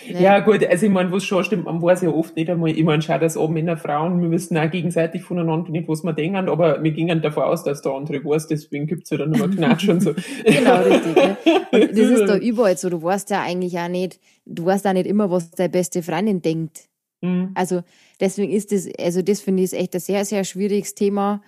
Ne? 0.09 0.21
Ja, 0.21 0.39
gut, 0.39 0.65
also 0.65 0.85
ich 0.85 0.91
meine, 0.91 1.11
was 1.11 1.23
schon 1.23 1.43
stimmt, 1.43 1.65
man 1.65 1.81
weiß 1.81 2.01
ja 2.01 2.09
oft 2.09 2.35
nicht 2.35 2.49
einmal, 2.49 2.69
ich 2.69 2.83
meine, 2.83 3.01
schau 3.01 3.17
das 3.17 3.37
an, 3.37 3.51
Männer, 3.51 3.77
Frauen, 3.77 4.21
wir 4.21 4.31
wissen 4.31 4.57
auch 4.57 4.69
gegenseitig 4.69 5.23
voneinander 5.23 5.71
nicht, 5.71 5.87
was 5.87 6.03
wir 6.03 6.13
denken, 6.13 6.49
aber 6.49 6.83
wir 6.83 6.91
gingen 6.91 7.21
davon 7.21 7.43
aus, 7.43 7.63
dass 7.63 7.81
der 7.81 7.93
andere 7.93 8.23
weiß, 8.23 8.47
deswegen 8.47 8.87
gibt 8.87 9.03
es 9.03 9.09
ja 9.09 9.17
dann 9.17 9.33
immer 9.33 9.47
Knatsch 9.47 9.89
und 9.89 10.01
so. 10.01 10.13
genau, 10.45 10.81
richtig. 10.81 11.15
Ne? 11.15 11.37
Und 11.71 11.91
das 11.91 11.97
ist 11.97 12.25
da 12.27 12.37
überall 12.37 12.77
so, 12.77 12.89
du 12.89 13.01
weißt 13.01 13.29
ja 13.29 13.41
eigentlich 13.41 13.77
auch 13.77 13.89
nicht, 13.89 14.19
du 14.45 14.65
weißt 14.65 14.87
auch 14.87 14.93
nicht 14.93 15.05
immer, 15.05 15.29
was 15.29 15.51
deine 15.51 15.69
beste 15.69 16.01
Freundin 16.01 16.41
denkt. 16.41 16.86
Mhm. 17.21 17.51
Also 17.55 17.83
deswegen 18.19 18.51
ist 18.51 18.71
das, 18.71 18.87
also 18.99 19.21
das 19.21 19.41
finde 19.41 19.63
ich 19.63 19.73
echt 19.73 19.93
ein 19.95 20.01
sehr, 20.01 20.25
sehr 20.25 20.43
schwieriges 20.43 20.95
Thema. 20.95 21.41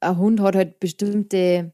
Ein 0.00 0.18
Hund 0.18 0.40
hat 0.40 0.56
halt 0.56 0.80
bestimmte 0.80 1.72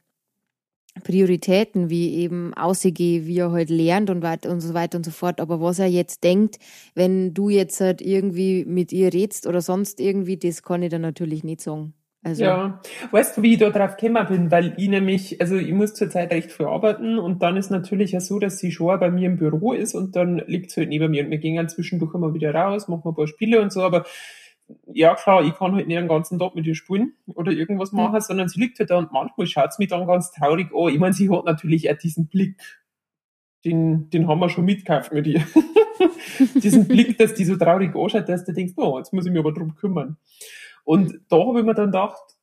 Prioritäten, 1.04 1.88
wie 1.88 2.16
eben 2.16 2.52
Aussehen, 2.54 2.96
wie 3.26 3.38
er 3.38 3.50
halt 3.50 3.70
lernt 3.70 4.10
und, 4.10 4.24
und 4.46 4.60
so 4.60 4.74
weiter 4.74 4.98
und 4.98 5.04
so 5.04 5.10
fort. 5.10 5.40
Aber 5.40 5.60
was 5.60 5.78
er 5.78 5.86
jetzt 5.86 6.22
denkt, 6.22 6.58
wenn 6.94 7.32
du 7.32 7.48
jetzt 7.48 7.80
halt 7.80 8.02
irgendwie 8.02 8.64
mit 8.66 8.92
ihr 8.92 9.12
redst 9.12 9.46
oder 9.46 9.62
sonst 9.62 10.00
irgendwie, 10.00 10.36
das 10.36 10.62
kann 10.62 10.82
ich 10.82 10.90
dann 10.90 11.02
natürlich 11.02 11.44
nicht 11.44 11.62
sagen. 11.62 11.94
Also. 12.24 12.44
Ja, 12.44 12.80
weißt 13.10 13.36
du, 13.36 13.42
wie 13.42 13.54
ich 13.54 13.58
da 13.58 13.70
drauf 13.70 13.96
gekommen 13.96 14.26
bin? 14.28 14.50
Weil 14.52 14.74
ich 14.76 14.88
nämlich, 14.88 15.40
also 15.40 15.56
ich 15.56 15.72
muss 15.72 15.94
zurzeit 15.94 16.30
recht 16.30 16.52
viel 16.52 16.66
arbeiten 16.66 17.18
und 17.18 17.42
dann 17.42 17.56
ist 17.56 17.70
natürlich 17.70 18.12
ja 18.12 18.20
so, 18.20 18.38
dass 18.38 18.58
sie 18.58 18.70
schon 18.70 19.00
bei 19.00 19.10
mir 19.10 19.26
im 19.26 19.38
Büro 19.38 19.72
ist 19.72 19.94
und 19.94 20.14
dann 20.14 20.38
liegt 20.46 20.70
sie 20.70 20.82
halt 20.82 20.90
neben 20.90 21.10
mir 21.10 21.24
und 21.24 21.30
wir 21.30 21.38
gehen 21.38 21.56
dann 21.56 21.68
zwischendurch 21.68 22.14
immer 22.14 22.32
wieder 22.32 22.54
raus, 22.54 22.86
machen 22.86 23.08
ein 23.08 23.14
paar 23.16 23.26
Spiele 23.26 23.60
und 23.60 23.72
so, 23.72 23.82
aber 23.82 24.04
ja 24.86 25.16
klar, 25.16 25.42
ich 25.44 25.54
kann 25.54 25.74
halt 25.74 25.88
nicht 25.88 25.98
den 25.98 26.06
ganzen 26.06 26.38
Tag 26.38 26.54
mit 26.54 26.64
ihr 26.64 26.76
spielen 26.76 27.14
oder 27.26 27.50
irgendwas 27.50 27.90
machen, 27.90 28.14
mhm. 28.14 28.20
sondern 28.20 28.48
sie 28.48 28.60
liegt 28.60 28.78
halt 28.78 28.90
da 28.90 28.98
und 28.98 29.10
manchmal 29.10 29.48
schaut 29.48 29.72
sie 29.72 29.82
mich 29.82 29.90
dann 29.90 30.06
ganz 30.06 30.30
traurig 30.30 30.68
an. 30.72 30.92
Ich 30.92 31.00
meine, 31.00 31.12
sie 31.12 31.28
hat 31.28 31.44
natürlich 31.44 31.90
auch 31.90 31.98
diesen 31.98 32.28
Blick, 32.28 32.56
den, 33.64 34.10
den 34.10 34.28
haben 34.28 34.38
wir 34.38 34.48
schon 34.48 34.64
mitgekauft 34.64 35.12
mit 35.12 35.26
ihr. 35.26 35.44
diesen 36.54 36.86
Blick, 36.86 37.18
dass 37.18 37.34
die 37.34 37.44
so 37.44 37.56
traurig 37.56 37.94
anschaut, 37.96 38.28
dass 38.28 38.44
du 38.44 38.52
denkst, 38.52 38.74
oh, 38.76 38.98
jetzt 38.98 39.12
muss 39.12 39.26
ich 39.26 39.32
mich 39.32 39.40
aber 39.40 39.52
drum 39.52 39.74
kümmern. 39.74 40.16
Und 40.84 41.20
da 41.28 41.38
habe 41.38 41.60
ich 41.60 41.64
mir 41.64 41.74
dann 41.74 41.86
gedacht, 41.86 42.36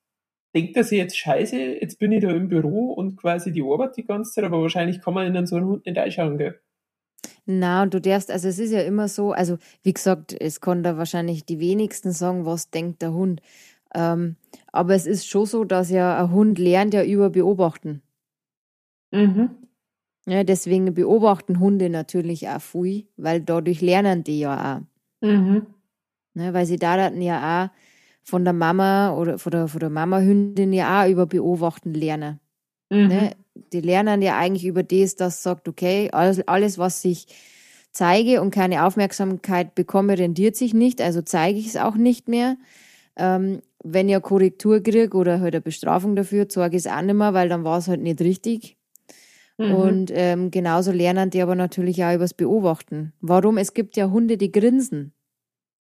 denkt 0.56 0.75
er 0.78 0.84
sich 0.84 0.97
jetzt 0.97 1.17
scheiße, 1.17 1.58
jetzt 1.82 1.99
bin 1.99 2.12
ich 2.12 2.21
da 2.21 2.32
im 2.32 2.47
Büro 2.47 2.93
und 2.93 3.17
quasi 3.17 3.52
die 3.52 3.63
Arbeit 3.63 3.97
die 3.97 4.06
ganze 4.06 4.32
Zeit, 4.32 4.43
aber 4.43 4.62
wahrscheinlich 4.62 5.02
kann 5.02 5.13
man 5.13 5.34
in 5.34 5.45
so 5.45 5.58
einen 5.58 5.67
Hund 5.67 5.86
nicht 5.86 5.97
einschauen, 5.97 6.38
gell? 6.38 6.60
Na, 7.45 7.84
und 7.84 7.93
du 7.93 8.02
darfst, 8.02 8.32
also 8.32 8.47
es 8.47 8.60
ist 8.60 8.71
ja 8.71 8.82
immer 8.82 9.08
so, 9.08 9.32
also 9.32 9.58
wie 9.84 9.93
gesagt, 9.93 10.34
es 10.39 10.62
kann 10.62 10.84
da 10.84 10.97
wahrscheinlich 10.97 11.45
die 11.45 11.60
wenigsten 11.60 12.12
sagen, 12.12 12.45
was 12.45 12.69
denkt 12.69 13.02
der 13.02 13.13
Hund. 13.13 13.41
Ähm, 13.93 14.36
aber 14.71 14.93
es 14.93 15.08
ist 15.08 15.28
schon 15.28 15.45
so, 15.45 15.63
dass 15.63 15.89
ja 15.89 16.19
ein 16.19 16.32
Hund 16.32 16.60
lernt 16.60 16.93
ja 16.93 17.04
über 17.04 17.30
Beobachten. 17.30 18.02
Mhm. 19.12 19.49
Ja, 20.28 20.43
deswegen 20.43 20.93
beobachten 20.93 21.60
Hunde 21.60 21.89
natürlich 21.89 22.47
auch 22.49 22.62
viel, 22.62 23.08
weil 23.17 23.41
dadurch 23.41 23.82
lernen 23.82 24.23
die 24.23 24.39
ja 24.39 24.78
auch. 24.78 25.28
Mhm. 25.28 25.65
Ja, 26.36 26.54
weil 26.54 26.67
sie 26.67 26.78
da 26.78 27.10
ja 27.10 27.65
auch 27.65 27.69
von 28.23 28.43
der 28.43 28.53
Mama 28.53 29.15
oder 29.15 29.39
von 29.39 29.51
der, 29.51 29.67
von 29.67 29.79
der 29.79 29.89
Mama-Hündin 29.89 30.73
ja 30.73 31.03
auch 31.03 31.10
über 31.10 31.25
Beobachten 31.25 31.93
lernen. 31.93 32.39
Mhm. 32.89 33.08
Ne? 33.08 33.32
Die 33.73 33.82
lernen 33.82 34.21
ja 34.21 34.38
eigentlich 34.38 34.65
über 34.65 34.84
das, 34.84 35.15
das 35.15 35.43
sagt, 35.43 35.67
okay, 35.67 36.10
alles, 36.12 36.47
alles, 36.47 36.77
was 36.77 37.03
ich 37.05 37.27
zeige 37.91 38.41
und 38.41 38.51
keine 38.51 38.86
Aufmerksamkeit 38.86 39.75
bekomme, 39.75 40.17
rendiert 40.17 40.55
sich 40.55 40.73
nicht, 40.73 41.01
also 41.01 41.21
zeige 41.21 41.60
ich 41.60 41.67
es 41.67 41.77
auch 41.77 41.95
nicht 41.95 42.27
mehr. 42.27 42.58
Ähm, 43.15 43.62
wenn 43.84 44.10
ich 44.10 44.15
eine 44.15 44.21
Korrektur 44.21 44.82
kriege 44.82 45.17
oder 45.17 45.39
halt 45.39 45.55
eine 45.55 45.62
Bestrafung 45.62 46.15
dafür, 46.15 46.49
zeige 46.49 46.77
ich 46.77 46.86
es 46.86 46.91
auch 46.91 47.01
nicht 47.01 47.15
mehr, 47.15 47.34
weil 47.34 47.49
dann 47.49 47.63
war 47.63 47.77
es 47.77 47.88
halt 47.88 48.01
nicht 48.01 48.21
richtig. 48.21 48.77
Mhm. 49.58 49.75
Und 49.75 50.12
ähm, 50.13 50.51
genauso 50.51 50.91
lernen 50.91 51.29
die 51.29 51.41
aber 51.41 51.55
natürlich 51.55 52.03
auch 52.03 52.13
übers 52.13 52.34
Beobachten. 52.34 53.13
Warum? 53.19 53.58
Es 53.58 53.73
gibt 53.73 53.97
ja 53.97 54.10
Hunde, 54.10 54.38
die 54.38 54.51
grinsen. 54.51 55.13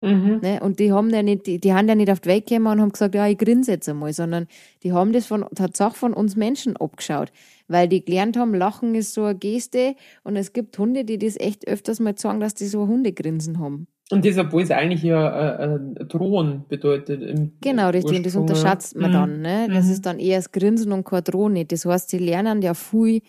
Mhm. 0.00 0.38
Ne? 0.42 0.60
Und 0.60 0.78
die 0.78 0.92
haben 0.92 1.10
ja 1.10 1.22
nicht, 1.22 1.46
die, 1.46 1.58
die 1.60 1.72
haben 1.72 1.88
ja 1.88 1.94
nicht 1.94 2.10
auf 2.10 2.20
die 2.20 2.28
Welt 2.28 2.46
gekommen 2.46 2.66
und 2.68 2.80
haben 2.80 2.92
gesagt, 2.92 3.14
ja, 3.14 3.26
ich 3.26 3.36
grinse 3.36 3.72
jetzt 3.72 3.88
einmal, 3.88 4.12
sondern 4.12 4.46
die 4.82 4.92
haben 4.92 5.12
das 5.12 5.26
von, 5.26 5.44
tatsächlich 5.54 5.96
von 5.96 6.14
uns 6.14 6.36
Menschen 6.36 6.76
abgeschaut, 6.76 7.32
weil 7.66 7.88
die 7.88 8.04
gelernt 8.04 8.36
haben, 8.36 8.54
Lachen 8.54 8.94
ist 8.94 9.14
so 9.14 9.24
eine 9.24 9.38
Geste 9.38 9.96
und 10.22 10.36
es 10.36 10.52
gibt 10.52 10.78
Hunde, 10.78 11.04
die 11.04 11.18
das 11.18 11.36
echt 11.38 11.66
öfters 11.66 11.98
mal 11.98 12.16
sagen, 12.16 12.38
dass 12.38 12.54
die 12.54 12.66
so 12.66 12.86
Hundegrinsen 12.86 13.58
haben. 13.58 13.88
Und 14.10 14.24
das, 14.24 14.38
obwohl 14.38 14.62
es 14.62 14.70
eigentlich 14.70 15.02
ja 15.02 15.58
äh, 15.58 15.74
äh, 15.74 16.04
Drohen 16.06 16.64
bedeutet. 16.68 17.20
Im 17.20 17.52
genau, 17.60 17.90
richtig, 17.90 18.22
das 18.22 18.36
unterschätzt 18.36 18.96
man 18.96 19.10
mhm. 19.10 19.14
dann. 19.14 19.40
Ne? 19.42 19.68
Das 19.70 19.86
mhm. 19.86 19.92
ist 19.92 20.06
dann 20.06 20.18
eher 20.18 20.38
das 20.38 20.50
Grinsen 20.50 20.92
und 20.92 21.04
keine 21.04 21.22
Drohne. 21.22 21.66
Das 21.66 21.84
heißt, 21.84 22.08
sie 22.08 22.18
lernen 22.18 22.62
ja 22.62 22.72
viel 22.72 23.20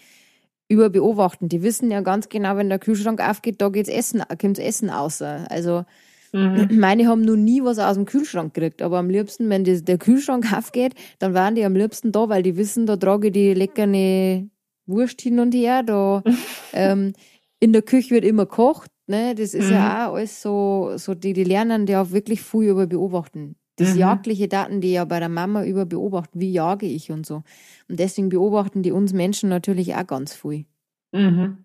über 0.70 0.90
Beobachten. 0.90 1.50
Die 1.50 1.64
wissen 1.64 1.92
ja 1.92 2.00
ganz 2.00 2.30
genau, 2.30 2.56
wenn 2.56 2.70
der 2.70 2.80
Kühlschrank 2.80 3.20
aufgeht, 3.28 3.60
da 3.60 3.70
geht's 3.70 3.90
Essen, 3.90 4.24
kommt's 4.40 4.60
Essen 4.60 4.90
aus. 4.90 5.22
Also 5.22 5.84
Mhm. 6.34 6.70
Meine 6.80 7.08
haben 7.08 7.22
noch 7.22 7.36
nie 7.36 7.64
was 7.64 7.80
aus 7.80 7.96
dem 7.96 8.06
Kühlschrank 8.06 8.54
gekriegt, 8.54 8.82
aber 8.82 8.98
am 8.98 9.10
liebsten, 9.10 9.50
wenn 9.50 9.64
die, 9.64 9.84
der 9.84 9.98
Kühlschrank 9.98 10.52
aufgeht, 10.58 10.94
dann 11.20 11.34
waren 11.34 11.56
die 11.56 11.66
am 11.66 11.76
liebsten 11.76 12.12
da, 12.12 12.30
weil 12.30 12.44
die 12.44 12.58
wissen, 12.58 12.86
da 12.86 12.98
trage 12.98 13.28
ich 13.28 13.34
die 13.34 13.54
leckere 13.54 14.46
Wurst 14.86 15.22
hin 15.22 15.40
und 15.40 15.54
her, 15.54 15.84
da 15.84 16.24
ähm, 16.74 17.14
in 17.60 17.74
der 17.74 17.82
Küche 17.82 18.12
wird 18.12 18.26
immer 18.26 18.46
gekocht, 18.46 18.92
ne? 19.08 19.36
Das 19.36 19.54
ist 19.54 19.68
mhm. 19.68 19.74
ja 19.74 20.10
auch 20.10 20.16
alles 20.16 20.42
so, 20.42 20.94
so 20.96 21.14
die, 21.14 21.34
die 21.34 21.44
lernen 21.44 21.86
ja 21.88 22.02
auch 22.02 22.12
wirklich 22.12 22.42
viel 22.42 22.70
über 22.70 22.88
Beobachten. 22.88 23.56
Das 23.76 23.94
mhm. 23.94 24.00
jagdliche 24.00 24.48
Daten, 24.48 24.82
die 24.82 24.92
ja 24.92 25.06
bei 25.06 25.20
der 25.20 25.30
Mama 25.30 25.64
über 25.64 25.86
beobachten, 25.86 26.40
wie 26.40 26.52
jage 26.52 26.86
ich 26.86 27.12
und 27.12 27.26
so. 27.26 27.44
Und 27.88 28.00
deswegen 28.00 28.30
beobachten 28.30 28.84
die 28.84 28.92
uns 28.92 29.14
Menschen 29.14 29.50
natürlich 29.50 29.96
auch 29.96 30.06
ganz 30.06 30.34
viel. 30.34 30.66
Mhm. 31.14 31.60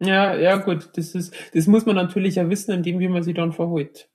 Ja, 0.00 0.34
ja, 0.36 0.56
gut, 0.56 0.90
das 0.96 1.14
ist, 1.14 1.34
das 1.54 1.66
muss 1.66 1.86
man 1.86 1.96
natürlich 1.96 2.34
ja 2.36 2.48
wissen, 2.50 2.70
indem 2.72 2.98
wie 2.98 3.08
man 3.08 3.22
sie 3.22 3.32
dann 3.34 3.52
verholt. 3.52 4.08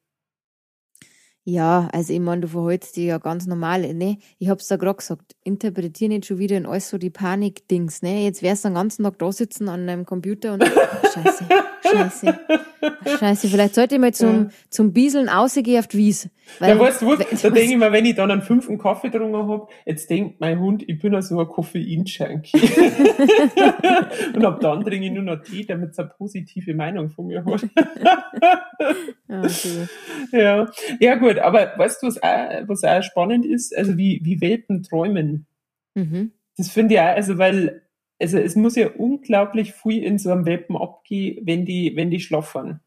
Ja, 1.44 1.90
also 1.92 2.14
ich 2.14 2.20
meine, 2.20 2.42
du 2.42 2.48
verhältst 2.50 2.96
dich 2.96 3.06
ja 3.06 3.18
ganz 3.18 3.48
normal, 3.48 3.96
ne? 3.96 4.20
Ich 4.38 4.50
hab's 4.50 4.68
da 4.68 4.76
gerade 4.76 4.98
gesagt, 4.98 5.36
interpretier 5.44 6.08
nicht 6.08 6.28
schon 6.28 6.38
wieder 6.38 6.56
in 6.56 6.68
alles 6.68 6.90
so 6.90 7.00
die 7.00 7.10
Panik-Dings, 7.10 8.04
ne? 8.04 8.24
Jetzt 8.26 8.44
wärst 8.44 8.64
du 8.64 8.70
den 8.70 8.76
ganzen 8.76 9.04
Tag 9.04 9.18
da 9.18 9.32
sitzen 9.32 9.68
an 9.68 9.88
deinem 9.88 10.06
Computer 10.06 10.54
und 10.54 10.64
scheiße, 11.14 11.46
scheiße, 11.82 12.40
scheiße. 13.20 13.48
Vielleicht 13.48 13.74
sollte 13.74 13.96
ich 13.96 14.02
mal 14.02 14.14
zum, 14.14 14.44
ja. 14.44 14.50
zum 14.70 14.94
Bieseln 14.94 15.30
rausgehen 15.30 15.80
auf 15.80 15.88
die 15.88 15.98
Wies. 15.98 16.30
ja, 16.60 16.78
weißt 16.78 17.02
du, 17.02 17.16
da 17.16 17.50
denke 17.50 17.60
ich 17.60 17.78
mir, 17.78 17.92
wenn 17.92 18.06
ich 18.06 18.14
dann 18.14 18.30
einen 18.30 18.44
fünften 18.44 18.78
Kaffee 18.78 19.10
getrunken 19.10 19.50
hab, 19.50 19.72
jetzt 19.88 20.12
denkt 20.12 20.40
mein 20.40 20.60
Hund, 20.60 20.88
ich 20.88 21.00
bin 21.00 21.12
ja 21.12 21.24
so 21.24 21.40
ein 21.40 21.48
Koffeinschank. 21.48 22.50
und 24.36 24.46
ab 24.46 24.60
dann 24.60 24.84
trinke 24.84 25.08
ich 25.08 25.12
nur 25.12 25.24
noch 25.24 25.42
Tee, 25.42 25.66
damit 25.66 25.90
es 25.90 25.98
eine 25.98 26.10
positive 26.10 26.76
Meinung 26.76 27.10
von 27.10 27.26
mir 27.26 27.44
hat. 27.44 27.64
okay. 29.28 29.88
Ja, 30.32 30.68
ja 31.00 31.16
gut 31.16 31.31
gut, 31.34 31.44
aber 31.44 31.74
weißt 31.78 32.02
du, 32.02 32.08
was 32.08 32.22
auch, 32.22 32.67
was 32.67 32.84
auch 32.84 33.04
spannend 33.04 33.46
ist? 33.46 33.76
Also 33.76 33.98
wie, 33.98 34.22
wie 34.24 34.41
Welpen 34.41 34.84
träumen. 34.84 35.48
Mhm. 35.96 36.32
Das 36.58 36.70
finde 36.70 36.96
ich 36.96 37.00
auch, 37.00 37.06
also 37.06 37.38
weil, 37.38 37.84
also 38.20 38.38
es 38.38 38.56
muss 38.56 38.76
ja 38.76 38.89
unglaublich 38.89 39.74
viel 39.74 40.04
in 40.04 40.17
so 40.17 40.32
einem 40.32 40.46
Welpen 40.46 40.78
abgehen, 40.78 41.46
wenn 41.46 41.65
die, 41.65 41.96
wenn 41.96 42.12
die 42.12 42.20
schlafen. 42.20 42.82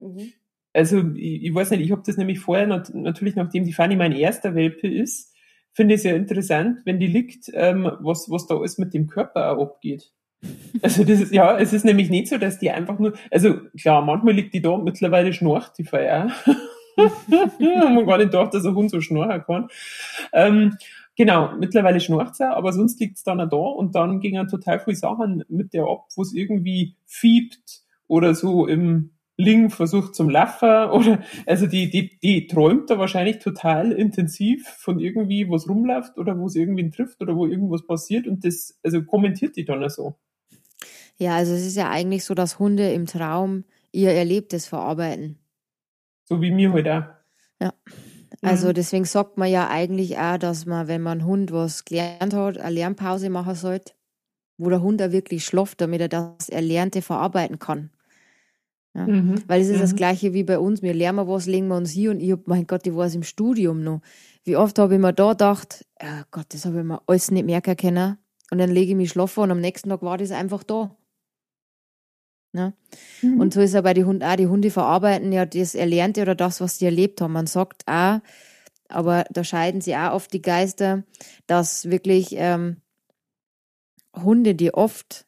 Mhm. 0.00 0.32
Also 0.72 1.02
ich, 1.14 1.44
ich, 1.44 1.54
weiß 1.54 1.70
nicht, 1.70 1.80
ich 1.80 1.90
habe 1.90 2.02
das 2.04 2.18
nämlich 2.18 2.38
vorher, 2.38 2.66
natürlich 2.66 3.34
nachdem 3.34 3.64
die 3.64 3.72
Fanny 3.72 3.96
mein 3.96 4.12
erster 4.12 4.54
Welpe 4.54 4.88
ist, 4.88 5.34
finde 5.72 5.94
ich 5.94 6.00
es 6.00 6.04
ja 6.04 6.14
interessant, 6.14 6.80
wenn 6.84 7.00
die 7.00 7.06
liegt, 7.06 7.50
ähm, 7.54 7.90
was, 8.00 8.30
was 8.30 8.46
da 8.46 8.56
alles 8.56 8.78
mit 8.78 8.94
dem 8.94 9.06
Körper 9.06 9.52
auch 9.52 9.62
abgeht. 9.62 10.12
Also 10.82 11.04
das 11.04 11.20
ist, 11.20 11.32
ja, 11.32 11.58
es 11.58 11.72
ist 11.72 11.86
nämlich 11.86 12.10
nicht 12.10 12.28
so, 12.28 12.36
dass 12.36 12.58
die 12.58 12.70
einfach 12.70 12.98
nur, 12.98 13.14
also 13.30 13.58
klar, 13.80 14.02
manchmal 14.02 14.34
liegt 14.34 14.52
die 14.52 14.60
da 14.60 14.76
mittlerweile 14.76 15.32
schnarcht 15.32 15.78
die 15.78 15.84
Feier. 15.84 16.30
man 17.58 18.06
gar 18.06 18.18
nicht 18.18 18.30
gedacht, 18.30 18.54
dass 18.54 18.64
ein 18.64 18.74
Hund 18.74 18.90
so 18.90 19.00
schnarchen 19.00 19.44
kann. 19.44 19.68
Ähm, 20.32 20.76
genau, 21.16 21.52
mittlerweile 21.58 22.00
schnarcht 22.00 22.40
er, 22.40 22.56
aber 22.56 22.72
sonst 22.72 23.00
liegt 23.00 23.18
es 23.18 23.24
dann 23.24 23.40
auch 23.40 23.48
da 23.48 23.56
und 23.56 23.94
dann 23.94 24.20
gingen 24.20 24.48
total 24.48 24.80
viele 24.80 24.96
Sachen 24.96 25.44
mit 25.48 25.72
der 25.72 25.84
ab, 25.84 26.06
wo 26.14 26.22
es 26.22 26.32
irgendwie 26.32 26.96
fiebt 27.06 27.82
oder 28.08 28.34
so 28.34 28.66
im 28.66 29.10
Ling 29.38 29.68
versucht 29.68 30.14
zum 30.14 30.30
Lachen 30.30 30.90
oder 30.90 31.22
also 31.44 31.66
die, 31.66 31.90
die, 31.90 32.18
die 32.20 32.46
träumt 32.46 32.88
da 32.88 32.98
wahrscheinlich 32.98 33.38
total 33.38 33.92
intensiv 33.92 34.66
von 34.66 34.98
irgendwie, 34.98 35.48
was 35.50 35.68
rumläuft 35.68 36.18
oder 36.18 36.38
wo 36.38 36.46
es 36.46 36.56
irgendwie 36.56 36.90
trifft 36.90 37.20
oder 37.20 37.36
wo 37.36 37.46
irgendwas 37.46 37.86
passiert 37.86 38.26
und 38.26 38.44
das, 38.44 38.78
also 38.82 39.02
kommentiert 39.04 39.56
die 39.56 39.64
dann 39.64 39.84
auch 39.84 39.90
so. 39.90 40.14
Ja, 41.18 41.36
also 41.36 41.52
es 41.54 41.66
ist 41.66 41.76
ja 41.76 41.90
eigentlich 41.90 42.24
so, 42.24 42.34
dass 42.34 42.58
Hunde 42.58 42.90
im 42.92 43.06
Traum 43.06 43.64
ihr 43.92 44.10
Erlebtes 44.10 44.66
verarbeiten. 44.66 45.38
So 46.28 46.40
wie 46.40 46.50
mir 46.50 46.72
heute 46.72 46.94
auch. 46.94 47.64
Ja. 47.64 47.72
Also 48.42 48.68
mhm. 48.68 48.74
deswegen 48.74 49.04
sagt 49.04 49.38
man 49.38 49.48
ja 49.48 49.68
eigentlich 49.68 50.18
auch, 50.18 50.38
dass 50.38 50.66
man, 50.66 50.88
wenn 50.88 51.02
man 51.02 51.24
Hund 51.24 51.52
was 51.52 51.84
gelernt 51.84 52.34
hat, 52.34 52.58
eine 52.58 52.74
Lernpause 52.74 53.30
machen 53.30 53.54
sollte, 53.54 53.94
wo 54.58 54.68
der 54.68 54.82
Hund 54.82 55.00
auch 55.02 55.12
wirklich 55.12 55.44
schlaft, 55.44 55.80
damit 55.80 56.00
er 56.00 56.08
das 56.08 56.48
Erlernte 56.48 57.00
verarbeiten 57.02 57.58
kann. 57.58 57.90
Ja. 58.94 59.06
Mhm. 59.06 59.42
Weil 59.46 59.60
es 59.60 59.68
ist 59.68 59.76
mhm. 59.76 59.82
das 59.82 59.94
Gleiche 59.94 60.32
wie 60.32 60.44
bei 60.44 60.58
uns. 60.58 60.82
Wir 60.82 60.94
lernen 60.94 61.26
was, 61.28 61.46
legen 61.46 61.68
wir 61.68 61.76
uns 61.76 61.90
hier 61.90 62.10
und 62.10 62.20
ich 62.20 62.32
hab, 62.32 62.46
mein 62.46 62.66
Gott, 62.66 62.86
ich 62.86 62.94
war 62.94 63.06
es 63.06 63.14
im 63.14 63.22
Studium 63.22 63.82
noch. 63.82 64.00
Wie 64.44 64.56
oft 64.56 64.78
habe 64.78 64.94
ich 64.94 65.00
mir 65.00 65.12
da 65.12 65.30
gedacht, 65.30 65.86
oh 66.02 66.22
Gott, 66.30 66.46
das 66.50 66.64
habe 66.66 66.78
ich 66.78 66.84
mir 66.84 67.00
alles 67.06 67.30
nicht 67.30 67.46
merken 67.46 67.76
können. 67.76 68.18
Und 68.50 68.58
dann 68.58 68.70
lege 68.70 68.92
ich 68.92 68.96
mich 68.96 69.10
schlafen 69.10 69.44
und 69.44 69.50
am 69.50 69.60
nächsten 69.60 69.90
Tag 69.90 70.02
war 70.02 70.18
das 70.18 70.30
einfach 70.30 70.62
da. 70.62 70.96
Ne? 72.56 72.72
Mhm. 73.20 73.38
Und 73.38 73.52
so 73.52 73.60
ist 73.60 73.74
ja 73.74 73.82
bei 73.82 73.92
den 73.92 74.06
Hunden 74.06 74.24
auch. 74.24 74.36
Die 74.36 74.46
Hunde 74.46 74.70
verarbeiten 74.70 75.30
ja 75.30 75.44
das 75.44 75.74
Erlernte 75.74 76.22
oder 76.22 76.34
das, 76.34 76.62
was 76.62 76.78
sie 76.78 76.86
erlebt 76.86 77.20
haben. 77.20 77.34
Man 77.34 77.46
sagt 77.46 77.86
auch, 77.86 78.20
aber 78.88 79.26
da 79.30 79.44
scheiden 79.44 79.82
sie 79.82 79.94
auch 79.94 80.12
oft 80.12 80.32
die 80.32 80.40
Geister, 80.40 81.04
dass 81.46 81.90
wirklich 81.90 82.30
ähm, 82.32 82.78
Hunde, 84.14 84.54
die 84.54 84.72
oft 84.72 85.26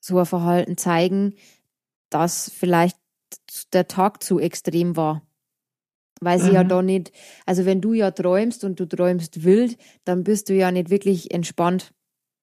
so 0.00 0.18
ein 0.18 0.24
Verhalten 0.26 0.78
zeigen, 0.78 1.34
dass 2.08 2.50
vielleicht 2.50 2.96
der 3.74 3.86
Tag 3.86 4.22
zu 4.22 4.40
extrem 4.40 4.96
war. 4.96 5.22
Weil 6.22 6.38
sie 6.38 6.48
mhm. 6.48 6.54
ja 6.54 6.64
da 6.64 6.80
nicht, 6.80 7.12
also 7.44 7.66
wenn 7.66 7.82
du 7.82 7.92
ja 7.92 8.10
träumst 8.10 8.64
und 8.64 8.80
du 8.80 8.86
träumst 8.86 9.44
wild, 9.44 9.76
dann 10.04 10.24
bist 10.24 10.48
du 10.48 10.54
ja 10.54 10.70
nicht 10.70 10.88
wirklich 10.88 11.30
entspannt. 11.30 11.92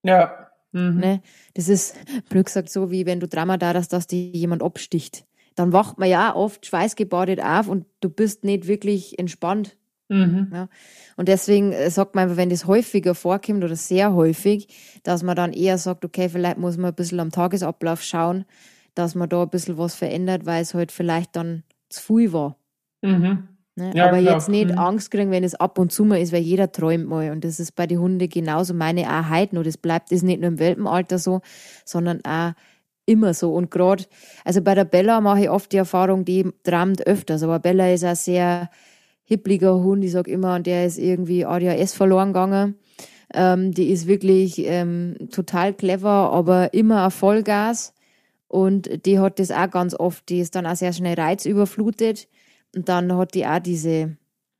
Ja. 0.03 0.46
Mhm. 0.77 0.99
Ne? 0.99 1.21
Das 1.55 1.69
ist, 1.69 1.95
blöd 2.29 2.45
gesagt, 2.45 2.69
so 2.69 2.91
wie 2.91 3.05
wenn 3.05 3.19
du 3.19 3.27
Drama 3.27 3.57
da 3.57 3.73
hast, 3.73 3.93
dass 3.93 4.07
dir 4.07 4.29
jemand 4.29 4.61
absticht. 4.61 5.25
Dann 5.55 5.73
wacht 5.73 5.97
man 5.97 6.07
ja 6.07 6.35
oft 6.35 6.65
schweißgebadet 6.65 7.41
auf 7.41 7.67
und 7.67 7.85
du 7.99 8.09
bist 8.09 8.43
nicht 8.43 8.67
wirklich 8.67 9.17
entspannt. 9.17 9.75
Mhm. 10.09 10.49
Ja? 10.53 10.69
Und 11.15 11.27
deswegen 11.27 11.73
äh, 11.73 11.89
sagt 11.89 12.13
man, 12.13 12.37
wenn 12.37 12.49
das 12.49 12.67
häufiger 12.67 13.15
vorkommt 13.15 13.63
oder 13.63 13.75
sehr 13.75 14.13
häufig, 14.13 14.67
dass 15.03 15.23
man 15.23 15.35
dann 15.35 15.53
eher 15.53 15.77
sagt, 15.77 16.05
okay, 16.05 16.29
vielleicht 16.29 16.59
muss 16.59 16.77
man 16.77 16.91
ein 16.91 16.95
bisschen 16.95 17.19
am 17.19 17.31
Tagesablauf 17.31 18.03
schauen, 18.03 18.45
dass 18.93 19.15
man 19.15 19.29
da 19.29 19.43
ein 19.43 19.49
bisschen 19.49 19.77
was 19.77 19.95
verändert, 19.95 20.45
weil 20.45 20.61
es 20.61 20.73
halt 20.73 20.91
vielleicht 20.91 21.35
dann 21.35 21.63
zu 21.89 22.01
viel 22.01 22.33
war. 22.33 22.57
Mhm. 23.01 23.47
Ne? 23.77 23.91
Ja, 23.93 24.07
Aber 24.07 24.17
klar. 24.17 24.33
jetzt 24.33 24.49
nicht 24.49 24.71
mhm. 24.71 24.79
Angst 24.79 25.11
kriegen, 25.11 25.29
wenn 25.29 25.43
es 25.43 25.53
ab 25.53 25.77
und 25.77 25.91
zu 25.91 26.03
mal 26.03 26.19
ist, 26.19 26.33
weil 26.33 26.41
jeder 26.41 26.71
träumt 26.71 27.07
mal. 27.07 27.31
Und 27.31 27.43
das 27.43 27.59
ist 27.59 27.75
bei 27.75 27.85
den 27.85 27.99
Hunden 27.99 28.27
genauso 28.27 28.73
meine 28.73 29.07
auch 29.07 29.29
heute 29.29 29.55
noch. 29.55 29.63
Das 29.63 29.77
bleibt 29.77 30.11
das 30.11 30.23
nicht 30.23 30.41
nur 30.41 30.47
im 30.47 30.59
Welpenalter 30.59 31.19
so, 31.19 31.41
sondern 31.85 32.21
auch 32.25 32.53
immer 33.05 33.35
so. 33.35 33.53
Und 33.53 33.69
gerade, 33.69 34.05
also 34.43 34.63
bei 34.63 34.73
der 34.73 34.85
Bella 34.85 35.21
mache 35.21 35.41
ich 35.41 35.49
oft 35.51 35.71
die 35.71 35.77
Erfahrung, 35.77 36.25
die 36.25 36.51
träumt 36.63 37.05
öfters. 37.05 37.43
Aber 37.43 37.59
Bella 37.59 37.93
ist 37.93 38.03
ein 38.03 38.15
sehr 38.15 38.71
hippliger 39.25 39.75
Hund. 39.75 40.03
Ich 40.03 40.11
sag 40.11 40.27
immer, 40.27 40.55
und 40.55 40.65
der 40.65 40.87
ist 40.87 40.97
irgendwie 40.97 41.45
ADHS 41.45 41.93
verloren 41.93 42.29
gegangen. 42.29 42.75
Ähm, 43.31 43.73
die 43.73 43.91
ist 43.91 44.07
wirklich 44.07 44.57
ähm, 44.65 45.17
total 45.31 45.73
clever, 45.75 46.31
aber 46.31 46.73
immer 46.73 47.05
ein 47.05 47.11
Vollgas. 47.11 47.93
Und 48.47 49.05
die 49.05 49.19
hat 49.19 49.37
das 49.37 49.51
auch 49.51 49.69
ganz 49.69 49.93
oft. 49.93 50.27
Die 50.29 50.39
ist 50.39 50.55
dann 50.55 50.65
auch 50.65 50.75
sehr 50.75 50.93
schnell 50.93 51.19
reizüberflutet 51.19 52.27
und 52.77 52.89
dann 52.89 53.11
hat 53.17 53.33
die 53.33 53.45
auch 53.47 53.57
diese, 53.57 54.17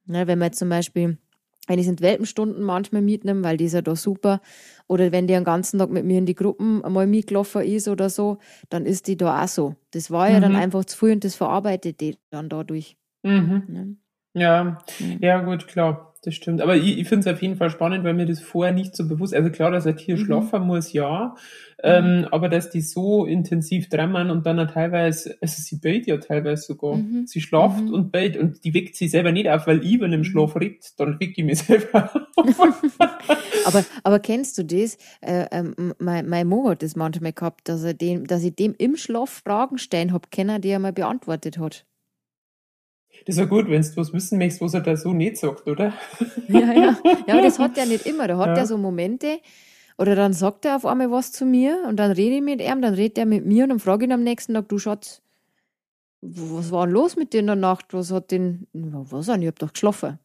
ne, 0.07 0.25
wenn 0.25 0.39
man 0.39 0.47
jetzt 0.47 0.57
zum 0.57 0.69
Beispiel, 0.69 1.19
wenn 1.67 1.77
ich 1.77 1.85
es 1.85 1.91
in 1.91 1.99
Welpenstunden 1.99 2.63
manchmal 2.63 3.03
mitnehme, 3.03 3.43
weil 3.43 3.57
die 3.57 3.65
ist 3.65 3.73
ja 3.73 3.83
da 3.83 3.95
super, 3.95 4.41
oder 4.87 5.11
wenn 5.11 5.27
die 5.27 5.35
den 5.35 5.43
ganzen 5.43 5.77
Tag 5.77 5.91
mit 5.91 6.03
mir 6.03 6.17
in 6.17 6.25
die 6.25 6.33
Gruppen 6.33 6.83
einmal 6.83 7.05
mitgelaufen 7.05 7.61
ist 7.61 7.87
oder 7.87 8.09
so, 8.09 8.39
dann 8.69 8.87
ist 8.87 9.05
die 9.05 9.17
da 9.17 9.43
auch 9.43 9.47
so. 9.47 9.75
Das 9.91 10.09
war 10.09 10.31
ja 10.31 10.37
mhm. 10.37 10.41
dann 10.41 10.55
einfach 10.55 10.83
zu 10.85 10.97
früh 10.97 11.11
und 11.11 11.23
das 11.23 11.35
verarbeitet 11.35 12.01
die 12.01 12.17
dann 12.31 12.49
dadurch. 12.49 12.97
Mhm. 13.21 13.63
Ne? 13.67 13.95
Ja, 14.37 14.77
ja, 15.19 15.41
gut, 15.41 15.67
klar 15.67 16.07
das 16.27 16.35
stimmt. 16.35 16.61
Aber 16.61 16.75
ich, 16.75 16.97
ich 16.97 17.07
finde 17.07 17.29
es 17.29 17.35
auf 17.35 17.41
jeden 17.41 17.55
Fall 17.55 17.69
spannend, 17.69 18.03
weil 18.03 18.13
mir 18.13 18.25
das 18.25 18.41
vorher 18.41 18.73
nicht 18.73 18.95
so 18.95 19.07
bewusst, 19.07 19.33
also 19.33 19.49
klar, 19.49 19.71
dass 19.71 19.87
ein 19.87 19.95
Tier 19.95 20.17
mhm. 20.17 20.25
schlafen 20.25 20.63
muss, 20.63 20.91
ja, 20.91 21.35
ähm, 21.81 22.19
mhm. 22.19 22.27
aber 22.31 22.49
dass 22.49 22.69
die 22.69 22.81
so 22.81 23.25
intensiv 23.25 23.87
drämmern 23.87 24.29
und 24.29 24.45
dann 24.45 24.59
auch 24.59 24.69
teilweise, 24.69 25.37
also 25.41 25.61
sie 25.61 25.77
bellt 25.77 26.05
ja 26.05 26.17
teilweise 26.17 26.63
sogar. 26.63 26.97
Mhm. 26.97 27.27
Sie 27.27 27.39
schlaft 27.39 27.83
mhm. 27.83 27.93
und 27.93 28.11
bellt 28.11 28.35
und 28.35 28.63
die 28.65 28.73
weckt 28.73 28.95
sie 28.95 29.07
selber 29.07 29.31
nicht 29.31 29.49
auf, 29.49 29.67
weil 29.67 29.85
ich, 29.85 30.01
wenn 30.01 30.11
im 30.11 30.19
mhm. 30.19 30.25
Schlaf 30.25 30.55
redet, 30.55 30.99
dann 30.99 31.19
wecke 31.19 31.33
ich 31.37 31.45
mich 31.45 31.59
selber 31.63 32.11
auf. 32.35 32.59
aber, 33.65 33.85
aber 34.03 34.19
kennst 34.19 34.57
du 34.57 34.65
das? 34.65 34.97
Äh, 35.21 35.45
äh, 35.51 35.63
mein, 35.99 36.27
mein 36.27 36.47
Mo 36.47 36.69
hat 36.69 36.83
das 36.83 36.95
manchmal 36.95 37.33
gehabt, 37.33 37.69
dass, 37.69 37.83
er 37.83 37.93
dem, 37.93 38.27
dass 38.27 38.43
ich 38.43 38.55
dem 38.55 38.75
im 38.77 38.97
Schlaf 38.97 39.29
Fragen 39.45 39.77
stellen 39.77 40.11
habe 40.11 40.27
können, 40.29 40.61
die 40.61 40.69
er 40.69 40.79
mal 40.79 40.93
beantwortet 40.93 41.57
hat. 41.57 41.85
Das 43.25 43.35
ist 43.35 43.39
ja 43.39 43.45
gut, 43.45 43.69
wenn 43.69 43.81
du 43.81 43.97
was 43.97 44.13
wissen 44.13 44.37
möchtest, 44.37 44.61
was 44.61 44.73
er 44.73 44.81
da 44.81 44.95
so 44.95 45.13
nicht 45.13 45.37
sagt, 45.37 45.67
oder? 45.67 45.93
Ja, 46.47 46.73
ja. 46.73 46.97
Ja, 47.27 47.33
aber 47.33 47.41
das 47.43 47.59
hat 47.59 47.77
er 47.77 47.85
nicht 47.85 48.05
immer. 48.05 48.27
Da 48.27 48.37
hat 48.37 48.49
ja. 48.49 48.57
er 48.57 48.65
so 48.65 48.77
Momente, 48.77 49.39
oder 49.97 50.15
dann 50.15 50.33
sagt 50.33 50.65
er 50.65 50.75
auf 50.75 50.85
einmal 50.85 51.11
was 51.11 51.31
zu 51.31 51.45
mir 51.45 51.83
und 51.87 51.97
dann 51.97 52.11
rede 52.11 52.35
ich 52.35 52.41
mit 52.41 52.61
ihm, 52.61 52.81
dann 52.81 52.93
redet 52.93 53.17
er 53.17 53.25
mit 53.25 53.45
mir 53.45 53.63
und 53.63 53.69
dann 53.69 53.79
frage 53.79 54.05
ich 54.05 54.09
ihn 54.09 54.13
am 54.13 54.23
nächsten 54.23 54.53
Tag, 54.53 54.69
du 54.69 54.77
Schatz, 54.77 55.21
was 56.21 56.71
war 56.71 56.85
denn 56.85 56.93
los 56.93 57.15
mit 57.15 57.33
dir 57.33 57.39
in 57.39 57.47
der 57.47 57.55
Nacht? 57.55 57.93
Was 57.93 58.11
hat 58.11 58.31
denn, 58.31 58.67
was 58.73 59.29
an, 59.29 59.41
ich 59.41 59.47
hab 59.47 59.59
doch 59.59 59.73
geschlafen. 59.73 60.19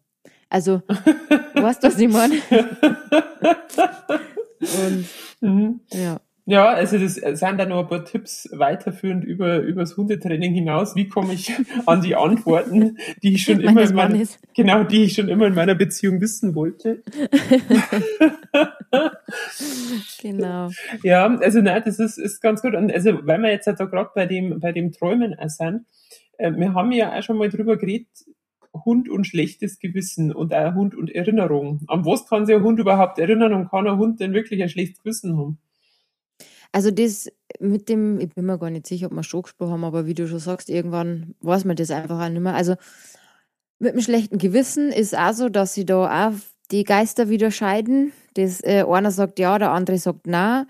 Also, 0.48 0.82
weißt 1.54 1.82
du, 1.82 1.88
was 1.88 1.98
ich 1.98 2.08
meine? 2.08 2.34
und, 4.60 5.06
mhm. 5.40 5.80
ja. 5.92 6.20
Ja, 6.44 6.70
also 6.70 6.98
das 6.98 7.14
sind 7.14 7.58
da 7.58 7.66
noch 7.66 7.80
ein 7.80 7.86
paar 7.86 8.04
Tipps 8.04 8.48
weiterführend 8.52 9.24
über, 9.24 9.60
über 9.60 9.82
das 9.82 9.96
Hundetraining 9.96 10.52
hinaus. 10.52 10.96
Wie 10.96 11.08
komme 11.08 11.34
ich 11.34 11.52
an 11.86 12.00
die 12.00 12.16
Antworten, 12.16 12.98
die 13.22 13.34
ich 13.34 13.44
schon 13.44 13.60
immer 13.60 13.82
in 13.82 13.94
meiner, 13.94 14.26
genau, 14.54 14.82
die 14.82 15.04
ich 15.04 15.14
schon 15.14 15.28
immer 15.28 15.46
in 15.46 15.54
meiner 15.54 15.76
Beziehung 15.76 16.20
wissen 16.20 16.56
wollte? 16.56 17.02
genau. 20.20 20.70
Ja, 21.04 21.26
also 21.26 21.60
nein, 21.60 21.82
das 21.84 22.00
ist, 22.00 22.18
ist 22.18 22.40
ganz 22.40 22.60
gut. 22.60 22.74
Und 22.74 22.92
also, 22.92 23.24
weil 23.24 23.38
wir 23.38 23.50
jetzt 23.50 23.68
da 23.68 23.72
gerade 23.72 24.10
bei 24.12 24.26
dem, 24.26 24.58
bei 24.58 24.72
dem 24.72 24.90
Träumen 24.90 25.36
sind, 25.46 25.86
äh, 26.38 26.50
wir 26.50 26.74
haben 26.74 26.90
ja 26.90 27.16
auch 27.16 27.22
schon 27.22 27.38
mal 27.38 27.50
drüber 27.50 27.76
geredet, 27.76 28.08
Hund 28.84 29.08
und 29.08 29.26
schlechtes 29.26 29.78
Gewissen 29.78 30.32
und 30.32 30.52
auch 30.52 30.74
Hund 30.74 30.96
und 30.96 31.14
Erinnerung. 31.14 31.82
An 31.86 32.04
was 32.04 32.26
kann 32.26 32.46
sich 32.46 32.56
ein 32.56 32.62
Hund 32.62 32.80
überhaupt 32.80 33.20
erinnern 33.20 33.52
und 33.52 33.70
kann 33.70 33.86
ein 33.86 33.98
Hund 33.98 34.18
denn 34.18 34.32
wirklich 34.32 34.60
ein 34.62 34.68
schlechtes 34.68 35.02
Gewissen 35.02 35.36
haben? 35.36 35.58
Also 36.72 36.90
das 36.90 37.30
mit 37.60 37.88
dem, 37.88 38.18
ich 38.18 38.30
bin 38.30 38.46
mir 38.46 38.58
gar 38.58 38.70
nicht 38.70 38.86
sicher, 38.86 39.06
ob 39.06 39.12
wir 39.12 39.22
schon 39.22 39.42
gesprochen 39.42 39.72
haben, 39.72 39.84
aber 39.84 40.06
wie 40.06 40.14
du 40.14 40.26
schon 40.26 40.38
sagst, 40.38 40.70
irgendwann 40.70 41.34
weiß 41.40 41.64
man 41.66 41.76
das 41.76 41.90
einfach 41.90 42.20
auch 42.20 42.28
nicht 42.28 42.40
mehr. 42.40 42.54
Also 42.54 42.76
mit 43.78 43.94
dem 43.94 44.00
schlechten 44.00 44.38
Gewissen 44.38 44.90
ist 44.90 45.16
auch 45.16 45.34
so, 45.34 45.48
dass 45.48 45.74
sie 45.74 45.84
da 45.84 46.28
auch 46.28 46.34
die 46.70 46.84
Geister 46.84 47.28
wieder 47.28 47.50
scheiden. 47.50 48.12
Das, 48.34 48.62
äh, 48.62 48.84
einer 48.88 49.10
sagt 49.10 49.38
ja, 49.38 49.58
der 49.58 49.72
andere 49.72 49.98
sagt 49.98 50.26
na. 50.26 50.66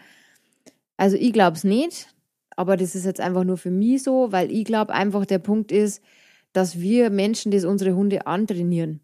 Also 0.96 1.16
ich 1.16 1.32
glaube 1.32 1.56
es 1.56 1.64
nicht, 1.64 2.08
aber 2.56 2.76
das 2.76 2.94
ist 2.94 3.04
jetzt 3.04 3.20
einfach 3.20 3.44
nur 3.44 3.56
für 3.56 3.70
mich 3.70 4.02
so, 4.02 4.32
weil 4.32 4.50
ich 4.50 4.64
glaube 4.64 4.92
einfach, 4.94 5.26
der 5.26 5.38
Punkt 5.38 5.72
ist, 5.72 6.02
dass 6.52 6.80
wir 6.80 7.10
Menschen 7.10 7.52
das 7.52 7.64
unsere 7.64 7.94
Hunde 7.94 8.26
antrainieren. 8.26 9.00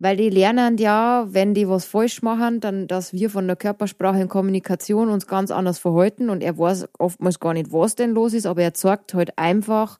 Weil 0.00 0.16
die 0.16 0.28
lernen 0.28 0.76
ja, 0.76 1.26
wenn 1.30 1.54
die 1.54 1.68
was 1.68 1.84
falsch 1.84 2.20
machen, 2.20 2.60
dann, 2.60 2.88
dass 2.88 3.12
wir 3.12 3.30
von 3.30 3.46
der 3.46 3.56
Körpersprache 3.56 4.20
in 4.20 4.28
Kommunikation 4.28 5.08
uns 5.08 5.26
ganz 5.26 5.50
anders 5.50 5.78
verhalten 5.78 6.30
und 6.30 6.42
er 6.42 6.58
weiß 6.58 6.88
oftmals 6.98 7.38
gar 7.38 7.54
nicht, 7.54 7.72
was 7.72 7.94
denn 7.94 8.10
los 8.10 8.34
ist, 8.34 8.46
aber 8.46 8.62
er 8.62 8.74
zeigt 8.74 9.14
halt 9.14 9.38
einfach 9.38 9.98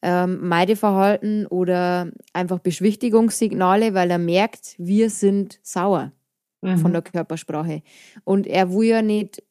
ähm, 0.00 0.46
Meideverhalten 0.46 1.46
oder 1.46 2.10
einfach 2.32 2.60
Beschwichtigungssignale, 2.60 3.94
weil 3.94 4.10
er 4.10 4.18
merkt, 4.18 4.74
wir 4.78 5.10
sind 5.10 5.58
sauer 5.62 6.12
mhm. 6.60 6.78
von 6.78 6.92
der 6.92 7.02
Körpersprache. 7.02 7.82
Und 8.24 8.46
er 8.46 8.72
will 8.72 8.88
ja 8.88 9.02
nicht, 9.02 9.42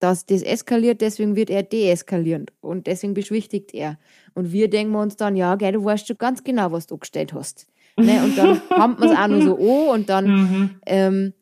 dass 0.00 0.24
das 0.26 0.42
eskaliert, 0.42 1.02
deswegen 1.02 1.36
wird 1.36 1.50
er 1.50 1.62
deeskalierend 1.62 2.52
und 2.60 2.86
deswegen 2.86 3.14
beschwichtigt 3.14 3.74
er. 3.74 3.98
Und 4.34 4.50
wir 4.50 4.70
denken 4.70 4.94
uns 4.94 5.16
dann, 5.16 5.36
ja, 5.36 5.56
gell, 5.56 5.72
du 5.72 5.84
weißt 5.84 6.08
schon 6.08 6.18
ganz 6.18 6.42
genau, 6.42 6.72
was 6.72 6.86
du 6.86 6.96
gestellt 6.96 7.34
hast. 7.34 7.66
Ne? 8.04 8.22
Und 8.24 8.36
dann 8.36 8.60
kommt 8.68 9.00
man 9.00 9.08
es 9.10 9.16
auch 9.16 9.28
nur 9.28 9.42
so 9.42 9.58
oh 9.58 9.92
und 9.92 10.08
dann, 10.08 10.26
mhm. 10.26 10.70
ähm, 10.86 11.32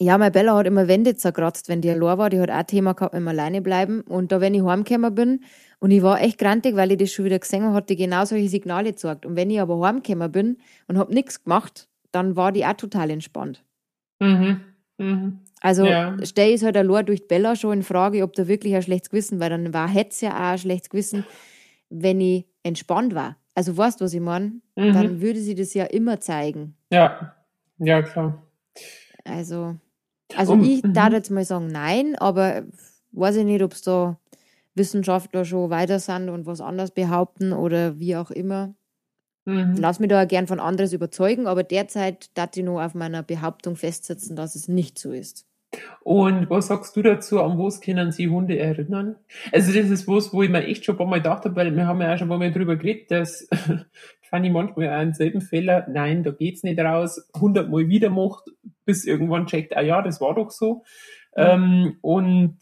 ja, 0.00 0.16
meine 0.16 0.30
Bella 0.30 0.56
hat 0.56 0.66
immer 0.66 0.86
Wände 0.86 1.16
zerkratzt, 1.16 1.68
wenn 1.68 1.80
die 1.80 1.90
allein 1.90 2.18
war. 2.18 2.30
Die 2.30 2.38
hat 2.38 2.50
auch 2.50 2.62
Thema 2.62 2.92
gehabt, 2.92 3.14
wenn 3.14 3.24
wir 3.24 3.30
alleine 3.30 3.60
bleiben. 3.60 4.02
Und 4.02 4.30
da, 4.30 4.40
wenn 4.40 4.54
ich 4.54 4.62
heimgekommen 4.62 5.14
bin, 5.14 5.40
und 5.80 5.90
ich 5.90 6.02
war 6.02 6.20
echt 6.20 6.38
grantig, 6.38 6.76
weil 6.76 6.92
ich 6.92 6.98
das 6.98 7.12
schon 7.12 7.24
wieder 7.24 7.38
gesehen 7.38 7.62
habe, 7.62 7.74
hat 7.74 7.90
die 7.90 7.96
genau 7.96 8.24
solche 8.24 8.48
Signale 8.48 8.90
gezeigt. 8.90 9.26
Und 9.26 9.36
wenn 9.36 9.50
ich 9.50 9.60
aber 9.60 9.80
heimgekommen 9.80 10.30
bin 10.30 10.58
und 10.86 10.98
habe 10.98 11.14
nichts 11.14 11.44
gemacht, 11.44 11.88
dann 12.12 12.36
war 12.36 12.52
die 12.52 12.64
auch 12.64 12.74
total 12.74 13.10
entspannt. 13.10 13.64
Mhm. 14.20 14.60
Mhm. 14.98 15.40
Also 15.60 15.84
ja. 15.84 16.16
stelle 16.24 16.50
ich 16.50 16.56
es 16.56 16.62
halt 16.62 16.76
allein 16.76 17.06
durch 17.06 17.26
Bella 17.28 17.56
schon 17.56 17.78
in 17.78 17.82
Frage, 17.82 18.22
ob 18.22 18.32
da 18.34 18.48
wirklich 18.48 18.74
ein 18.74 18.82
schlechtes 18.82 19.10
Gewissen, 19.10 19.40
weil 19.40 19.50
dann 19.50 19.72
war, 19.74 19.88
hätte 19.88 20.10
es 20.10 20.20
ja 20.20 20.30
auch 20.30 20.52
ein 20.52 20.58
schlechtes 20.58 20.90
Gewissen, 20.90 21.24
wenn 21.90 22.20
ich 22.20 22.46
entspannt 22.62 23.14
war. 23.14 23.36
Also 23.58 23.76
weißt 23.76 24.00
du, 24.00 24.04
was 24.04 24.14
ich 24.14 24.20
meine? 24.20 24.60
Mhm. 24.76 24.92
Dann 24.92 25.20
würde 25.20 25.40
sie 25.40 25.56
das 25.56 25.74
ja 25.74 25.82
immer 25.86 26.20
zeigen. 26.20 26.76
Ja, 26.92 27.34
ja, 27.78 28.02
klar. 28.02 28.46
Also, 29.24 29.74
also 30.36 30.52
um, 30.52 30.62
ich 30.62 30.80
darf 30.82 31.08
mhm. 31.08 31.14
jetzt 31.16 31.30
mal 31.32 31.44
sagen, 31.44 31.66
nein, 31.66 32.14
aber 32.14 32.62
weiß 33.10 33.34
ich 33.34 33.44
nicht, 33.44 33.60
ob 33.64 33.72
es 33.72 33.82
da 33.82 34.16
Wissenschaftler 34.76 35.44
schon 35.44 35.70
weiter 35.70 35.98
sind 35.98 36.28
und 36.28 36.46
was 36.46 36.60
anderes 36.60 36.92
behaupten 36.92 37.52
oder 37.52 37.98
wie 37.98 38.14
auch 38.14 38.30
immer. 38.30 38.76
Mhm. 39.44 39.74
Lass 39.76 39.98
mich 39.98 40.08
da 40.08 40.24
gern 40.24 40.46
von 40.46 40.60
anderes 40.60 40.92
überzeugen, 40.92 41.48
aber 41.48 41.64
derzeit 41.64 42.30
darf 42.38 42.50
ich 42.54 42.62
nur 42.62 42.84
auf 42.84 42.94
meiner 42.94 43.24
Behauptung 43.24 43.74
festsetzen, 43.74 44.36
dass 44.36 44.54
es 44.54 44.68
nicht 44.68 45.00
so 45.00 45.10
ist. 45.10 45.47
Und 46.02 46.48
was 46.48 46.68
sagst 46.68 46.96
du 46.96 47.02
dazu, 47.02 47.42
an 47.42 47.58
was 47.58 47.80
können 47.80 48.12
Sie 48.12 48.28
Hunde 48.28 48.58
erinnern? 48.58 49.16
Also 49.52 49.72
das 49.72 49.90
ist 49.90 50.08
was, 50.08 50.32
wo 50.32 50.42
ich 50.42 50.48
mir 50.48 50.64
echt 50.64 50.84
schon 50.84 50.94
ein 50.94 50.98
paar 50.98 51.06
Mal 51.06 51.18
gedacht 51.18 51.44
habe, 51.44 51.56
weil 51.56 51.76
wir 51.76 51.86
haben 51.86 52.00
ja 52.00 52.14
auch 52.14 52.18
schon 52.18 52.28
ein 52.28 52.30
paar 52.30 52.38
Mal 52.38 52.52
drüber 52.52 52.76
geredet, 52.76 53.10
dass 53.10 53.48
Fanny 54.22 54.48
manchmal 54.48 54.88
einen 54.88 55.12
selben 55.12 55.40
Fehler, 55.40 55.86
nein, 55.90 56.22
da 56.22 56.30
geht's 56.30 56.62
nicht 56.62 56.80
raus, 56.80 57.28
hundertmal 57.38 57.88
wieder 57.88 58.10
macht, 58.10 58.44
bis 58.84 59.04
irgendwann 59.04 59.46
checkt, 59.46 59.76
ah 59.76 59.82
ja, 59.82 60.00
das 60.00 60.20
war 60.20 60.34
doch 60.34 60.50
so. 60.50 60.84
Mhm. 61.36 61.44
Ähm, 61.44 61.96
und 62.00 62.58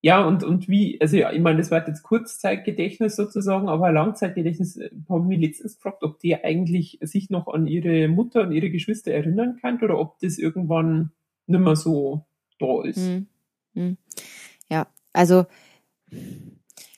ja, 0.00 0.24
und, 0.24 0.44
und 0.44 0.68
wie, 0.68 1.00
also 1.00 1.16
ja, 1.16 1.32
ich 1.32 1.40
meine, 1.40 1.58
das 1.58 1.72
war 1.72 1.84
jetzt 1.84 2.04
Kurzzeitgedächtnis 2.04 3.16
sozusagen, 3.16 3.68
aber 3.68 3.90
Langzeitgedächtnis, 3.90 4.76
äh, 4.76 4.90
habe 5.08 5.22
ich 5.22 5.26
mich 5.26 5.40
letztens 5.40 5.74
gefragt, 5.76 6.04
ob 6.04 6.20
die 6.20 6.36
eigentlich 6.36 6.98
sich 7.00 7.30
noch 7.30 7.48
an 7.48 7.66
ihre 7.66 8.06
Mutter 8.06 8.42
und 8.42 8.52
ihre 8.52 8.70
Geschwister 8.70 9.12
erinnern 9.12 9.58
kann 9.60 9.82
oder 9.82 9.98
ob 9.98 10.20
das 10.20 10.38
irgendwann 10.38 11.10
nicht 11.48 11.60
mehr 11.60 11.74
so 11.74 12.27
da 12.58 12.82
ist. 12.84 12.98
Hm. 12.98 13.26
Hm. 13.74 13.96
Ja, 14.70 14.86
also 15.12 15.46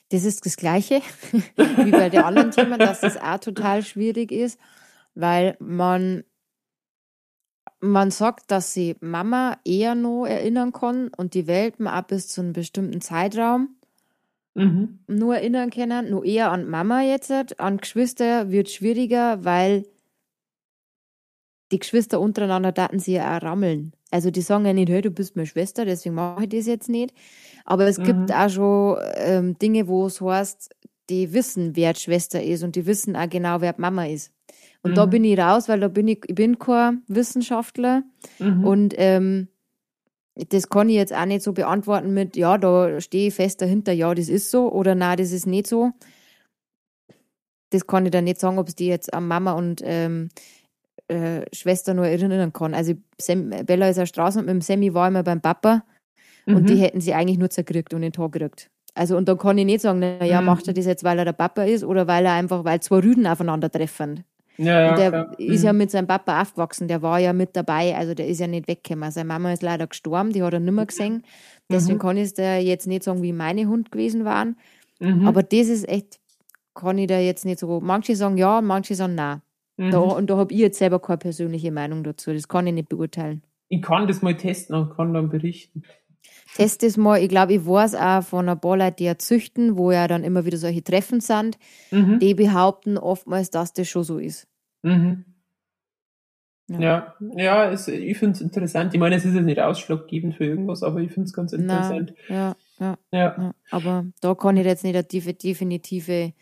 das 0.09 0.25
ist 0.25 0.45
das 0.45 0.57
Gleiche 0.57 1.01
wie 1.55 1.91
bei 1.91 2.09
den 2.09 2.23
anderen 2.23 2.51
Themen, 2.51 2.79
dass 2.79 3.01
das 3.01 3.17
auch 3.17 3.39
total 3.39 3.83
schwierig 3.83 4.31
ist, 4.31 4.59
weil 5.15 5.55
man 5.59 6.23
man 7.81 8.11
sagt, 8.11 8.51
dass 8.51 8.73
sie 8.73 8.95
Mama 9.01 9.57
eher 9.65 9.95
noch 9.95 10.25
erinnern 10.25 10.71
kann 10.71 11.09
und 11.17 11.33
die 11.33 11.47
Welpen 11.47 11.87
ab 11.87 12.09
bis 12.09 12.27
zu 12.27 12.41
einem 12.41 12.53
bestimmten 12.53 13.01
Zeitraum 13.01 13.75
mhm. 14.53 14.99
nur 15.07 15.35
erinnern 15.35 15.71
können, 15.71 16.11
nur 16.11 16.23
eher 16.23 16.51
an 16.51 16.69
Mama 16.69 17.01
jetzt. 17.01 17.59
An 17.59 17.77
Geschwister 17.77 18.51
wird 18.51 18.69
schwieriger, 18.69 19.43
weil 19.43 19.85
die 21.71 21.79
Geschwister 21.79 22.19
untereinander 22.19 22.71
daten 22.71 22.99
sie 22.99 23.13
ja 23.13 23.37
auch 23.37 23.41
rammeln. 23.41 23.93
Also 24.11 24.29
die 24.29 24.41
sagen 24.41 24.65
ja 24.65 24.73
nicht, 24.73 24.89
hey, 24.89 25.01
du 25.01 25.11
bist 25.11 25.35
meine 25.35 25.47
Schwester, 25.47 25.85
deswegen 25.85 26.15
mache 26.15 26.43
ich 26.43 26.49
das 26.49 26.67
jetzt 26.67 26.89
nicht. 26.89 27.13
Aber 27.65 27.87
es 27.87 27.97
mhm. 27.97 28.03
gibt 28.03 28.33
auch 28.33 28.49
schon 28.49 28.97
ähm, 29.15 29.57
Dinge, 29.57 29.87
wo 29.87 30.05
es 30.05 30.19
heißt, 30.21 30.69
die 31.09 31.33
wissen, 31.33 31.75
wer 31.75 31.93
die 31.93 31.99
Schwester 31.99 32.41
ist 32.43 32.63
und 32.63 32.75
die 32.75 32.85
wissen 32.85 33.15
auch 33.15 33.29
genau, 33.29 33.61
wer 33.61 33.73
die 33.73 33.81
Mama 33.81 34.05
ist. 34.05 34.31
Und 34.83 34.91
mhm. 34.91 34.95
da 34.95 35.05
bin 35.05 35.23
ich 35.23 35.39
raus, 35.39 35.69
weil 35.69 35.79
da 35.79 35.87
bin 35.87 36.07
ich, 36.07 36.23
ich 36.27 36.35
bin 36.35 36.59
kein 36.59 37.03
Wissenschaftler 37.07 38.03
mhm. 38.39 38.65
und 38.65 38.93
ähm, 38.97 39.47
das 40.35 40.69
kann 40.69 40.89
ich 40.89 40.95
jetzt 40.95 41.13
auch 41.13 41.25
nicht 41.25 41.43
so 41.43 41.53
beantworten 41.53 42.13
mit, 42.13 42.35
ja, 42.35 42.57
da 42.57 42.99
stehe 43.01 43.27
ich 43.27 43.33
fest 43.33 43.61
dahinter, 43.61 43.91
ja, 43.91 44.13
das 44.13 44.29
ist 44.29 44.49
so 44.49 44.71
oder 44.71 44.95
nein, 44.95 45.17
das 45.17 45.31
ist 45.31 45.45
nicht 45.45 45.67
so. 45.67 45.91
Das 47.69 47.87
kann 47.87 48.05
ich 48.05 48.11
dann 48.11 48.25
nicht 48.25 48.39
sagen, 48.39 48.57
ob 48.57 48.67
es 48.67 48.75
die 48.75 48.87
jetzt 48.87 49.13
an 49.13 49.27
Mama 49.27 49.53
und 49.53 49.81
ähm, 49.83 50.29
äh, 51.11 51.45
Schwester 51.53 51.93
nur 51.93 52.07
erinnern 52.07 52.53
kann. 52.53 52.73
Also 52.73 52.93
Sam, 53.19 53.49
Bella 53.65 53.89
ist 53.89 53.99
auf 53.99 54.07
Straße 54.07 54.39
und 54.39 54.45
mit 54.45 54.53
dem 54.53 54.61
Sammy 54.61 54.93
war 54.93 55.07
immer 55.07 55.23
beim 55.23 55.41
Papa 55.41 55.83
mhm. 56.45 56.55
und 56.55 56.69
die 56.69 56.77
hätten 56.77 57.01
sie 57.01 57.13
eigentlich 57.13 57.37
nur 57.37 57.49
zerkriegt 57.49 57.93
und 57.93 58.01
den 58.01 58.13
Tag 58.13 58.31
gekriegt. 58.31 58.69
Also 58.93 59.17
und 59.17 59.27
da 59.27 59.35
kann 59.35 59.57
ich 59.57 59.65
nicht 59.65 59.81
sagen, 59.81 59.99
naja, 59.99 60.41
mhm. 60.41 60.47
macht 60.47 60.67
er 60.67 60.73
das 60.73 60.85
jetzt, 60.85 61.03
weil 61.03 61.19
er 61.19 61.25
der 61.25 61.33
Papa 61.33 61.63
ist 61.63 61.83
oder 61.83 62.07
weil 62.07 62.25
er 62.25 62.33
einfach, 62.33 62.63
weil 62.63 62.79
zwei 62.81 62.99
Rüden 62.99 63.27
aufeinandertreffen. 63.27 64.23
Ja, 64.57 64.81
ja, 64.81 64.95
der 64.95 65.11
ja. 65.11 65.53
ist 65.53 65.63
ja 65.63 65.73
mhm. 65.73 65.79
mit 65.79 65.91
seinem 65.91 66.07
Papa 66.07 66.41
aufgewachsen, 66.41 66.87
der 66.87 67.01
war 67.01 67.19
ja 67.19 67.33
mit 67.33 67.55
dabei, 67.55 67.95
also 67.95 68.13
der 68.13 68.27
ist 68.27 68.39
ja 68.39 68.47
nicht 68.47 68.67
weggekommen. 68.67 69.11
Seine 69.11 69.27
Mama 69.27 69.53
ist 69.53 69.63
leider 69.63 69.87
gestorben, 69.87 70.33
die 70.33 70.43
hat 70.43 70.53
er 70.53 70.59
nicht 70.59 70.73
mehr 70.73 70.85
gesehen. 70.85 71.23
Deswegen 71.69 71.97
mhm. 71.97 72.01
kann 72.01 72.17
ich 72.17 72.33
da 72.33 72.57
jetzt 72.57 72.87
nicht 72.87 73.03
sagen, 73.03 73.21
wie 73.23 73.33
meine 73.33 73.67
Hund 73.67 73.91
gewesen 73.91 74.25
waren. 74.25 74.57
Mhm. 74.99 75.27
Aber 75.27 75.41
das 75.41 75.67
ist 75.67 75.87
echt, 75.89 76.19
kann 76.75 76.97
ich 76.97 77.07
da 77.07 77.17
jetzt 77.17 77.45
nicht 77.45 77.59
so. 77.59 77.79
Manche 77.81 78.15
sagen 78.15 78.37
ja, 78.37 78.61
manche 78.61 78.93
sagen 78.95 79.15
nein. 79.15 79.41
Mhm. 79.81 79.89
Da, 79.89 79.99
und 79.99 80.29
da 80.29 80.37
habe 80.37 80.53
ich 80.53 80.59
jetzt 80.59 80.77
selber 80.77 80.99
keine 80.99 81.17
persönliche 81.17 81.71
Meinung 81.71 82.03
dazu. 82.03 82.31
Das 82.31 82.47
kann 82.47 82.67
ich 82.67 82.73
nicht 82.73 82.89
beurteilen. 82.89 83.41
Ich 83.67 83.81
kann 83.81 84.07
das 84.07 84.21
mal 84.21 84.37
testen 84.37 84.75
und 84.75 84.95
kann 84.95 85.11
dann 85.11 85.29
berichten. 85.29 85.81
Test 86.55 86.83
das 86.83 86.97
mal. 86.97 87.19
Ich 87.19 87.29
glaube, 87.29 87.53
ich 87.53 87.65
weiß 87.65 87.95
auch 87.95 88.21
von 88.21 88.47
ein 88.47 88.59
paar 88.59 88.77
Leuten, 88.77 88.97
die 88.97 89.05
ja 89.05 89.17
züchten, 89.17 89.77
wo 89.77 89.91
ja 89.91 90.07
dann 90.07 90.23
immer 90.23 90.45
wieder 90.45 90.57
solche 90.57 90.83
Treffen 90.83 91.19
sind, 91.19 91.57
mhm. 91.89 92.19
die 92.19 92.35
behaupten 92.35 92.99
oftmals, 92.99 93.49
dass 93.49 93.73
das 93.73 93.89
schon 93.89 94.03
so 94.03 94.19
ist. 94.19 94.47
Mhm. 94.83 95.25
Ja, 96.67 96.79
ja, 96.79 97.15
ja 97.37 97.71
es, 97.71 97.87
ich 97.87 98.17
finde 98.19 98.35
es 98.35 98.41
interessant. 98.41 98.93
Ich 98.93 98.99
meine, 98.99 99.15
es 99.15 99.25
ist 99.25 99.33
jetzt 99.33 99.45
nicht 99.45 99.59
ausschlaggebend 99.59 100.35
für 100.35 100.45
irgendwas, 100.45 100.83
aber 100.83 100.99
ich 100.99 101.11
finde 101.11 101.25
es 101.25 101.33
ganz 101.33 101.53
interessant. 101.53 102.13
Na, 102.29 102.35
ja, 102.35 102.55
ja, 102.79 102.97
ja, 103.11 103.35
ja, 103.37 103.55
Aber 103.71 104.05
da 104.21 104.35
kann 104.35 104.57
ich 104.57 104.65
jetzt 104.65 104.83
nicht 104.83 104.95
eine 104.95 105.33
definitive 105.33 106.33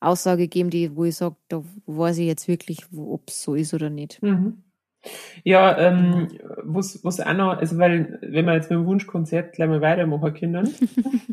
Aussage 0.00 0.48
geben, 0.48 0.70
die, 0.70 0.94
wo 0.94 1.04
ich 1.04 1.16
sage, 1.16 1.36
da 1.48 1.62
weiß 1.86 2.18
ich 2.18 2.26
jetzt 2.26 2.48
wirklich, 2.48 2.86
ob 2.96 3.28
es 3.28 3.42
so 3.42 3.54
ist 3.54 3.74
oder 3.74 3.90
nicht. 3.90 4.22
Mhm. 4.22 4.62
Ja, 5.44 5.78
ähm, 5.78 6.28
was, 6.64 7.02
was 7.04 7.20
auch 7.20 7.32
noch, 7.32 7.56
also 7.56 7.78
weil, 7.78 8.18
wenn 8.20 8.44
wir 8.44 8.54
jetzt 8.54 8.70
mit 8.70 8.78
dem 8.78 8.86
Wunschkonzert 8.86 9.54
gleich 9.54 9.68
mal 9.68 9.80
weitermachen 9.80 10.34
können, 10.34 10.74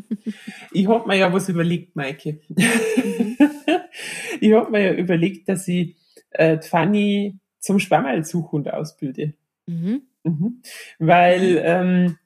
ich 0.72 0.86
habe 0.86 1.06
mir 1.08 1.16
ja 1.16 1.32
was 1.32 1.48
überlegt, 1.48 1.96
Maike. 1.96 2.40
Mhm. 2.48 3.36
ich 4.40 4.52
habe 4.52 4.70
mir 4.70 4.82
ja 4.84 4.92
überlegt, 4.92 5.48
dass 5.48 5.66
ich 5.68 5.96
äh, 6.30 6.60
Fanny 6.60 7.38
zum 7.58 7.78
Schwammerlsuchhund 7.78 8.72
ausbilde. 8.72 9.34
Mhm. 9.66 10.02
Mhm. 10.22 10.62
Weil 10.98 11.60
ähm, 11.64 12.16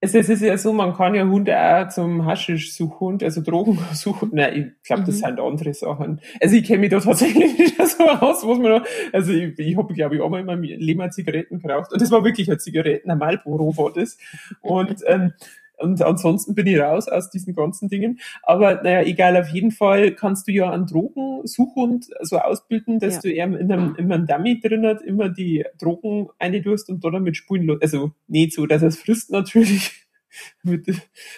es, 0.00 0.14
es 0.14 0.28
ist 0.28 0.42
ja 0.42 0.56
so, 0.56 0.72
man 0.72 0.94
kann 0.94 1.14
ja 1.14 1.24
Hunde 1.24 1.58
auch 1.58 1.88
zum 1.88 2.24
Haschisch-Suchhund, 2.24 3.22
also 3.22 3.40
Drogensuchhund, 3.40 4.32
nein, 4.32 4.76
ich 4.80 4.86
glaube, 4.86 5.02
das 5.04 5.16
mhm. 5.16 5.26
sind 5.26 5.40
andere 5.40 5.74
Sachen. 5.74 6.20
Also 6.40 6.54
ich 6.54 6.64
kenne 6.64 6.80
mich 6.80 6.90
da 6.90 7.00
tatsächlich 7.00 7.58
nicht 7.58 7.76
so 7.76 8.08
aus, 8.08 8.46
was 8.46 8.58
man 8.58 8.78
noch, 8.78 8.86
also 9.12 9.32
ich, 9.32 9.58
ich 9.58 9.76
habe, 9.76 9.92
glaube 9.94 10.16
ich, 10.16 10.20
auch 10.20 10.30
mal 10.30 10.40
in 10.40 10.46
meinem 10.46 10.62
Leben 10.62 11.10
Zigaretten 11.10 11.58
geraucht 11.58 11.92
und 11.92 12.00
das 12.00 12.10
war 12.10 12.24
wirklich 12.24 12.48
eine 12.48 12.58
Zigaretten, 12.58 13.10
ein 13.10 13.18
Marlboro 13.18 13.76
war 13.76 13.92
das. 13.92 14.18
Und 14.60 15.02
ähm, 15.06 15.32
und 15.78 16.02
ansonsten 16.02 16.54
bin 16.54 16.66
ich 16.66 16.78
raus 16.78 17.08
aus 17.08 17.30
diesen 17.30 17.54
ganzen 17.54 17.88
Dingen. 17.88 18.18
Aber 18.42 18.82
naja, 18.82 19.02
egal, 19.02 19.36
auf 19.36 19.48
jeden 19.48 19.70
Fall 19.70 20.12
kannst 20.12 20.48
du 20.48 20.52
ja 20.52 20.70
einen 20.70 20.86
Drogensuchhund 20.86 22.08
so 22.20 22.38
ausbilden, 22.38 22.98
dass 22.98 23.16
ja. 23.16 23.20
du 23.22 23.32
eben 23.32 23.56
in 23.56 23.72
einem, 23.72 23.94
in 23.96 24.12
einem 24.12 24.26
Dummy 24.26 24.60
drin 24.60 24.86
hat, 24.86 25.02
immer 25.02 25.28
die 25.28 25.64
Drogen 25.78 26.28
eintust 26.38 26.90
und 26.90 27.04
da 27.04 27.10
damit 27.10 27.36
spulen 27.36 27.66
lässt. 27.66 27.82
Also 27.82 28.12
nicht 28.26 28.52
so, 28.52 28.66
dass 28.66 28.82
er 28.82 28.88
es 28.88 28.98
frisst 28.98 29.30
natürlich, 29.30 30.06
mit, 30.62 30.86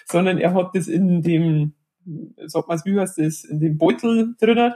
sondern 0.06 0.38
er 0.38 0.54
hat 0.54 0.74
das 0.74 0.88
in 0.88 1.22
dem, 1.22 1.74
sag 2.46 2.66
mal, 2.66 2.80
wie 2.84 2.98
heißt 2.98 3.18
das, 3.18 3.44
in 3.44 3.60
dem 3.60 3.78
Beutel 3.78 4.34
drin 4.40 4.72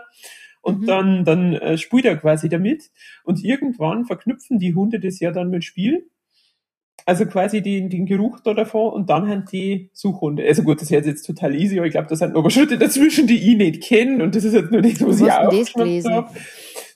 und 0.61 0.81
mhm. 0.81 0.87
dann, 0.87 1.25
dann 1.25 1.53
äh, 1.55 1.79
spielt 1.79 2.05
er 2.05 2.17
quasi 2.17 2.49
damit. 2.49 2.91
Und 3.23 3.45
irgendwann 3.45 4.07
verknüpfen 4.07 4.59
die 4.59 4.75
Hunde 4.75 4.99
das 4.99 5.21
ja 5.21 5.31
dann 5.31 5.51
mit 5.51 5.65
Spiel 5.65 6.11
also 7.07 7.27
quasi 7.27 7.61
den, 7.61 7.91
den 7.91 8.07
Geruch 8.07 8.41
da 8.41 8.55
davon 8.55 8.93
und 8.93 9.11
dann 9.11 9.29
haben 9.29 9.45
die 9.51 9.91
Suchhunde. 9.93 10.45
Also 10.45 10.63
gut, 10.63 10.81
das 10.81 10.91
ist 10.91 11.07
jetzt 11.07 11.27
total 11.27 11.55
easy, 11.55 11.79
aber 11.79 11.87
ich 11.87 11.93
glaube, 11.93 12.09
da 12.09 12.17
sind 12.17 12.35
aber 12.35 12.51
Schritte 12.51 12.79
dazwischen, 12.79 13.27
die 13.27 13.51
ich 13.51 13.57
nicht 13.57 13.83
kenne 13.83 14.23
und 14.23 14.35
das 14.35 14.45
ist 14.45 14.55
jetzt 14.55 14.71
nur 14.71 14.81
das, 14.81 15.01
was 15.03 15.21
ich 15.21 15.31
auch 15.31 16.11
habe. 16.11 16.31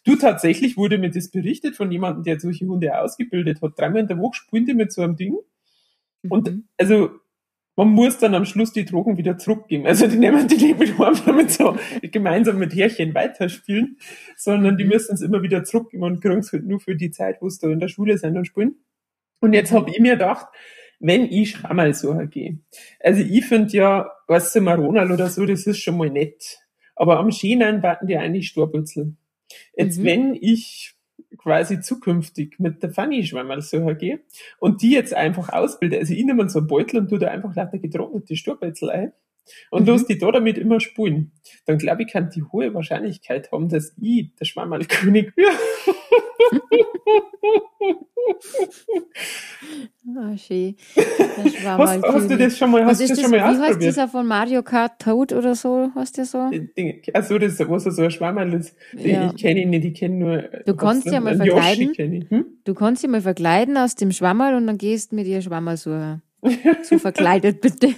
Du, 0.04 0.16
tatsächlich 0.16 0.78
wurde 0.78 0.96
mir 0.96 1.10
das 1.10 1.30
berichtet 1.30 1.76
von 1.76 1.92
jemandem, 1.92 2.24
der 2.24 2.40
solche 2.40 2.66
Hunde 2.66 2.98
ausgebildet 2.98 3.60
hat. 3.60 3.78
Dreimal 3.78 4.00
in 4.02 4.06
der 4.06 4.18
Woche 4.18 4.36
spielen 4.36 4.64
die 4.64 4.72
mit 4.72 4.90
so 4.90 5.02
einem 5.02 5.16
Ding. 5.16 5.36
Mhm. 6.22 6.32
Und 6.32 6.62
also 6.78 7.10
man 7.76 7.90
muss 7.90 8.18
dann 8.18 8.34
am 8.34 8.44
Schluss 8.44 8.72
die 8.72 8.84
Drogen 8.84 9.18
wieder 9.18 9.38
zurückgeben. 9.38 9.86
Also 9.86 10.06
die 10.06 10.16
nehmen 10.16 10.48
die 10.48 10.56
nicht 10.56 10.78
mit 10.78 10.98
heim, 10.98 11.14
damit 11.26 11.52
so 11.52 11.76
gemeinsam 12.00 12.58
mit 12.58 12.74
Härchen 12.74 13.14
weiterspielen, 13.14 13.98
sondern 14.36 14.78
die 14.78 14.84
mhm. 14.84 14.90
müssen 14.90 15.14
es 15.14 15.20
immer 15.20 15.42
wieder 15.42 15.62
zurückgeben 15.62 16.04
und 16.04 16.20
kriegen 16.20 16.38
es 16.38 16.52
halt 16.52 16.66
nur 16.66 16.80
für 16.80 16.96
die 16.96 17.10
Zeit, 17.10 17.42
wo 17.42 17.48
sie 17.48 17.60
da 17.60 17.68
in 17.68 17.78
der 17.78 17.88
Schule 17.88 18.16
sind 18.16 18.36
und 18.36 18.46
spielen. 18.46 18.76
Und 19.40 19.52
jetzt 19.52 19.72
habe 19.72 19.90
ich 19.90 20.00
mir 20.00 20.12
gedacht, 20.12 20.46
wenn 21.00 21.30
ich 21.30 21.50
Schrammelsucher 21.50 22.26
gehe. 22.26 22.58
Also 23.00 23.20
ich 23.20 23.44
finde 23.46 23.76
ja, 23.76 24.10
was 24.26 24.52
du, 24.52 24.60
Maronal 24.60 25.12
oder 25.12 25.28
so, 25.28 25.46
das 25.46 25.66
ist 25.66 25.78
schon 25.78 25.96
mal 25.96 26.10
nett. 26.10 26.58
Aber 26.96 27.18
am 27.18 27.30
Schienen 27.30 27.82
warten 27.82 28.06
die 28.06 28.16
eigentlich 28.16 28.48
Storbützel. 28.48 29.14
Jetzt, 29.76 29.98
mhm. 29.98 30.04
wenn 30.04 30.34
ich 30.34 30.94
quasi 31.36 31.80
zukünftig 31.80 32.58
mit 32.58 32.82
der 32.82 32.90
Fanny 32.90 33.24
Schwammersucher 33.24 33.94
gehe 33.94 34.20
und 34.58 34.82
die 34.82 34.92
jetzt 34.92 35.14
einfach 35.14 35.50
ausbilde, 35.50 35.98
also 35.98 36.12
ich 36.12 36.24
nehme 36.24 36.48
so 36.48 36.58
einen 36.58 36.68
Beutel 36.68 37.00
und 37.00 37.08
tu 37.08 37.18
da 37.18 37.28
einfach 37.28 37.54
lauter 37.54 37.78
getrocknete 37.78 38.36
Storbützel 38.36 38.90
ein 38.90 39.12
und 39.70 39.82
mhm. 39.82 39.88
los 39.88 40.06
die 40.06 40.18
da 40.18 40.30
damit 40.32 40.58
immer 40.58 40.80
spulen, 40.80 41.32
dann 41.66 41.78
glaube 41.78 42.02
ich, 42.02 42.12
kann 42.12 42.30
die 42.30 42.42
hohe 42.42 42.74
Wahrscheinlichkeit 42.74 43.52
haben, 43.52 43.68
dass 43.68 43.94
ich 44.00 44.34
der 44.34 44.44
Schwammerlkönig 44.44 45.32
bin. 45.36 45.44
Ah, 50.16 50.36
schön. 50.36 50.74
Hast, 51.64 52.02
hast, 52.02 52.30
du 52.30 52.36
das 52.36 52.58
schon 52.58 52.70
mal, 52.70 52.84
hast 52.84 53.00
das, 53.00 53.10
das 53.10 53.20
schon 53.20 53.30
mal 53.30 53.38
Wie 53.38 53.60
heißt 53.60 53.80
dieser 53.80 54.08
von 54.08 54.26
Mario 54.26 54.62
Kart 54.62 54.98
Toad 55.00 55.32
oder 55.32 55.54
so? 55.54 55.90
Hast 55.94 56.18
du 56.18 56.24
so? 56.24 56.50
Also 57.12 57.38
das 57.38 57.60
ist 57.60 57.96
so 57.96 58.02
ein 58.02 58.10
Schwammerl 58.10 58.54
ist. 58.54 58.74
Ja. 58.94 59.30
Ich 59.30 59.42
kenne 59.42 59.62
ihn 59.62 59.70
nicht, 59.70 59.84
ich 59.84 59.94
kenne 59.94 60.14
nur. 60.16 60.42
Du 60.64 60.74
kannst 60.74 61.06
ja 61.06 61.20
mal 61.20 61.36
verkleiden. 61.36 62.26
Hm? 62.28 62.46
Du 62.64 62.74
kannst 62.74 63.02
ja 63.02 63.08
mal 63.08 63.20
verkleiden 63.20 63.76
aus 63.76 63.94
dem 63.94 64.10
Schwammerl 64.10 64.54
und 64.54 64.66
dann 64.66 64.78
gehst 64.78 65.12
mit 65.12 65.26
ihr 65.26 65.42
Schwammerl 65.42 65.76
suchen. 65.76 66.22
so 66.82 66.98
verkleidet 66.98 67.60
bitte. 67.60 67.94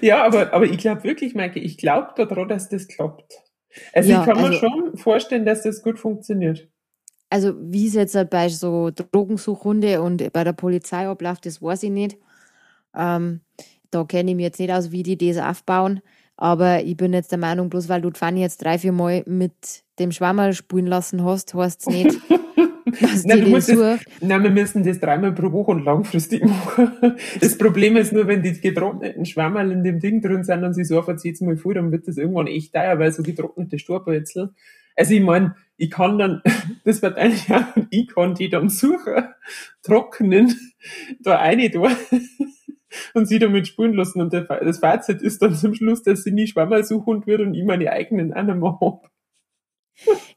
ja, 0.00 0.24
aber, 0.24 0.52
aber 0.52 0.64
ich 0.64 0.78
glaube 0.78 1.04
wirklich, 1.04 1.34
Maike, 1.34 1.60
ich 1.60 1.78
glaube 1.78 2.12
daran, 2.16 2.48
dass 2.48 2.68
das 2.68 2.88
klappt. 2.88 3.32
Also 3.92 4.10
ja, 4.10 4.20
ich 4.20 4.26
kann 4.26 4.36
mir 4.36 4.48
also, 4.48 4.58
schon 4.58 4.96
vorstellen, 4.96 5.44
dass 5.44 5.62
das 5.62 5.82
gut 5.82 5.98
funktioniert 5.98 6.68
also 7.32 7.54
wie 7.58 7.86
es 7.86 7.94
jetzt 7.94 8.16
bei 8.28 8.50
so 8.50 8.90
Drogensuchhunde 8.90 10.02
und 10.02 10.32
bei 10.34 10.44
der 10.44 10.52
Polizei 10.52 11.08
abläuft, 11.08 11.46
das 11.46 11.62
weiß 11.62 11.84
ich 11.84 11.90
nicht. 11.90 12.18
Ähm, 12.94 13.40
da 13.90 14.04
kenne 14.04 14.30
ich 14.30 14.36
mich 14.36 14.44
jetzt 14.44 14.60
nicht 14.60 14.70
aus, 14.70 14.92
wie 14.92 15.02
die 15.02 15.16
das 15.16 15.38
aufbauen. 15.38 16.02
Aber 16.36 16.82
ich 16.82 16.96
bin 16.96 17.14
jetzt 17.14 17.30
der 17.30 17.38
Meinung, 17.38 17.70
bloß 17.70 17.88
weil 17.88 18.02
du 18.02 18.10
Fanny 18.12 18.42
jetzt 18.42 18.62
drei, 18.62 18.78
vier 18.78 18.92
Mal 18.92 19.22
mit 19.26 19.84
dem 19.98 20.12
Schwammerl 20.12 20.52
spulen 20.52 20.86
lassen 20.86 21.24
hast, 21.24 21.54
heißt 21.54 21.80
es 21.80 21.86
nicht, 21.86 22.18
dass 23.00 23.24
nein, 23.24 23.44
die 23.44 23.52
das. 23.52 23.68
Nein, 24.20 24.42
wir 24.42 24.50
müssen 24.50 24.84
das 24.84 25.00
dreimal 25.00 25.32
pro 25.32 25.52
Woche 25.52 25.72
und 25.72 25.84
langfristig 25.84 26.44
machen. 26.46 27.16
Das 27.40 27.56
Problem 27.58 27.96
ist 27.96 28.12
nur, 28.12 28.26
wenn 28.26 28.42
die 28.42 28.60
getrockneten 28.60 29.24
Schwammerl 29.24 29.72
in 29.72 29.84
dem 29.84 30.00
Ding 30.00 30.20
drin 30.20 30.44
sind 30.44 30.64
und 30.64 30.74
sie 30.74 30.84
so 30.84 31.02
verzieht 31.02 31.40
mal 31.40 31.56
voll, 31.56 31.74
dann 31.74 31.92
wird 31.92 32.08
das 32.08 32.16
irgendwann 32.16 32.46
echt 32.46 32.74
teuer, 32.74 32.98
weil 32.98 33.12
so 33.12 33.22
getrocknete 33.22 33.78
Storbeutel 33.78 34.50
also 34.96 35.14
ich 35.14 35.22
meine, 35.22 35.56
ich 35.76 35.90
kann 35.90 36.18
dann, 36.18 36.42
das 36.84 37.02
wird 37.02 37.16
eigentlich 37.16 37.50
auch, 37.50 37.64
ich 37.90 38.08
kann 38.08 38.34
die 38.34 38.48
dann 38.48 38.68
suchen, 38.68 39.24
trocknen, 39.82 40.54
da 41.20 41.38
eine 41.38 41.70
da 41.70 41.88
und 43.14 43.26
sie 43.26 43.38
damit 43.38 43.68
spulen 43.68 43.94
lassen. 43.94 44.20
Und 44.20 44.32
das 44.32 44.78
Fazit 44.78 45.22
ist 45.22 45.40
dann 45.42 45.54
zum 45.54 45.74
Schluss, 45.74 46.02
dass 46.02 46.24
sie 46.24 46.32
nie 46.32 46.46
Schwammersuchhund 46.46 47.26
wird 47.26 47.40
und 47.40 47.54
ich 47.54 47.64
meine 47.64 47.90
eigenen 47.90 48.32
auch 48.34 48.42
nicht 48.42 48.58
mehr 48.58 48.78
habe. 48.80 49.08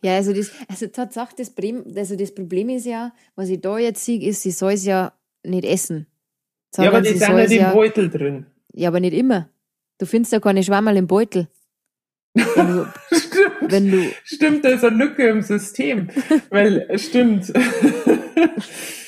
Ja, 0.01 0.15
also 0.15 0.33
das, 0.33 0.51
also 0.67 0.87
Tatsache, 0.87 1.33
das 1.37 1.49
Problem, 1.49 1.83
also 1.95 2.15
das 2.15 2.33
Problem 2.33 2.69
ist 2.69 2.85
ja, 2.85 3.13
was 3.35 3.49
ich 3.49 3.61
da 3.61 3.77
jetzt 3.77 4.03
sehe, 4.03 4.21
ist, 4.21 4.41
sie 4.41 4.51
soll 4.51 4.73
es 4.73 4.85
ja 4.85 5.13
nicht 5.43 5.65
essen. 5.65 6.07
Ja, 6.77 6.89
aber 6.89 7.01
die 7.01 7.17
sind 7.17 7.51
ja 7.51 7.69
im 7.69 7.73
Beutel 7.73 8.09
drin. 8.09 8.45
Ja, 8.73 8.89
aber 8.89 8.99
nicht 8.99 9.13
immer. 9.13 9.49
Du 9.97 10.05
findest 10.05 10.33
ja 10.33 10.39
keine 10.39 10.61
Schwammerl 10.61 10.97
im 10.97 11.07
Beutel. 11.07 11.47
Wenn 12.33 12.67
du, 12.67 12.93
stimmt, 13.11 13.71
wenn 13.71 13.91
du 13.91 14.11
stimmt, 14.25 14.65
da 14.65 14.69
ist 14.69 14.83
eine 14.83 14.97
Lücke 14.97 15.27
im 15.27 15.41
System. 15.41 16.09
Weil, 16.49 16.99
stimmt. 16.99 17.53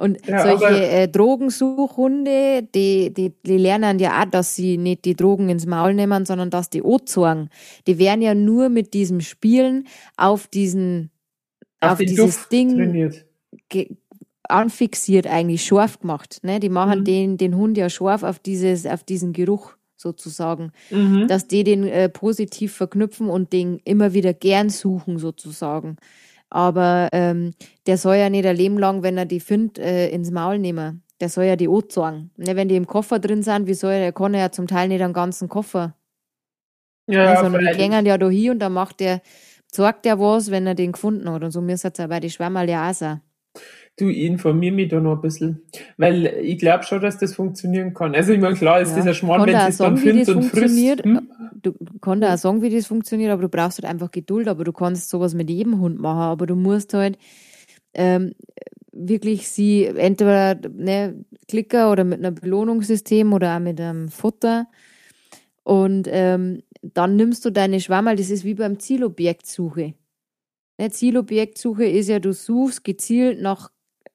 Und 0.00 0.26
ja, 0.26 0.42
solche 0.42 0.88
äh, 0.88 1.08
Drogensuchhunde, 1.08 2.66
die, 2.74 3.12
die, 3.12 3.34
die 3.44 3.58
lernen 3.58 3.98
ja 3.98 4.22
auch, 4.22 4.24
dass 4.24 4.56
sie 4.56 4.78
nicht 4.78 5.04
die 5.04 5.14
Drogen 5.14 5.50
ins 5.50 5.66
Maul 5.66 5.92
nehmen, 5.92 6.24
sondern 6.24 6.48
dass 6.48 6.70
die 6.70 6.82
anzeigen. 6.82 7.50
Die 7.86 7.98
werden 7.98 8.22
ja 8.22 8.34
nur 8.34 8.70
mit 8.70 8.94
diesem 8.94 9.20
Spielen 9.20 9.86
auf 10.16 10.46
diesen, 10.46 11.10
auf, 11.80 11.92
auf 11.92 11.98
dieses 11.98 12.16
Duft 12.16 12.50
Ding 12.50 12.76
trainiert. 12.76 13.26
anfixiert 14.44 15.26
eigentlich, 15.26 15.66
scharf 15.66 16.00
gemacht. 16.00 16.38
Ne? 16.44 16.60
Die 16.60 16.70
machen 16.70 17.00
mhm. 17.00 17.04
den, 17.04 17.36
den 17.36 17.56
Hund 17.58 17.76
ja 17.76 17.90
scharf 17.90 18.22
auf 18.22 18.38
dieses, 18.38 18.86
auf 18.86 19.04
diesen 19.04 19.34
Geruch 19.34 19.74
sozusagen, 19.98 20.72
mhm. 20.88 21.28
dass 21.28 21.46
die 21.46 21.62
den 21.62 21.86
äh, 21.86 22.08
positiv 22.08 22.72
verknüpfen 22.72 23.28
und 23.28 23.52
den 23.52 23.80
immer 23.84 24.14
wieder 24.14 24.32
gern 24.32 24.70
suchen 24.70 25.18
sozusagen. 25.18 25.96
Aber 26.50 27.08
ähm, 27.12 27.54
der 27.86 27.96
soll 27.96 28.16
ja 28.16 28.28
nicht 28.28 28.44
ein 28.44 28.56
Leben 28.56 28.78
lang, 28.78 29.02
wenn 29.02 29.16
er 29.16 29.24
die 29.24 29.40
findet, 29.40 29.78
äh, 29.78 30.08
ins 30.08 30.30
Maul 30.30 30.58
nehmen. 30.58 31.02
Der 31.20 31.28
soll 31.28 31.44
ja 31.44 31.56
die 31.56 31.68
anzeigen. 31.68 32.30
Ne, 32.36 32.56
wenn 32.56 32.68
die 32.68 32.76
im 32.76 32.86
Koffer 32.86 33.18
drin 33.18 33.42
sind, 33.42 33.66
wie 33.66 33.74
soll 33.74 33.92
der, 33.92 34.12
kann 34.12 34.34
er 34.34 34.40
ja 34.40 34.52
zum 34.52 34.66
Teil 34.66 34.88
nicht 34.88 35.02
einen 35.02 35.12
ganzen 35.12 35.48
Koffer. 35.48 35.94
Ja, 37.06 37.34
ne, 37.34 37.40
sondern 37.40 37.66
die 37.66 37.76
gängen 37.76 38.06
ja 38.06 38.18
da 38.18 38.28
hier 38.28 38.52
und 38.52 38.58
dann 38.58 38.72
macht 38.72 39.00
der, 39.00 39.20
zeigt 39.68 40.04
der 40.04 40.18
was, 40.18 40.50
wenn 40.50 40.66
er 40.66 40.74
den 40.74 40.92
gefunden 40.92 41.30
hat. 41.30 41.42
Und 41.44 41.50
so 41.50 41.60
müsste 41.60 41.88
es 41.88 41.98
ja 41.98 42.06
bei 42.06 42.20
den 42.20 42.30
Schwammerl 42.30 42.68
ja 42.68 42.90
auch 42.90 42.94
sein. 42.94 43.20
Du, 44.00 44.08
informier 44.08 44.72
mich 44.72 44.88
da 44.88 45.00
noch 45.00 45.16
ein 45.16 45.20
bisschen. 45.20 45.62
Weil 45.96 46.26
ich 46.42 46.58
glaube 46.58 46.84
schon, 46.84 47.00
dass 47.00 47.18
das 47.18 47.34
funktionieren 47.34 47.94
kann. 47.94 48.14
Also, 48.14 48.32
ich 48.32 48.40
meine, 48.40 48.56
klar 48.56 48.80
ist 48.80 48.90
ja. 48.90 48.96
dieser 48.96 49.14
Schmarrn, 49.14 49.46
wenn 49.46 49.54
es 49.54 49.76
dann 49.76 49.96
findet 49.96 50.28
und 50.28 50.44
frisst. 50.44 51.04
Hm? 51.04 51.28
Du 51.62 51.74
kannst 52.00 52.24
auch 52.24 52.38
sagen, 52.38 52.62
wie 52.62 52.70
das 52.70 52.86
funktioniert, 52.86 53.30
aber 53.30 53.42
du 53.42 53.48
brauchst 53.48 53.82
halt 53.82 53.90
einfach 53.90 54.10
Geduld. 54.10 54.48
Aber 54.48 54.64
du 54.64 54.72
kannst 54.72 55.10
sowas 55.10 55.34
mit 55.34 55.50
jedem 55.50 55.80
Hund 55.80 56.00
machen. 56.00 56.20
Aber 56.20 56.46
du 56.46 56.56
musst 56.56 56.94
halt 56.94 57.18
ähm, 57.94 58.32
wirklich 58.92 59.48
sie 59.48 59.86
entweder 59.86 60.54
ne, 60.68 61.24
Klicker 61.48 61.92
oder 61.92 62.04
mit 62.04 62.18
einem 62.18 62.34
Belohnungssystem 62.34 63.32
oder 63.32 63.56
auch 63.56 63.60
mit 63.60 63.80
einem 63.80 64.08
Futter. 64.08 64.66
Und 65.62 66.08
ähm, 66.10 66.62
dann 66.82 67.16
nimmst 67.16 67.44
du 67.44 67.50
deine 67.50 67.80
Schwammerl, 67.80 68.16
das 68.16 68.30
ist 68.30 68.44
wie 68.44 68.54
beim 68.54 68.78
Zielobjektsuche. 68.78 69.94
Ne, 70.78 70.90
Zielobjektsuche 70.90 71.84
ist 71.84 72.08
ja, 72.08 72.18
du 72.18 72.32
suchst 72.32 72.84
gezielt 72.84 73.40
nach 73.40 73.70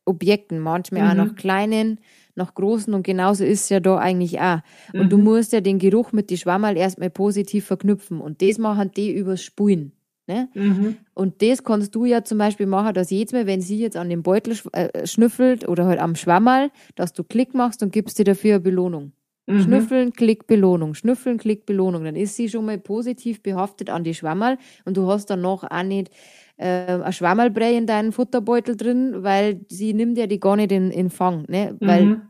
Objekten, 0.05 0.59
manchmal 0.59 1.03
mhm. 1.03 1.09
auch 1.09 1.25
nach 1.25 1.35
kleinen, 1.35 1.99
nach 2.35 2.53
großen 2.53 2.93
und 2.93 3.03
genauso 3.03 3.43
ist 3.43 3.63
es 3.63 3.69
ja 3.69 3.79
da 3.79 3.97
eigentlich 3.97 4.39
auch. 4.39 4.59
Und 4.93 5.05
mhm. 5.05 5.09
du 5.09 5.17
musst 5.17 5.53
ja 5.53 5.61
den 5.61 5.79
Geruch 5.79 6.11
mit 6.11 6.29
die 6.29 6.37
Schwammerl 6.37 6.77
erstmal 6.77 7.09
positiv 7.09 7.65
verknüpfen 7.65 8.21
und 8.21 8.41
das 8.41 8.57
machen 8.57 8.91
die 8.95 9.13
übers 9.13 9.41
Spulen. 9.41 9.93
Ne? 10.27 10.49
Mhm. 10.55 10.97
Und 11.13 11.41
das 11.41 11.63
kannst 11.63 11.93
du 11.93 12.05
ja 12.05 12.23
zum 12.23 12.39
Beispiel 12.39 12.65
machen, 12.65 12.93
dass 12.93 13.11
jedes 13.11 13.31
Mal, 13.31 13.45
wenn 13.45 13.61
sie 13.61 13.77
jetzt 13.79 13.95
an 13.95 14.09
dem 14.09 14.23
Beutel 14.23 14.57
äh, 14.71 15.05
schnüffelt 15.05 15.67
oder 15.67 15.85
halt 15.85 15.99
am 15.99 16.15
Schwammerl, 16.15 16.71
dass 16.95 17.13
du 17.13 17.23
Klick 17.23 17.53
machst 17.53 17.83
und 17.83 17.91
gibst 17.91 18.17
dir 18.17 18.25
dafür 18.25 18.55
eine 18.55 18.61
Belohnung. 18.61 19.11
Mhm. 19.47 19.61
Schnüffeln, 19.61 20.13
Klick, 20.13 20.47
Belohnung. 20.47 20.95
Schnüffeln, 20.95 21.37
Klick, 21.37 21.65
Belohnung. 21.65 22.03
Dann 22.03 22.15
ist 22.15 22.35
sie 22.35 22.49
schon 22.49 22.65
mal 22.65 22.79
positiv 22.79 23.43
behaftet 23.43 23.89
an 23.89 24.03
die 24.03 24.13
Schwammerl 24.13 24.57
und 24.85 24.97
du 24.97 25.07
hast 25.07 25.29
dann 25.29 25.41
noch 25.41 25.63
auch 25.63 25.83
nicht 25.83 26.09
äh, 26.57 26.99
ein 26.99 27.13
Schwammerlbrei 27.13 27.75
in 27.75 27.85
deinen 27.85 28.11
Futterbeutel 28.11 28.75
drin, 28.75 29.23
weil 29.23 29.61
sie 29.67 29.93
nimmt 29.93 30.17
ja 30.17 30.25
die 30.25 30.39
gar 30.39 30.55
nicht 30.55 30.71
in, 30.71 30.89
in 30.89 31.09
Fang, 31.09 31.45
ne? 31.47 31.75
Weil 31.79 32.05
mhm. 32.05 32.21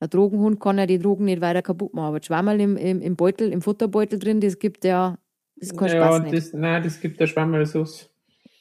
der 0.00 0.08
Drogenhund 0.08 0.60
kann 0.60 0.78
ja 0.78 0.86
die 0.86 0.98
Drogen 0.98 1.24
nicht 1.24 1.40
weiter 1.40 1.62
kaputt 1.62 1.94
machen. 1.94 2.08
Aber 2.08 2.22
Schwammerl 2.22 2.60
im, 2.60 2.76
im, 2.76 3.00
im 3.00 3.16
Beutel, 3.16 3.50
im 3.50 3.62
Futterbeutel 3.62 4.18
drin, 4.18 4.40
das 4.40 4.58
gibt 4.58 4.84
ja, 4.84 5.16
das 5.56 5.74
kein 5.74 5.88
ja, 5.88 5.94
Spaß 5.94 6.22
nicht. 6.22 6.34
Das, 6.34 6.52
nein, 6.52 6.82
das 6.82 7.00
gibt 7.00 7.18
der 7.18 7.28
Schwammerlsauce. 7.28 8.10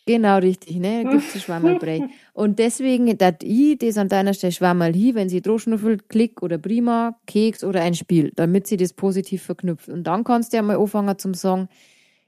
Genau, 0.06 0.38
richtig, 0.38 0.78
ne? 0.78 1.03
Da 1.03 1.12
gibt 1.12 1.36
es 1.36 1.43
Schwammerlbrei. 1.43 2.10
Und 2.34 2.60
deswegen, 2.60 3.18
dass 3.18 3.36
ich 3.41 3.78
das 3.80 3.97
an 3.97 4.10
deiner 4.10 4.34
Stelle 4.34 4.51
Schwammerl 4.53 4.93
hin, 4.93 5.16
wenn 5.16 5.30
sie 5.30 5.41
Drohschnuffelt, 5.41 6.10
Klick 6.10 6.41
oder 6.41 6.58
Prima, 6.58 7.20
Keks 7.26 7.64
oder 7.64 7.82
ein 7.82 7.95
Spiel, 7.95 8.32
damit 8.36 8.68
sie 8.68 8.78
das 8.78 8.93
positiv 8.93 9.43
verknüpft. 9.43 9.89
Und 9.89 10.03
dann 10.06 10.24
kannst 10.24 10.53
du 10.53 10.58
ja 10.58 10.64
mal 10.64 10.78
anfangen 10.78 11.18
zum 11.18 11.34
sagen, 11.34 11.68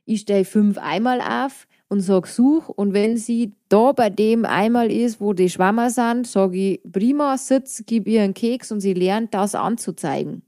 ich 0.05 0.21
stelle 0.21 0.45
fünf 0.45 0.77
einmal 0.77 1.21
auf, 1.21 1.67
und 1.89 2.01
sage 2.01 2.27
Such. 2.27 2.69
Und 2.69 2.93
wenn 2.93 3.17
sie 3.17 3.53
da 3.69 3.91
bei 3.91 4.09
dem 4.09 4.45
einmal 4.45 4.91
ist, 4.91 5.21
wo 5.21 5.33
die 5.33 5.49
Schwammer 5.49 5.89
sind, 5.89 6.27
sage 6.27 6.57
ich, 6.57 6.91
prima, 6.91 7.37
sitz, 7.37 7.83
gib 7.85 8.07
ihr 8.07 8.21
einen 8.23 8.33
Keks 8.33 8.71
und 8.71 8.81
sie 8.81 8.93
lernt, 8.93 9.33
das 9.33 9.55
anzuzeigen. 9.55 10.43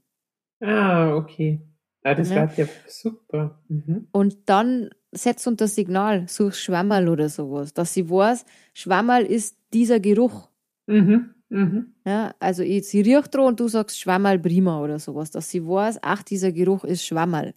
Ah, 0.60 1.14
okay. 1.14 1.60
Ja, 2.04 2.14
das 2.14 2.30
ja. 2.30 2.50
ja 2.56 2.66
super. 2.86 3.58
Mhm. 3.68 4.08
Und 4.12 4.36
dann 4.46 4.90
setzt 5.12 5.46
unter 5.46 5.68
Signal, 5.68 6.28
such 6.28 6.54
Schwammerl 6.54 7.08
oder 7.08 7.28
sowas, 7.28 7.74
dass 7.74 7.92
sie 7.92 8.08
weiß, 8.08 8.44
Schwammerl 8.74 9.24
ist 9.24 9.56
dieser 9.72 10.00
Geruch. 10.00 10.48
Mhm. 10.86 11.34
Mhm. 11.48 11.94
Ja, 12.06 12.34
also 12.38 12.62
ich, 12.62 12.88
sie 12.88 13.00
riecht 13.00 13.34
dran 13.34 13.46
und 13.46 13.60
du 13.60 13.68
sagst 13.68 13.98
Schwammerl 13.98 14.38
prima 14.38 14.80
oder 14.80 14.98
sowas, 14.98 15.30
dass 15.30 15.50
sie 15.50 15.66
weiß, 15.66 15.98
ach, 16.02 16.22
dieser 16.22 16.52
Geruch 16.52 16.84
ist 16.84 17.04
Schwammerl. 17.04 17.54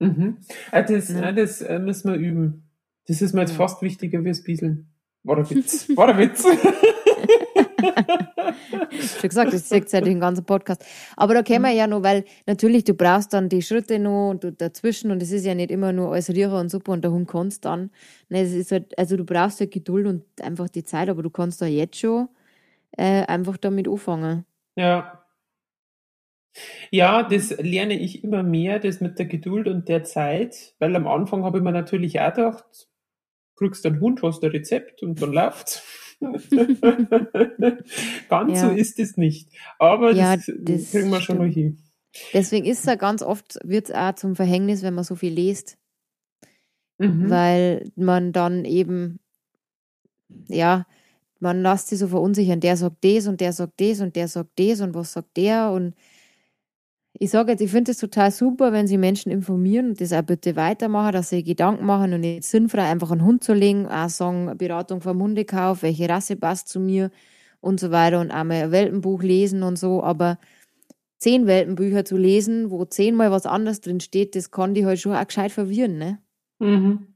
Mhm. 0.00 0.38
Ah, 0.70 0.82
das, 0.82 1.08
ja. 1.08 1.32
das 1.32 1.62
äh, 1.62 1.78
müssen 1.78 2.12
wir 2.12 2.18
üben. 2.18 2.64
Das 3.06 3.22
ist 3.22 3.32
mir 3.32 3.40
jetzt 3.42 3.52
fast 3.52 3.80
wichtiger 3.80 4.20
das 4.22 4.42
Bieseln. 4.42 4.88
War 5.22 5.36
der 5.36 5.50
Witz. 5.50 5.88
War 5.96 6.08
der 6.08 6.18
Witz. 6.18 6.44
Schon 9.20 9.28
gesagt, 9.28 9.52
das 9.52 9.68
sagt 9.68 9.92
ja 9.92 10.00
den 10.00 10.20
ganzen 10.20 10.44
Podcast. 10.44 10.84
Aber 11.16 11.34
da 11.34 11.42
kämen 11.42 11.66
wir 11.66 11.72
ja 11.72 11.86
noch, 11.86 12.02
weil 12.02 12.24
natürlich, 12.46 12.84
du 12.84 12.94
brauchst 12.94 13.32
dann 13.32 13.48
die 13.48 13.62
Schritte 13.62 13.98
noch 13.98 14.30
und 14.30 14.60
dazwischen 14.60 15.10
und 15.10 15.22
es 15.22 15.30
ist 15.30 15.44
ja 15.44 15.54
nicht 15.54 15.70
immer 15.70 15.92
nur 15.92 16.12
alles 16.12 16.30
Riecher 16.30 16.58
und 16.58 16.70
super 16.70 16.92
und 16.92 17.02
der 17.02 17.12
Hund 17.12 17.28
kannst 17.28 17.64
dann. 17.64 17.90
Ne, 18.28 18.42
es 18.42 18.52
ist 18.52 18.72
halt, 18.72 18.96
also 18.98 19.16
du 19.16 19.24
brauchst 19.24 19.60
halt 19.60 19.70
Geduld 19.70 20.06
und 20.06 20.24
einfach 20.42 20.68
die 20.68 20.84
Zeit, 20.84 21.08
aber 21.08 21.22
du 21.22 21.30
kannst 21.30 21.62
da 21.62 21.66
jetzt 21.66 21.98
schon 21.98 22.28
äh, 22.96 23.24
einfach 23.26 23.56
damit 23.56 23.88
anfangen. 23.88 24.44
Ja. 24.76 25.24
Ja, 26.90 27.22
das 27.22 27.56
lerne 27.58 27.98
ich 27.98 28.24
immer 28.24 28.42
mehr, 28.42 28.78
das 28.80 29.00
mit 29.00 29.18
der 29.18 29.26
Geduld 29.26 29.68
und 29.68 29.88
der 29.88 30.04
Zeit, 30.04 30.74
weil 30.78 30.96
am 30.96 31.06
Anfang 31.06 31.44
habe 31.44 31.58
ich 31.58 31.64
mir 31.64 31.72
natürlich 31.72 32.20
auch 32.20 32.34
gedacht, 32.34 32.88
kriegst 33.56 33.84
einen 33.86 34.00
Hund, 34.00 34.22
hast 34.22 34.42
ein 34.42 34.50
Rezept 34.50 35.02
und 35.02 35.20
dann 35.20 35.32
läuft's. 35.32 35.82
ganz 38.28 38.52
ja. 38.52 38.68
so 38.68 38.70
ist 38.74 38.98
es 38.98 39.16
nicht. 39.16 39.48
Aber 39.78 40.12
ja, 40.12 40.36
das, 40.36 40.50
das, 40.58 40.90
kriegen 40.90 41.10
wir 41.10 41.20
schon 41.20 41.38
noch 41.38 41.44
hin. 41.44 41.78
Deswegen 42.32 42.66
ist 42.66 42.80
es 42.80 42.84
ja 42.86 42.96
ganz 42.96 43.22
oft, 43.22 43.58
wird 43.62 43.88
es 43.88 43.94
auch 43.94 44.14
zum 44.14 44.34
Verhängnis, 44.34 44.82
wenn 44.82 44.94
man 44.94 45.04
so 45.04 45.14
viel 45.14 45.32
liest. 45.32 45.78
Mhm. 46.98 47.30
Weil 47.30 47.90
man 47.94 48.32
dann 48.32 48.64
eben, 48.64 49.20
ja, 50.48 50.86
man 51.38 51.62
lässt 51.62 51.88
sich 51.88 51.98
so 52.00 52.08
verunsichern. 52.08 52.60
Der 52.60 52.76
sagt 52.76 53.04
das 53.04 53.26
und 53.28 53.40
der 53.40 53.52
sagt 53.52 53.80
das 53.80 54.00
und 54.00 54.16
der 54.16 54.28
sagt 54.28 54.50
das 54.58 54.80
und 54.80 54.94
was 54.94 55.12
sagt 55.12 55.36
der 55.36 55.70
und 55.70 55.94
ich 57.20 57.30
sage 57.30 57.52
jetzt, 57.52 57.60
ich 57.60 57.70
finde 57.70 57.90
es 57.90 57.98
total 57.98 58.30
super, 58.30 58.72
wenn 58.72 58.86
Sie 58.86 58.98
Menschen 58.98 59.30
informieren 59.30 59.90
und 59.90 60.00
das 60.00 60.12
auch 60.12 60.22
bitte 60.22 60.56
weitermachen, 60.56 61.12
dass 61.12 61.30
sie 61.30 61.42
Gedanken 61.42 61.84
machen 61.86 62.12
und 62.12 62.20
nicht 62.20 62.44
sinnfrei 62.44 62.84
einfach 62.84 63.10
einen 63.10 63.24
Hund 63.24 63.42
zu 63.42 63.54
legen, 63.54 63.86
auch 63.86 64.08
sagen, 64.08 64.56
Beratung 64.56 65.00
vom 65.00 65.20
Hundekauf, 65.20 65.82
welche 65.82 66.08
Rasse 66.08 66.36
passt 66.36 66.68
zu 66.68 66.80
mir 66.80 67.10
und 67.60 67.80
so 67.80 67.90
weiter 67.90 68.20
und 68.20 68.30
einmal 68.30 68.64
ein 68.64 68.72
Welpenbuch 68.72 69.22
lesen 69.22 69.62
und 69.62 69.78
so, 69.78 70.02
aber 70.02 70.38
zehn 71.18 71.46
Welpenbücher 71.46 72.04
zu 72.04 72.16
lesen, 72.16 72.70
wo 72.70 72.84
zehnmal 72.84 73.30
was 73.30 73.46
anderes 73.46 73.80
drin 73.80 74.00
steht, 74.00 74.36
das 74.36 74.50
kann 74.50 74.74
die 74.74 74.86
halt 74.86 75.00
schon 75.00 75.14
auch 75.14 75.26
gescheit 75.26 75.52
verwirren, 75.52 75.98
ne? 75.98 76.18
Mhm. 76.60 77.14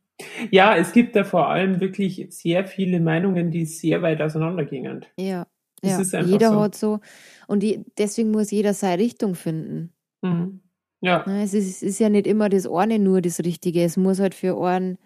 Ja, 0.50 0.76
es 0.76 0.92
gibt 0.92 1.16
da 1.16 1.24
vor 1.24 1.48
allem 1.48 1.80
wirklich 1.80 2.26
sehr 2.30 2.64
viele 2.64 3.00
Meinungen, 3.00 3.50
die 3.50 3.64
sehr 3.64 4.02
weit 4.02 4.20
auseinandergingen. 4.20 5.04
Ja. 5.16 5.46
Das 5.82 6.12
ja, 6.12 6.20
jeder 6.22 6.50
so. 6.50 6.60
hat 6.60 6.74
so. 6.74 7.00
Und 7.48 7.62
die, 7.62 7.84
deswegen 7.98 8.30
muss 8.30 8.50
jeder 8.50 8.72
seine 8.72 9.02
Richtung 9.02 9.34
finden. 9.34 9.92
Mhm. 10.22 10.60
Ja. 11.00 11.24
Es 11.42 11.52
ist, 11.52 11.66
es 11.66 11.82
ist, 11.82 11.98
ja 11.98 12.08
nicht 12.08 12.28
immer 12.28 12.48
das 12.48 12.66
eine 12.66 13.00
nur 13.00 13.20
das 13.20 13.40
Richtige. 13.40 13.82
Es 13.82 13.96
muss 13.96 14.20
halt 14.20 14.34
für 14.34 14.56
einen 14.64 14.98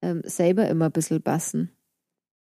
ähm, 0.00 0.22
selber 0.24 0.66
immer 0.68 0.86
ein 0.86 0.92
bisschen 0.92 1.22
passen. 1.22 1.70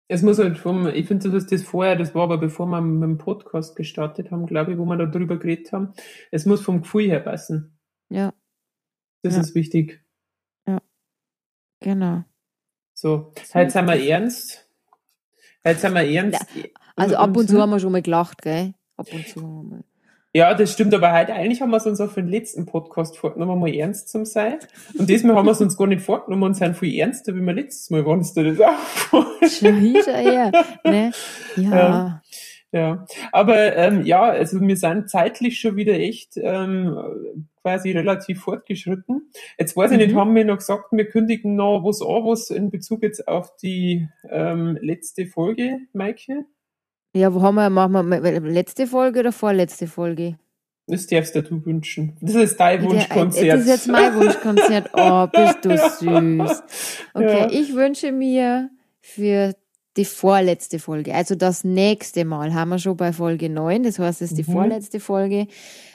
Es 0.08 0.24
muss 0.24 0.40
halt 0.40 0.58
vom, 0.58 0.88
ich 0.88 1.06
finde, 1.06 1.30
dass 1.30 1.46
das 1.46 1.62
vorher, 1.62 1.96
das 1.96 2.16
war 2.16 2.24
aber 2.24 2.40
bevor 2.40 2.66
wir 2.66 2.82
mit 2.82 3.04
dem 3.04 3.20
Podcast 3.20 3.76
gestartet 3.76 4.32
haben, 4.32 4.48
glaube 4.48 4.72
ich, 4.72 4.78
wo 4.80 4.86
wir 4.86 4.98
da 4.98 5.06
drüber 5.06 5.38
geredet 5.38 5.72
haben, 5.72 5.94
es 6.32 6.48
muss 6.48 6.62
vom 6.62 6.82
Gefühl 6.82 7.06
her 7.06 7.20
passen. 7.20 7.78
Ja. 8.10 8.34
Das 9.22 9.36
ja. 9.36 9.42
ist 9.42 9.54
wichtig. 9.54 10.04
Ja. 10.68 10.82
Genau. 11.80 12.24
So, 12.96 13.34
heute 13.54 13.70
sind 13.70 13.86
wir 13.86 14.10
ernst. 14.10 14.68
Heute 15.64 15.80
sind 15.80 15.94
wir 15.94 16.02
ernst. 16.02 16.46
Ja, 16.56 16.64
also 17.00 17.16
ab 17.16 17.36
und 17.36 17.50
zu 17.50 17.62
haben 17.62 17.70
wir 17.70 17.80
schon 17.80 17.92
mal 17.92 18.02
gelacht, 18.02 18.42
gell? 18.42 18.74
Ab 18.98 19.08
und 19.12 19.28
zu 19.28 19.42
haben 19.42 19.56
wir 19.56 19.64
mal. 19.64 19.84
Ja, 20.32 20.54
das 20.54 20.74
stimmt, 20.74 20.94
aber 20.94 21.12
heute 21.12 21.34
eigentlich 21.34 21.60
haben 21.60 21.72
wir 21.72 21.78
es 21.78 21.88
uns 21.88 22.00
auch 22.00 22.12
für 22.12 22.22
den 22.22 22.30
letzten 22.30 22.68
Podcast 22.68 23.18
vorgenommen, 23.18 23.60
mal 23.60 23.74
ernst 23.74 24.10
zu 24.10 24.24
sein. 24.26 24.58
Und 24.98 25.10
diesmal 25.10 25.36
haben 25.36 25.48
wir 25.48 25.54
es 25.54 25.62
uns 25.62 25.76
gar 25.76 25.88
nicht 25.88 26.04
vorgenommen 26.04 26.44
und 26.44 26.54
sind 26.54 26.78
viel 26.78 27.00
ernster, 27.00 27.36
wie 27.36 27.42
wir 27.42 27.54
letztes 27.54 27.90
Mal 27.90 28.06
waren. 28.06 28.22
Ist 28.22 28.36
dir 28.36 28.54
das 28.54 28.62
auch 28.62 29.50
Schon 29.50 29.82
wieder, 29.82 30.52
ne? 30.84 31.12
Ja. 31.56 31.72
ja. 31.72 32.22
Ja, 32.72 33.08
aber 33.32 33.76
ähm, 33.76 34.06
ja, 34.06 34.22
also 34.22 34.62
wir 34.62 34.78
sind 34.78 35.10
zeitlich 35.10 35.60
schon 35.60 35.76
wieder 35.76 35.94
echt 35.94 36.34
ähm, 36.38 37.48
quasi 37.64 37.92
relativ 37.92 38.42
fortgeschritten. 38.42 39.32
Jetzt 39.58 39.76
weiß 39.76 39.90
mhm. 39.90 40.00
ich 40.00 40.06
nicht, 40.06 40.14
mhm. 40.14 40.20
haben 40.20 40.36
wir 40.36 40.46
noch 40.46 40.58
gesagt, 40.58 40.92
wir 40.92 41.06
kündigen 41.06 41.56
noch 41.56 41.84
was 41.84 42.02
an, 42.04 42.26
was 42.26 42.52
in 42.52 42.70
Bezug 42.70 43.02
jetzt 43.02 43.28
auf 43.28 43.56
die 43.56 44.08
ähm, 44.30 44.78
letzte 44.82 45.26
Folge, 45.26 45.80
Maike? 45.94 46.46
Ja, 47.14 47.34
wo 47.34 47.42
haben 47.42 47.56
wir, 47.56 47.70
machen 47.70 48.10
wir 48.10 48.40
letzte 48.42 48.88
Folge 48.88 49.22
oder 49.22 49.32
vorletzte 49.32 49.88
Folge? 49.88 50.38
Das 50.88 51.06
darfst 51.06 51.36
du 51.36 51.66
wünschen. 51.66 52.18
Das 52.20 52.36
ist 52.36 52.60
dein 52.60 52.84
Wunschkonzert. 52.84 53.48
Das 53.48 53.62
ist 53.62 53.68
jetzt 53.68 53.88
mein 53.88 54.16
Wunschkonzert. 54.16 54.90
Oh, 54.94 55.28
bist 55.28 55.64
du 55.64 55.78
süß. 55.78 56.64
Okay, 57.14 57.40
ja. 57.40 57.50
ich 57.52 57.76
wünsche 57.76 58.12
mir 58.12 58.70
für 59.02 59.54
die 59.98 60.06
vorletzte 60.06 60.80
Folge, 60.80 61.14
also 61.14 61.36
das 61.36 61.64
nächste 61.64 62.26
Mal, 62.26 62.54
haben 62.54 62.70
wir 62.70 62.80
schon 62.80 62.96
bei 62.96 63.12
Folge 63.12 63.50
9, 63.50 63.84
das 63.84 64.00
heißt, 64.00 64.22
es 64.22 64.32
ist 64.32 64.38
die 64.38 64.50
mhm. 64.50 64.54
vorletzte 64.54 65.00
Folge. 65.00 65.48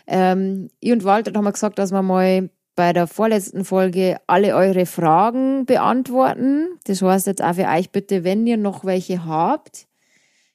Ähm, 0.07 0.69
ich 0.81 0.93
und 0.93 1.05
Walter 1.05 1.33
haben 1.33 1.51
gesagt, 1.51 1.79
dass 1.79 1.93
wir 1.93 2.03
mal 2.03 2.51
bei 2.77 2.93
der 2.93 3.07
vorletzten 3.07 3.65
Folge 3.65 4.19
alle 4.27 4.55
eure 4.57 4.85
Fragen 4.87 5.65
beantworten. 5.65 6.79
Das 6.87 7.03
heißt 7.03 7.29
jetzt 7.29 7.43
auch 7.43 7.55
für 7.55 7.67
euch 7.67 7.91
bitte, 7.91 8.25
wenn 8.25 8.47
ihr 8.47 8.57
noch 8.57 8.85
welche 8.85 9.25
habt, 9.25 9.87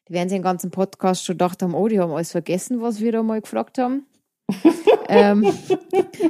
die 0.10 0.14
werden 0.14 0.30
sich 0.30 0.38
den 0.38 0.44
ganzen 0.44 0.72
Podcast 0.72 1.24
schon 1.24 1.36
gedacht 1.36 1.62
haben, 1.62 1.76
oh, 1.76 1.88
die 1.88 2.00
haben 2.00 2.12
alles 2.12 2.32
vergessen, 2.32 2.82
was 2.82 3.00
wir 3.00 3.12
da 3.12 3.22
mal 3.22 3.42
gefragt 3.42 3.78
haben. 3.78 4.08
ähm, 5.08 5.46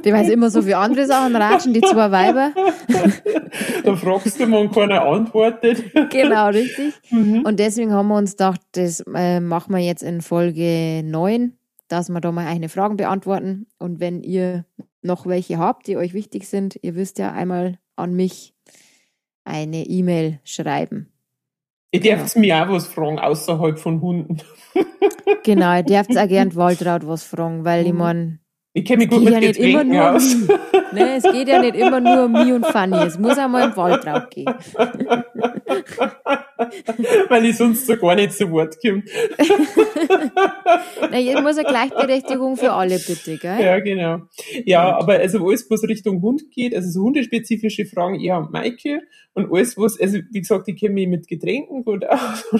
die 0.03 0.11
weiß 0.11 0.30
immer 0.30 0.49
so 0.49 0.65
wie 0.65 0.73
andere 0.73 1.05
Sachen 1.05 1.34
ratschen, 1.36 1.73
die 1.73 1.80
zwei 1.80 2.11
Weiber. 2.11 2.51
da 3.84 3.95
fragst 3.95 4.38
du 4.38 4.45
mal 4.45 4.61
und 4.61 4.73
keiner 4.73 5.03
antwortet. 5.03 5.93
genau, 6.09 6.47
richtig. 6.49 6.93
Mhm. 7.09 7.45
Und 7.45 7.59
deswegen 7.59 7.93
haben 7.93 8.09
wir 8.09 8.17
uns 8.17 8.32
gedacht, 8.32 8.59
das 8.73 9.01
äh, 9.15 9.39
machen 9.39 9.73
wir 9.73 9.80
jetzt 9.80 10.03
in 10.03 10.21
Folge 10.21 11.01
9, 11.05 11.53
dass 11.88 12.09
wir 12.09 12.19
da 12.19 12.34
mal 12.34 12.47
eine 12.47 12.67
Fragen 12.67 12.97
beantworten. 12.97 13.67
Und 13.77 14.01
wenn 14.01 14.21
ihr 14.21 14.65
noch 15.01 15.25
welche 15.25 15.57
habt, 15.57 15.88
die 15.88 15.95
euch 15.95 16.13
wichtig 16.13 16.49
sind, 16.49 16.77
ihr 16.82 16.95
wisst 16.95 17.19
ja 17.19 17.32
einmal 17.32 17.80
an 17.95 18.13
mich 18.13 18.53
eine 19.45 19.86
E-Mail 19.86 20.39
schreiben. 20.43 21.09
Ihr 21.91 22.01
dürft 22.01 22.35
ja. 22.35 22.41
mir 22.41 22.63
auch 22.63 22.69
was 22.69 22.87
fragen, 22.87 23.19
außerhalb 23.19 23.79
von 23.79 24.01
Hunden. 24.01 24.37
genau, 25.43 25.75
ihr 25.75 25.83
dürft 25.83 26.15
auch 26.17 26.27
gern 26.27 26.55
Waltraud 26.55 27.07
was 27.07 27.23
fragen, 27.23 27.65
weil 27.65 27.85
ich 27.85 27.93
mhm. 27.93 27.97
meine, 27.97 28.39
ich 28.73 28.85
kenne 28.85 28.99
mich 28.99 29.09
gut 29.09 29.23
mit 29.23 29.33
ja 29.33 29.39
nicht 29.39 29.57
immer 29.57 29.83
nur 29.83 30.11
aus. 30.11 30.35
Um 30.35 30.47
ne, 30.93 31.17
es 31.17 31.23
geht 31.23 31.47
ja 31.47 31.59
nicht 31.59 31.75
immer 31.75 31.99
nur 31.99 32.25
um 32.25 32.31
mich 32.31 32.53
und 32.53 32.65
Fanny. 32.67 32.97
Es 32.97 33.17
muss 33.17 33.37
auch 33.39 33.47
mal 33.47 33.69
im 33.69 33.75
Waltraud 33.75 34.29
gehen. 34.29 34.53
Weil 37.30 37.45
ich 37.45 37.57
sonst 37.57 37.88
so 37.88 37.95
gar 37.95 38.16
nicht 38.16 38.34
zu 38.34 38.51
Wort 38.51 38.78
komme. 38.82 39.03
Na, 41.10 41.18
jetzt 41.18 41.41
muss 41.41 41.57
eine 41.57 41.68
Gleichberechtigung 41.68 42.57
für 42.57 42.74
alle, 42.74 42.99
bitte, 42.99 43.38
gell? 43.38 43.62
Ja, 43.62 43.80
genau. 43.80 44.22
Ja, 44.66 44.97
aber 44.97 45.14
also 45.14 45.45
alles, 45.47 45.70
was 45.70 45.84
Richtung 45.84 46.22
Hund 46.22 46.51
geht, 46.51 46.76
also 46.76 46.89
so 46.89 47.01
hundespezifische 47.03 47.86
Fragen 47.86 48.20
eher 48.20 48.36
an 48.36 48.51
Maike 48.51 49.01
und 49.34 49.51
alles, 49.53 49.78
was, 49.78 49.99
also 49.99 50.20
wie 50.32 50.39
gesagt, 50.39 50.68
ich 50.68 50.76
kenne 50.78 50.95
mich 50.95 51.07
mit 51.07 51.28
Getränken 51.28 51.86
gut 51.86 52.03
aus. 52.05 52.45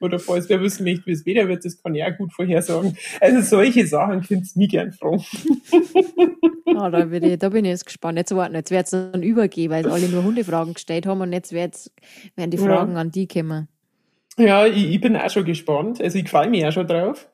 Oder 0.00 0.18
falls 0.18 0.48
wer 0.48 0.60
wissen 0.60 0.84
möchte, 0.84 1.06
wie 1.06 1.12
es 1.12 1.26
wieder 1.26 1.46
wird, 1.48 1.64
das 1.64 1.82
kann 1.82 1.94
ich 1.94 2.02
auch 2.02 2.16
gut 2.16 2.32
vorhersagen. 2.32 2.96
Also 3.20 3.40
solche 3.42 3.86
Sachen 3.86 4.22
könnt 4.22 4.46
ihr 4.46 4.52
nie 4.54 4.68
gern 4.68 4.92
fragen. 4.92 5.24
ah, 6.76 6.90
da, 6.90 7.04
bin 7.04 7.22
ich, 7.22 7.38
da 7.38 7.48
bin 7.48 7.64
ich 7.64 7.70
jetzt 7.70 7.86
gespannt. 7.86 8.18
Jetzt 8.18 8.34
warten, 8.34 8.54
jetzt 8.54 8.70
wird 8.70 8.84
es 8.84 8.90
dann 8.90 9.22
übergehen, 9.22 9.70
weil 9.70 9.88
alle 9.88 10.08
nur 10.08 10.24
Hundefragen 10.24 10.74
gestellt 10.74 11.06
haben 11.06 11.20
und 11.20 11.32
jetzt 11.32 11.52
wird's, 11.76 11.90
werden 12.34 12.50
die 12.50 12.58
Fragen 12.58 12.92
ja. 12.92 12.98
an 12.98 13.10
die 13.10 13.26
kommen. 13.26 13.68
Ja, 14.38 14.66
ich, 14.66 14.90
ich, 14.90 15.00
bin 15.00 15.16
auch 15.16 15.30
schon 15.30 15.44
gespannt. 15.44 16.00
Also 16.00 16.18
ich 16.18 16.28
freue 16.28 16.48
mich 16.48 16.64
auch 16.66 16.72
schon 16.72 16.86
drauf. 16.86 17.28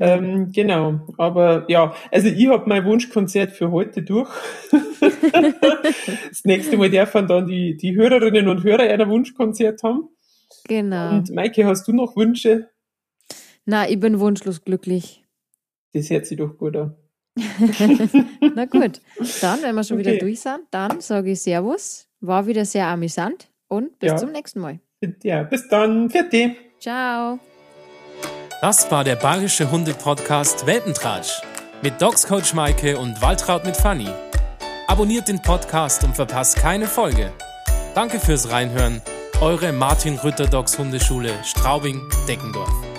Ähm, 0.00 0.50
genau, 0.52 1.00
aber 1.18 1.66
ja, 1.68 1.94
also 2.10 2.26
ich 2.26 2.48
habe 2.48 2.68
mein 2.68 2.84
Wunschkonzert 2.84 3.52
für 3.52 3.70
heute 3.70 4.02
durch. 4.02 4.28
das 4.70 6.44
nächste 6.44 6.76
Mal 6.76 6.90
dürfen 6.90 7.28
dann 7.28 7.46
die, 7.46 7.76
die 7.76 7.94
Hörerinnen 7.94 8.48
und 8.48 8.64
Hörer 8.64 8.82
ein 8.82 9.08
Wunschkonzert 9.08 9.82
haben. 9.84 10.08
Genau. 10.66 11.12
Und 11.12 11.30
Maike, 11.30 11.64
hast 11.64 11.86
du 11.86 11.92
noch 11.92 12.16
Wünsche? 12.16 12.68
Na, 13.66 13.88
ich 13.88 14.00
bin 14.00 14.18
wunschlos 14.18 14.64
glücklich. 14.64 15.24
Das 15.92 16.10
hört 16.10 16.26
sich 16.26 16.38
doch 16.38 16.58
gut 16.58 16.76
an. 16.76 16.96
Na 18.54 18.64
gut, 18.64 19.00
dann, 19.40 19.62
wenn 19.62 19.74
wir 19.74 19.84
schon 19.84 19.98
okay. 20.00 20.06
wieder 20.06 20.18
durch 20.18 20.40
sind, 20.40 20.62
dann 20.70 21.00
sage 21.00 21.30
ich 21.30 21.40
Servus. 21.40 22.08
War 22.20 22.46
wieder 22.46 22.64
sehr 22.64 22.86
amüsant 22.88 23.48
und 23.74 23.98
bis 23.98 24.10
ja. 24.10 24.16
zum 24.16 24.32
nächsten 24.32 24.60
Mal. 24.60 24.80
Ja, 25.22 25.42
bis 25.42 25.68
dann. 25.68 26.10
Vierte. 26.10 26.56
Ciao. 26.80 27.38
Das 28.60 28.90
war 28.90 29.04
der 29.04 29.16
Bayerische 29.16 29.70
Hunde-Podcast 29.70 30.66
Welpentratsch 30.66 31.42
mit 31.82 32.00
Dogs 32.00 32.26
Coach 32.26 32.54
Maike 32.54 32.96
und 32.98 33.20
Waltraud 33.20 33.66
mit 33.66 33.76
Fanny. 33.76 34.08
Abonniert 34.86 35.28
den 35.28 35.42
Podcast 35.42 36.04
und 36.04 36.14
verpasst 36.14 36.56
keine 36.56 36.86
Folge. 36.86 37.32
Danke 37.94 38.18
fürs 38.18 38.50
Reinhören. 38.50 39.02
Eure 39.40 39.72
Martin 39.72 40.16
Rütter 40.16 40.46
Dogs 40.46 40.78
Hundeschule 40.78 41.32
Straubing-Deckendorf. 41.44 42.93